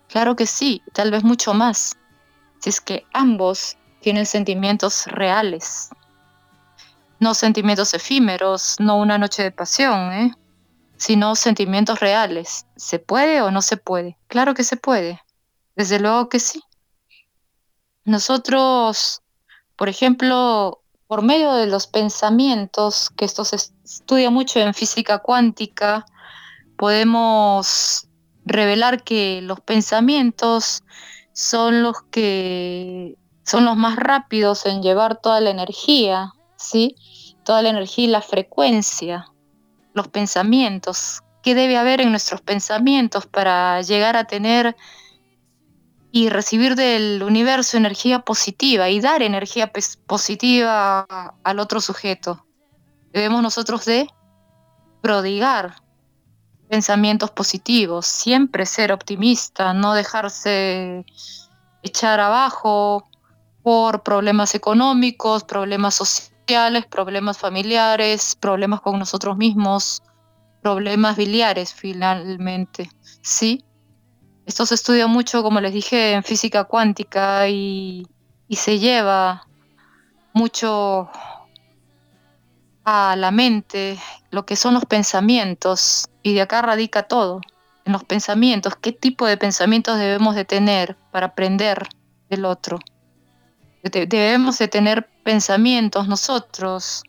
Claro 0.08 0.36
que 0.36 0.46
sí, 0.46 0.82
tal 0.92 1.10
vez 1.10 1.24
mucho 1.24 1.54
más. 1.54 1.96
Si 2.60 2.70
es 2.70 2.80
que 2.80 3.06
ambos 3.12 3.76
tienen 4.00 4.26
sentimientos 4.26 5.06
reales, 5.06 5.90
no 7.20 7.34
sentimientos 7.34 7.94
efímeros, 7.94 8.76
no 8.78 8.98
una 8.98 9.18
noche 9.18 9.42
de 9.42 9.50
pasión, 9.50 10.12
¿eh? 10.12 10.34
sino 10.96 11.34
sentimientos 11.36 12.00
reales. 12.00 12.66
¿Se 12.76 12.98
puede 12.98 13.42
o 13.42 13.50
no 13.50 13.62
se 13.62 13.76
puede? 13.76 14.16
Claro 14.28 14.54
que 14.54 14.64
se 14.64 14.76
puede, 14.76 15.22
desde 15.76 16.00
luego 16.00 16.28
que 16.28 16.38
sí. 16.38 16.62
Nosotros, 18.04 19.22
por 19.76 19.88
ejemplo, 19.88 20.82
por 21.06 21.22
medio 21.22 21.54
de 21.54 21.66
los 21.66 21.86
pensamientos, 21.86 23.10
que 23.16 23.24
esto 23.24 23.44
se 23.44 23.56
estudia 23.56 24.30
mucho 24.30 24.60
en 24.60 24.74
física 24.74 25.18
cuántica, 25.18 26.04
podemos 26.76 28.08
revelar 28.44 29.04
que 29.04 29.40
los 29.42 29.60
pensamientos 29.60 30.82
son 31.32 31.82
los 31.82 32.02
que 32.10 33.16
son 33.42 33.64
los 33.64 33.76
más 33.76 33.96
rápidos 33.96 34.66
en 34.66 34.82
llevar 34.82 35.20
toda 35.20 35.40
la 35.40 35.50
energía, 35.50 36.32
¿sí? 36.56 36.96
Toda 37.44 37.62
la 37.62 37.70
energía 37.70 38.04
y 38.04 38.08
la 38.08 38.22
frecuencia, 38.22 39.26
los 39.92 40.08
pensamientos. 40.08 41.20
¿Qué 41.42 41.54
debe 41.54 41.76
haber 41.76 42.00
en 42.00 42.10
nuestros 42.10 42.40
pensamientos 42.40 43.26
para 43.26 43.82
llegar 43.82 44.16
a 44.16 44.24
tener 44.24 44.76
y 46.16 46.28
recibir 46.28 46.76
del 46.76 47.24
universo 47.24 47.76
energía 47.76 48.20
positiva 48.20 48.88
y 48.88 49.00
dar 49.00 49.20
energía 49.20 49.72
positiva 50.06 51.04
al 51.42 51.58
otro 51.58 51.80
sujeto? 51.80 52.46
Debemos 53.12 53.42
nosotros 53.42 53.84
de 53.84 54.06
prodigar 55.02 55.74
pensamientos 56.68 57.32
positivos, 57.32 58.06
siempre 58.06 58.64
ser 58.64 58.92
optimista, 58.92 59.74
no 59.74 59.92
dejarse 59.92 61.04
echar 61.82 62.20
abajo 62.20 63.10
por 63.64 64.04
problemas 64.04 64.54
económicos, 64.54 65.42
problemas 65.42 65.96
sociales, 65.96 66.86
problemas 66.86 67.38
familiares, 67.38 68.36
problemas 68.36 68.80
con 68.82 69.00
nosotros 69.00 69.36
mismos, 69.36 70.00
problemas 70.62 71.16
biliares 71.16 71.74
finalmente, 71.74 72.88
¿sí? 73.20 73.64
Esto 74.46 74.66
se 74.66 74.74
estudia 74.74 75.06
mucho, 75.06 75.42
como 75.42 75.60
les 75.60 75.72
dije, 75.72 76.12
en 76.12 76.22
física 76.22 76.64
cuántica 76.64 77.48
y, 77.48 78.06
se 78.50 78.78
lleva 78.78 79.48
mucho 80.32 81.10
a 82.84 83.16
la 83.16 83.32
mente 83.32 83.98
lo 84.30 84.46
que 84.46 84.54
son 84.54 84.74
los 84.74 84.84
pensamientos 84.84 86.08
y 86.22 86.34
de 86.34 86.42
acá 86.42 86.62
radica 86.62 87.04
todo, 87.04 87.40
en 87.84 87.92
los 87.92 88.04
pensamientos, 88.04 88.76
qué 88.76 88.92
tipo 88.92 89.26
de 89.26 89.36
pensamientos 89.36 89.98
debemos 89.98 90.36
de 90.36 90.44
tener 90.44 90.96
para 91.10 91.26
aprender 91.26 91.88
del 92.30 92.44
otro. 92.44 92.78
Debemos 93.82 94.58
de 94.58 94.68
tener 94.68 95.08
pensamientos 95.24 96.06
nosotros, 96.06 97.02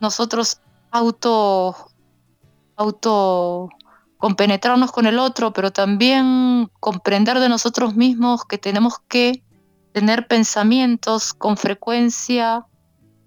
nosotros 0.00 0.60
auto, 0.90 1.76
auto 2.76 3.68
compenetrarnos 4.22 4.92
con 4.92 5.06
el 5.06 5.18
otro, 5.18 5.52
pero 5.52 5.72
también 5.72 6.70
comprender 6.78 7.40
de 7.40 7.48
nosotros 7.48 7.96
mismos 7.96 8.44
que 8.44 8.56
tenemos 8.56 9.00
que 9.08 9.42
tener 9.90 10.28
pensamientos 10.28 11.34
con 11.34 11.56
frecuencia 11.56 12.64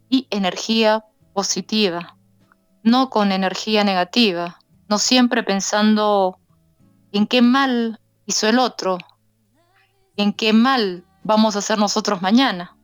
y 0.07 0.25
energía 0.29 1.03
positiva, 1.33 2.15
no 2.81 3.09
con 3.09 3.33
energía 3.33 3.83
negativa, 3.83 4.57
no 4.87 4.97
siempre 4.97 5.43
pensando 5.43 6.39
en 7.11 7.27
qué 7.27 7.41
mal 7.41 7.99
hizo 8.25 8.47
el 8.47 8.57
otro, 8.57 8.97
en 10.15 10.31
qué 10.31 10.53
mal 10.53 11.03
vamos 11.23 11.57
a 11.57 11.59
hacer 11.59 11.77
nosotros 11.77 12.21
mañana. 12.21 12.77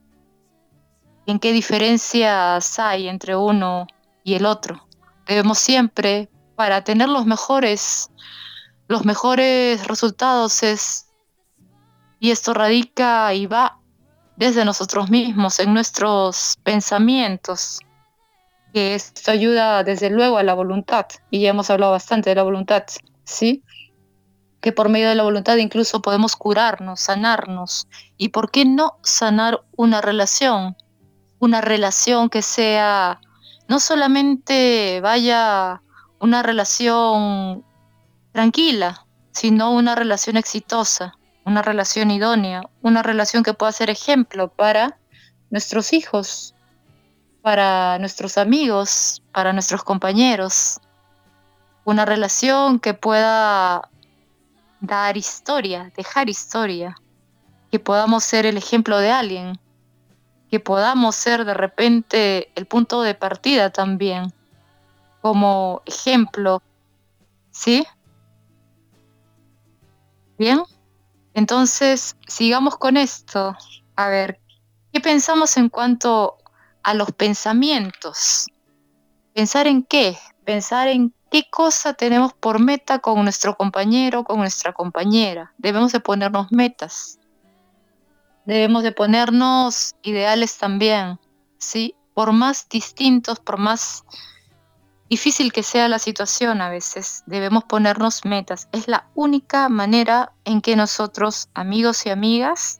¿En 1.28 1.39
qué 1.39 1.53
diferencias 1.53 2.78
hay 2.78 3.07
entre 3.07 3.38
uno 3.38 3.88
y 4.26 4.34
el 4.34 4.45
otro? 4.45 4.86
Debemos 5.26 5.59
siempre, 5.59 6.30
para 6.55 6.83
tener 6.83 7.09
los 7.09 7.25
mejores, 7.25 8.09
los 8.87 9.05
mejores 9.05 9.87
resultados 9.87 10.63
es, 10.63 11.07
y 12.19 12.31
esto 12.31 12.53
radica 12.53 13.33
y 13.33 13.47
va 13.47 13.79
desde 14.37 14.65
nosotros 14.65 15.09
mismos, 15.09 15.59
en 15.59 15.73
nuestros 15.73 16.57
pensamientos, 16.63 17.79
que 18.73 18.95
esto 18.95 19.31
ayuda 19.31 19.83
desde 19.83 20.09
luego 20.09 20.37
a 20.37 20.43
la 20.43 20.53
voluntad, 20.53 21.07
y 21.29 21.41
ya 21.41 21.49
hemos 21.49 21.69
hablado 21.69 21.91
bastante 21.91 22.29
de 22.29 22.35
la 22.35 22.43
voluntad, 22.43 22.83
¿sí? 23.23 23.63
que 24.61 24.71
por 24.71 24.89
medio 24.89 25.09
de 25.09 25.15
la 25.15 25.23
voluntad 25.23 25.57
incluso 25.57 26.01
podemos 26.01 26.35
curarnos, 26.35 27.01
sanarnos. 27.01 27.87
¿Y 28.17 28.29
por 28.29 28.51
qué 28.51 28.63
no 28.63 28.99
sanar 29.01 29.63
una 29.75 30.01
relación? 30.01 30.77
Una 31.39 31.61
relación 31.61 32.29
que 32.29 32.43
sea 32.43 33.19
no 33.67 33.79
solamente 33.79 35.01
vaya 35.01 35.81
una 36.22 36.43
relación 36.43 37.65
tranquila, 38.32 39.07
sino 39.32 39.72
una 39.72 39.95
relación 39.95 40.38
exitosa, 40.38 41.13
una 41.45 41.63
relación 41.63 42.11
idónea, 42.11 42.61
una 42.84 43.01
relación 43.01 43.41
que 43.43 43.55
pueda 43.55 43.72
ser 43.72 43.89
ejemplo 43.89 44.47
para 44.47 44.99
nuestros 45.49 45.93
hijos, 45.93 46.53
para 47.41 47.97
nuestros 47.97 48.38
amigos, 48.38 49.24
para 49.32 49.51
nuestros 49.51 49.84
compañeros. 49.84 50.80
Una 51.86 52.05
relación 52.05 52.80
que 52.80 52.93
pueda 52.93 53.89
dar 54.80 55.17
historia, 55.17 55.91
dejar 55.97 56.30
historia, 56.30 56.95
que 57.72 57.80
podamos 57.80 58.24
ser 58.24 58.45
el 58.45 58.57
ejemplo 58.57 58.99
de 58.99 59.09
alguien, 59.09 59.59
que 60.51 60.59
podamos 60.59 61.15
ser 61.15 61.45
de 61.45 61.55
repente 61.55 62.51
el 62.53 62.67
punto 62.67 63.01
de 63.01 63.15
partida 63.15 63.72
también, 63.72 64.32
como 65.22 65.82
ejemplo, 65.86 66.61
¿sí? 67.51 67.86
Bien, 70.38 70.63
entonces 71.34 72.17
sigamos 72.28 72.78
con 72.78 72.97
esto. 72.97 73.55
A 73.95 74.09
ver, 74.09 74.39
¿qué 74.91 74.99
pensamos 74.99 75.55
en 75.57 75.69
cuanto 75.69 76.38
a 76.84 76.93
los 76.93 77.11
pensamientos? 77.11 78.47
¿Pensar 79.34 79.67
en 79.67 79.84
qué? 79.84 80.17
Pensar 80.43 80.88
en 80.88 81.13
qué 81.30 81.47
cosa 81.49 81.93
tenemos 81.93 82.34
por 82.34 82.59
meta 82.59 82.99
con 82.99 83.24
nuestro 83.24 83.55
compañero, 83.55 84.24
con 84.24 84.39
nuestra 84.39 84.74
compañera. 84.74 85.53
Debemos 85.57 85.91
de 85.91 85.99
ponernos 85.99 86.51
metas. 86.51 87.19
Debemos 88.45 88.84
de 88.84 88.91
ponernos 88.91 89.95
ideales 90.01 90.57
también, 90.57 91.19
¿sí? 91.59 91.95
Por 92.13 92.34
más 92.34 92.67
distintos, 92.67 93.39
por 93.39 93.59
más 93.59 94.03
difícil 95.12 95.51
que 95.51 95.62
sea 95.62 95.89
la 95.89 95.99
situación 95.99 96.62
a 96.62 96.70
veces, 96.70 97.24
debemos 97.26 97.66
ponernos 97.66 98.24
metas. 98.24 98.70
Es 98.72 98.88
la 98.88 99.09
única 99.14 99.68
manera 99.68 100.32
en 100.45 100.62
que 100.62 100.78
nosotros, 100.78 101.49
amigos 101.53 102.05
y 102.05 102.12
amigas, 102.12 102.80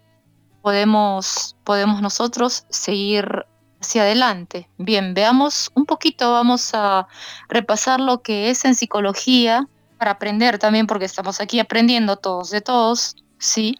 podemos, 0.62 1.58
podemos 1.66 2.02
nosotros 2.02 2.64
seguir 2.70 3.46
hacia 3.82 4.04
adelante. 4.04 4.70
Bien, 4.78 5.14
veamos 5.14 5.72
un 5.76 5.86
poquito, 5.86 6.32
vamos 6.32 6.72
a 6.74 7.06
repasar 7.50 8.00
lo 8.00 8.22
que 8.22 8.50
es 8.50 8.64
en 8.64 8.76
psicología 8.76 9.68
para 9.98 10.12
aprender 10.12 10.58
también, 10.58 10.88
porque 10.88 11.06
estamos 11.06 11.42
aquí 11.42 11.60
aprendiendo 11.60 12.16
todos 12.16 12.50
de 12.50 12.62
todos, 12.62 13.18
¿sí? 13.40 13.78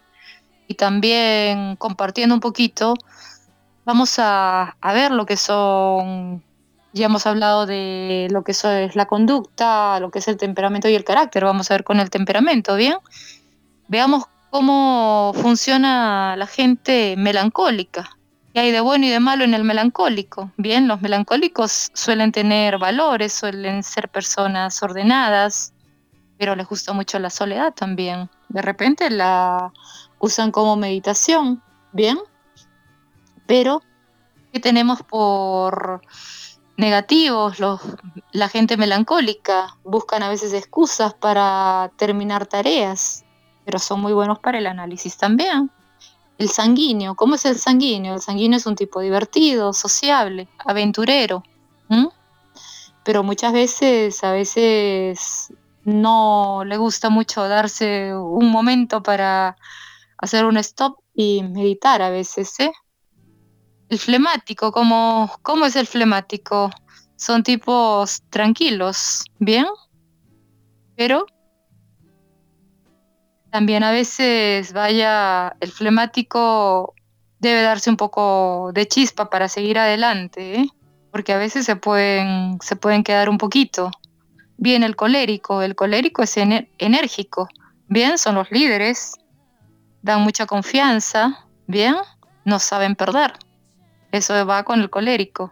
Y 0.68 0.74
también 0.74 1.76
compartiendo 1.76 2.34
un 2.34 2.42
poquito, 2.42 2.96
vamos 3.86 4.16
a, 4.18 4.76
ver 4.92 5.10
lo 5.10 5.24
que 5.24 5.38
son, 5.38 6.44
ya 6.92 7.06
hemos 7.06 7.26
hablado 7.26 7.66
de 7.66 8.28
lo 8.30 8.44
que 8.44 8.52
es 8.52 8.96
la 8.96 9.06
conducta, 9.06 9.98
lo 10.00 10.10
que 10.10 10.18
es 10.18 10.28
el 10.28 10.36
temperamento 10.36 10.88
y 10.88 10.94
el 10.94 11.04
carácter, 11.04 11.44
vamos 11.44 11.70
a 11.70 11.74
ver 11.74 11.84
con 11.84 12.00
el 12.00 12.10
temperamento, 12.10 12.76
¿bien? 12.76 12.96
Veamos 13.88 14.24
cómo 14.50 15.32
funciona 15.34 16.36
la 16.36 16.46
gente 16.46 17.14
melancólica, 17.16 18.10
¿Qué 18.52 18.60
hay 18.60 18.70
de 18.70 18.82
bueno 18.82 19.06
y 19.06 19.08
de 19.08 19.18
malo 19.18 19.44
en 19.44 19.54
el 19.54 19.64
melancólico? 19.64 20.52
Bien, 20.58 20.86
los 20.86 21.00
melancólicos 21.00 21.90
suelen 21.94 22.32
tener 22.32 22.76
valores, 22.76 23.32
suelen 23.32 23.82
ser 23.82 24.10
personas 24.10 24.82
ordenadas, 24.82 25.72
pero 26.36 26.54
les 26.54 26.66
gusta 26.66 26.92
mucho 26.92 27.18
la 27.18 27.30
soledad 27.30 27.72
también. 27.72 28.28
De 28.50 28.60
repente 28.60 29.08
la 29.08 29.72
usan 30.18 30.50
como 30.50 30.76
meditación, 30.76 31.62
¿bien? 31.92 32.18
Pero, 33.46 33.80
¿qué 34.52 34.60
tenemos 34.60 35.02
por 35.02 36.02
negativos? 36.82 37.58
Los, 37.60 37.80
la 38.32 38.48
gente 38.48 38.76
melancólica 38.76 39.76
buscan 39.84 40.22
a 40.22 40.28
veces 40.28 40.52
excusas 40.52 41.14
para 41.14 41.90
terminar 41.96 42.46
tareas, 42.46 43.24
pero 43.64 43.78
son 43.78 44.00
muy 44.00 44.12
buenos 44.12 44.38
para 44.40 44.58
el 44.58 44.66
análisis 44.66 45.16
también. 45.16 45.70
El 46.38 46.48
sanguíneo, 46.48 47.14
¿cómo 47.14 47.36
es 47.36 47.44
el 47.44 47.56
sanguíneo? 47.56 48.14
El 48.14 48.20
sanguíneo 48.20 48.58
es 48.58 48.66
un 48.66 48.74
tipo 48.74 49.00
divertido, 49.00 49.72
sociable, 49.72 50.48
aventurero. 50.58 51.42
Pero 53.04 53.22
muchas 53.22 53.52
veces, 53.52 54.22
a 54.24 54.32
veces 54.32 55.52
no 55.84 56.62
le 56.64 56.76
gusta 56.76 57.10
mucho 57.10 57.48
darse 57.48 58.14
un 58.14 58.50
momento 58.50 59.02
para 59.02 59.56
hacer 60.18 60.44
un 60.44 60.56
stop 60.56 60.98
y 61.14 61.42
meditar 61.42 62.00
a 62.02 62.10
veces, 62.10 62.58
¿eh? 62.60 62.72
El 63.92 63.98
flemático, 63.98 64.72
¿cómo, 64.72 65.30
¿cómo 65.42 65.66
es 65.66 65.76
el 65.76 65.86
flemático? 65.86 66.70
Son 67.16 67.42
tipos 67.42 68.22
tranquilos, 68.30 69.22
¿bien? 69.38 69.66
Pero 70.96 71.26
también 73.50 73.84
a 73.84 73.90
veces, 73.90 74.72
vaya, 74.72 75.54
el 75.60 75.70
flemático 75.70 76.94
debe 77.38 77.60
darse 77.60 77.90
un 77.90 77.98
poco 77.98 78.70
de 78.72 78.88
chispa 78.88 79.28
para 79.28 79.46
seguir 79.46 79.78
adelante, 79.78 80.60
¿eh? 80.60 80.66
porque 81.10 81.34
a 81.34 81.36
veces 81.36 81.66
se 81.66 81.76
pueden, 81.76 82.62
se 82.62 82.76
pueden 82.76 83.04
quedar 83.04 83.28
un 83.28 83.36
poquito. 83.36 83.90
Bien, 84.56 84.84
el 84.84 84.96
colérico, 84.96 85.60
el 85.60 85.74
colérico 85.74 86.22
es 86.22 86.38
enérgico, 86.38 87.46
bien, 87.88 88.16
son 88.16 88.36
los 88.36 88.50
líderes, 88.50 89.16
dan 90.00 90.22
mucha 90.22 90.46
confianza, 90.46 91.44
bien, 91.66 91.96
no 92.46 92.58
saben 92.58 92.96
perder. 92.96 93.34
Eso 94.12 94.46
va 94.46 94.62
con 94.62 94.80
el 94.80 94.90
colérico. 94.90 95.50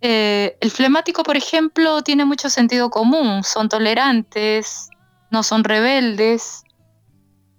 Eh, 0.00 0.56
el 0.60 0.70
flemático, 0.70 1.22
por 1.22 1.36
ejemplo, 1.36 2.02
tiene 2.02 2.24
mucho 2.24 2.50
sentido 2.50 2.90
común, 2.90 3.42
son 3.42 3.68
tolerantes, 3.68 4.90
no 5.30 5.42
son 5.42 5.64
rebeldes, 5.64 6.62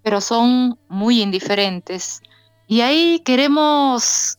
pero 0.03 0.21
son 0.21 0.77
muy 0.89 1.21
indiferentes. 1.21 2.21
Y 2.67 2.81
ahí 2.81 3.21
queremos 3.25 4.37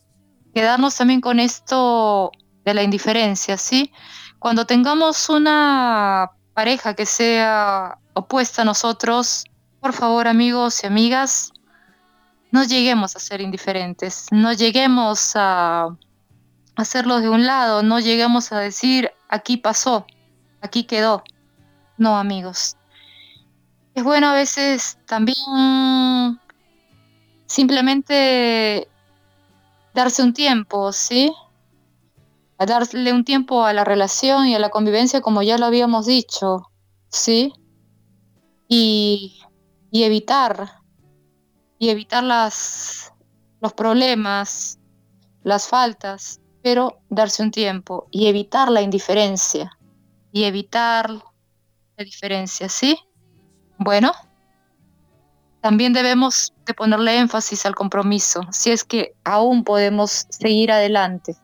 quedarnos 0.53 0.95
también 0.95 1.19
con 1.19 1.39
esto 1.39 2.31
de 2.63 2.73
la 2.73 2.83
indiferencia, 2.83 3.57
¿sí? 3.57 3.91
Cuando 4.39 4.65
tengamos 4.65 5.29
una 5.29 6.31
pareja 6.53 6.93
que 6.93 7.05
sea 7.05 7.97
opuesta 8.13 8.61
a 8.61 8.65
nosotros, 8.65 9.45
por 9.81 9.93
favor 9.93 10.27
amigos 10.27 10.83
y 10.83 10.87
amigas, 10.87 11.51
no 12.55 12.63
lleguemos 12.63 13.17
a 13.17 13.19
ser 13.19 13.41
indiferentes, 13.41 14.27
no 14.31 14.53
lleguemos 14.53 15.33
a 15.35 15.89
hacerlo 16.77 17.19
de 17.19 17.27
un 17.27 17.45
lado, 17.45 17.83
no 17.83 17.99
lleguemos 17.99 18.53
a 18.53 18.59
decir, 18.59 19.11
aquí 19.27 19.57
pasó, 19.57 20.05
aquí 20.61 20.85
quedó. 20.85 21.21
No 21.97 22.17
amigos, 22.17 22.77
es 23.93 24.05
bueno 24.05 24.27
a 24.27 24.33
veces 24.33 24.97
también 25.05 25.35
simplemente 27.45 28.87
darse 29.93 30.23
un 30.23 30.31
tiempo, 30.31 30.93
¿sí? 30.93 31.33
A 32.57 32.65
darle 32.65 33.11
un 33.11 33.25
tiempo 33.25 33.65
a 33.65 33.73
la 33.73 33.83
relación 33.83 34.47
y 34.47 34.55
a 34.55 34.59
la 34.59 34.69
convivencia 34.69 35.19
como 35.19 35.41
ya 35.41 35.57
lo 35.57 35.65
habíamos 35.65 36.05
dicho, 36.05 36.71
¿sí? 37.09 37.51
Y, 38.69 39.41
y 39.91 40.03
evitar, 40.03 40.84
y 41.85 41.89
evitar 41.91 42.23
las, 42.23 43.13
los 43.61 43.73
problemas, 43.73 44.79
las 45.43 45.67
faltas, 45.67 46.41
pero 46.63 46.99
darse 47.09 47.43
un 47.43 47.51
tiempo 47.51 48.07
y 48.09 48.25
evitar 48.25 48.71
la 48.71 48.81
indiferencia 48.81 49.77
y 50.31 50.45
evitar 50.45 51.11
la 51.11 52.03
diferencia, 52.03 52.69
¿sí? 52.69 52.97
Bueno, 53.77 54.13
también 55.61 55.93
debemos 55.93 56.55
de 56.65 56.73
ponerle 56.73 57.19
énfasis 57.19 57.67
al 57.67 57.75
compromiso, 57.75 58.41
si 58.51 58.71
es 58.71 58.83
que 58.83 59.13
aún 59.23 59.63
podemos 59.63 60.25
seguir 60.29 60.71
adelante. 60.71 61.35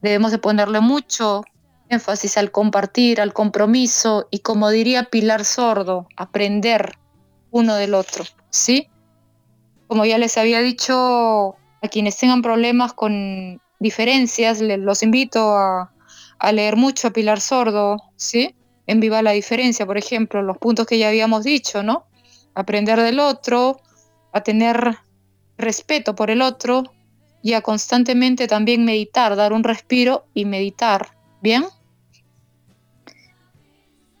Debemos 0.00 0.32
de 0.32 0.38
ponerle 0.38 0.80
mucho 0.80 1.42
énfasis 1.90 2.38
al 2.38 2.50
compartir, 2.50 3.20
al 3.20 3.34
compromiso 3.34 4.26
y 4.30 4.38
como 4.38 4.70
diría 4.70 5.04
Pilar 5.04 5.44
Sordo, 5.44 6.08
aprender 6.16 6.98
uno 7.50 7.74
del 7.74 7.92
otro, 7.92 8.24
¿sí? 8.48 8.88
Como 9.88 10.04
ya 10.04 10.18
les 10.18 10.36
había 10.36 10.60
dicho, 10.60 11.56
a 11.82 11.88
quienes 11.90 12.16
tengan 12.16 12.42
problemas 12.42 12.92
con 12.92 13.60
diferencias, 13.78 14.60
los 14.60 15.02
invito 15.02 15.56
a, 15.56 15.92
a 16.38 16.52
leer 16.52 16.76
mucho 16.76 17.08
a 17.08 17.10
Pilar 17.12 17.40
Sordo, 17.40 18.02
¿sí? 18.16 18.54
en 18.86 19.00
Viva 19.00 19.22
la 19.22 19.32
Diferencia, 19.32 19.86
por 19.86 19.98
ejemplo, 19.98 20.42
los 20.42 20.58
puntos 20.58 20.86
que 20.86 20.98
ya 20.98 21.08
habíamos 21.08 21.44
dicho, 21.44 21.82
¿no? 21.82 22.06
Aprender 22.54 23.00
del 23.00 23.18
otro, 23.18 23.80
a 24.32 24.42
tener 24.42 24.98
respeto 25.58 26.14
por 26.14 26.30
el 26.30 26.42
otro 26.42 26.84
y 27.42 27.54
a 27.54 27.62
constantemente 27.62 28.46
también 28.46 28.84
meditar, 28.84 29.36
dar 29.36 29.52
un 29.52 29.64
respiro 29.64 30.26
y 30.34 30.44
meditar. 30.44 31.10
¿Bien? 31.42 31.64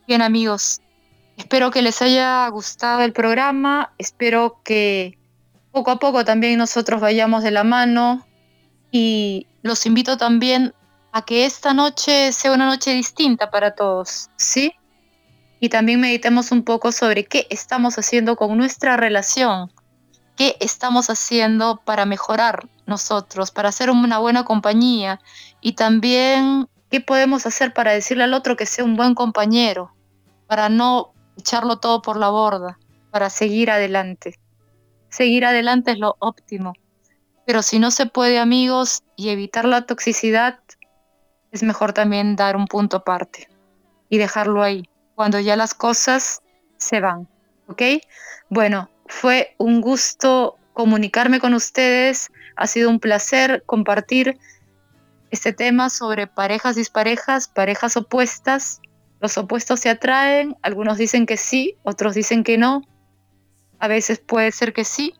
Bien 0.06 0.22
amigos, 0.22 0.80
espero 1.36 1.70
que 1.70 1.82
les 1.82 2.00
haya 2.02 2.46
gustado 2.48 3.02
el 3.02 3.12
programa, 3.12 3.92
espero 3.98 4.60
que 4.64 5.18
poco 5.76 5.90
a 5.90 5.98
poco 5.98 6.24
también 6.24 6.56
nosotros 6.56 7.02
vayamos 7.02 7.42
de 7.42 7.50
la 7.50 7.62
mano. 7.62 8.26
Y 8.90 9.46
los 9.60 9.84
invito 9.84 10.16
también 10.16 10.72
a 11.12 11.20
que 11.20 11.44
esta 11.44 11.74
noche 11.74 12.32
sea 12.32 12.52
una 12.52 12.64
noche 12.64 12.94
distinta 12.94 13.50
para 13.50 13.74
todos, 13.74 14.30
¿sí? 14.36 14.72
Y 15.60 15.68
también 15.68 16.00
meditemos 16.00 16.50
un 16.50 16.62
poco 16.62 16.92
sobre 16.92 17.26
qué 17.26 17.46
estamos 17.50 17.98
haciendo 17.98 18.36
con 18.36 18.56
nuestra 18.56 18.96
relación, 18.96 19.70
qué 20.34 20.56
estamos 20.60 21.10
haciendo 21.10 21.82
para 21.84 22.06
mejorar 22.06 22.66
nosotros, 22.86 23.50
para 23.50 23.70
ser 23.70 23.90
una 23.90 24.16
buena 24.16 24.44
compañía 24.46 25.20
y 25.60 25.72
también 25.72 26.68
qué 26.90 27.02
podemos 27.02 27.44
hacer 27.44 27.74
para 27.74 27.92
decirle 27.92 28.24
al 28.24 28.32
otro 28.32 28.56
que 28.56 28.64
sea 28.64 28.82
un 28.82 28.96
buen 28.96 29.14
compañero, 29.14 29.92
para 30.46 30.70
no 30.70 31.12
echarlo 31.36 31.80
todo 31.80 32.00
por 32.00 32.16
la 32.16 32.30
borda, 32.30 32.78
para 33.10 33.28
seguir 33.28 33.70
adelante. 33.70 34.38
Seguir 35.16 35.46
adelante 35.46 35.92
es 35.92 35.98
lo 35.98 36.16
óptimo. 36.18 36.74
Pero 37.46 37.62
si 37.62 37.78
no 37.78 37.90
se 37.90 38.04
puede, 38.04 38.38
amigos, 38.38 39.02
y 39.16 39.30
evitar 39.30 39.64
la 39.64 39.86
toxicidad, 39.86 40.58
es 41.52 41.62
mejor 41.62 41.94
también 41.94 42.36
dar 42.36 42.54
un 42.54 42.66
punto 42.66 42.98
aparte 42.98 43.48
y 44.10 44.18
dejarlo 44.18 44.62
ahí, 44.62 44.90
cuando 45.14 45.40
ya 45.40 45.56
las 45.56 45.72
cosas 45.72 46.42
se 46.76 47.00
van. 47.00 47.26
¿Ok? 47.66 47.80
Bueno, 48.50 48.90
fue 49.06 49.54
un 49.56 49.80
gusto 49.80 50.58
comunicarme 50.74 51.40
con 51.40 51.54
ustedes. 51.54 52.30
Ha 52.54 52.66
sido 52.66 52.90
un 52.90 53.00
placer 53.00 53.62
compartir 53.64 54.38
este 55.30 55.54
tema 55.54 55.88
sobre 55.88 56.26
parejas 56.26 56.76
disparejas, 56.76 57.48
parejas 57.48 57.96
opuestas. 57.96 58.82
Los 59.20 59.38
opuestos 59.38 59.80
se 59.80 59.88
atraen, 59.88 60.56
algunos 60.60 60.98
dicen 60.98 61.24
que 61.24 61.38
sí, 61.38 61.74
otros 61.84 62.14
dicen 62.14 62.44
que 62.44 62.58
no. 62.58 62.82
A 63.78 63.88
veces 63.88 64.18
puede 64.18 64.52
ser 64.52 64.72
que 64.72 64.84
sí, 64.84 65.14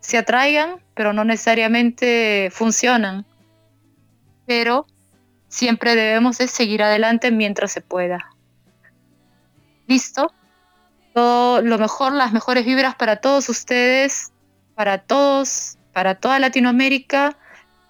se 0.00 0.18
atraigan, 0.18 0.82
pero 0.94 1.12
no 1.12 1.24
necesariamente 1.24 2.50
funcionan. 2.52 3.26
Pero 4.46 4.86
siempre 5.48 5.94
debemos 5.94 6.38
de 6.38 6.48
seguir 6.48 6.82
adelante 6.82 7.30
mientras 7.30 7.72
se 7.72 7.80
pueda. 7.82 8.30
¿Listo? 9.86 10.32
Todo 11.14 11.60
lo 11.60 11.78
mejor, 11.78 12.12
las 12.12 12.32
mejores 12.32 12.64
vibras 12.64 12.94
para 12.94 13.16
todos 13.16 13.48
ustedes, 13.48 14.32
para 14.74 14.98
todos, 14.98 15.76
para 15.92 16.14
toda 16.14 16.38
Latinoamérica, 16.38 17.36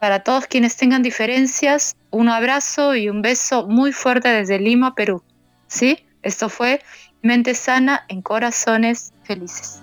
para 0.01 0.21
todos 0.25 0.47
quienes 0.47 0.77
tengan 0.77 1.03
diferencias. 1.03 1.97
Un 2.11 2.29
abrazo 2.29 2.95
y 2.95 3.09
un 3.09 3.23
beso 3.23 3.67
muy 3.69 3.93
fuerte 3.93 4.29
desde 4.29 4.59
Lima, 4.59 4.95
Perú. 4.95 5.23
¿Sí? 5.69 6.07
Esto 6.23 6.49
fue 6.49 6.83
Mente 7.23 7.55
Sana 7.55 8.05
en 8.09 8.23
Corazones 8.23 9.13
Felices. 9.25 9.83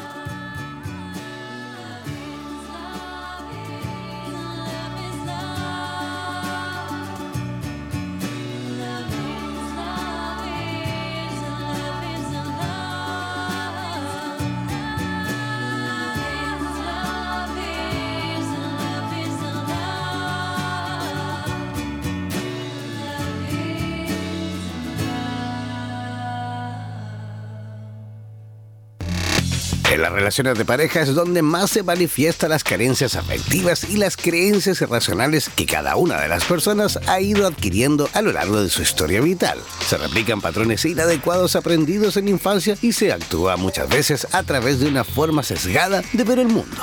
Relaciones 30.21 30.55
de 30.55 30.65
pareja 30.65 31.01
es 31.01 31.15
donde 31.15 31.41
más 31.41 31.71
se 31.71 31.81
manifiestan 31.81 32.51
las 32.51 32.63
carencias 32.63 33.15
afectivas 33.15 33.89
y 33.89 33.97
las 33.97 34.15
creencias 34.15 34.79
irracionales 34.79 35.49
que 35.49 35.65
cada 35.65 35.95
una 35.95 36.21
de 36.21 36.27
las 36.27 36.45
personas 36.45 36.99
ha 37.07 37.19
ido 37.19 37.47
adquiriendo 37.47 38.07
a 38.13 38.21
lo 38.21 38.31
largo 38.31 38.61
de 38.61 38.69
su 38.69 38.83
historia 38.83 39.19
vital. 39.19 39.57
Se 39.87 39.97
replican 39.97 40.39
patrones 40.39 40.85
inadecuados 40.85 41.55
aprendidos 41.55 42.17
en 42.17 42.27
infancia 42.27 42.77
y 42.83 42.93
se 42.93 43.11
actúa 43.11 43.57
muchas 43.57 43.89
veces 43.89 44.27
a 44.31 44.43
través 44.43 44.79
de 44.79 44.89
una 44.89 45.03
forma 45.03 45.41
sesgada 45.41 46.03
de 46.13 46.23
ver 46.23 46.37
el 46.37 46.49
mundo. 46.49 46.77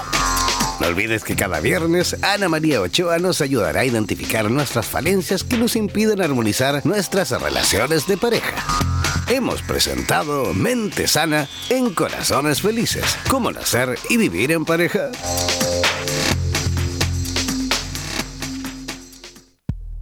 No 0.81 0.89
olvides 0.89 1.23
que 1.23 1.37
cada 1.37 1.61
viernes 1.61 2.17
Ana 2.23 2.49
María 2.49 2.81
Ochoa 2.81 3.19
nos 3.19 3.41
ayudará 3.41 3.83
a 3.83 3.85
identificar 3.85 4.51
nuestras 4.51 4.87
falencias 4.87 5.45
que 5.45 5.59
nos 5.59 5.77
impiden 5.77 6.23
armonizar 6.23 6.85
nuestras 6.85 7.31
relaciones 7.31 8.09
de 8.09 8.17
pareja. 8.17 8.98
Hemos 9.31 9.61
presentado 9.61 10.55
Mente 10.55 11.07
Sana 11.07 11.47
en 11.69 11.93
Corazones 11.93 12.63
Felices. 12.63 13.05
Cómo 13.29 13.53
nacer 13.53 13.99
y 14.09 14.17
vivir 14.17 14.53
en 14.53 14.65
pareja. 14.65 15.11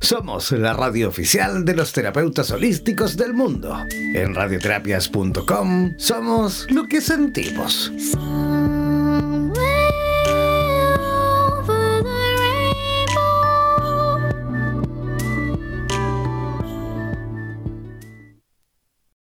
Somos 0.00 0.52
la 0.52 0.74
radio 0.74 1.08
oficial 1.08 1.64
de 1.64 1.74
los 1.74 1.92
terapeutas 1.92 2.52
holísticos 2.52 3.16
del 3.16 3.34
mundo. 3.34 3.76
En 3.90 4.32
radioterapias.com 4.32 5.94
somos 5.98 6.64
lo 6.70 6.86
que 6.86 7.00
sentimos. 7.00 7.90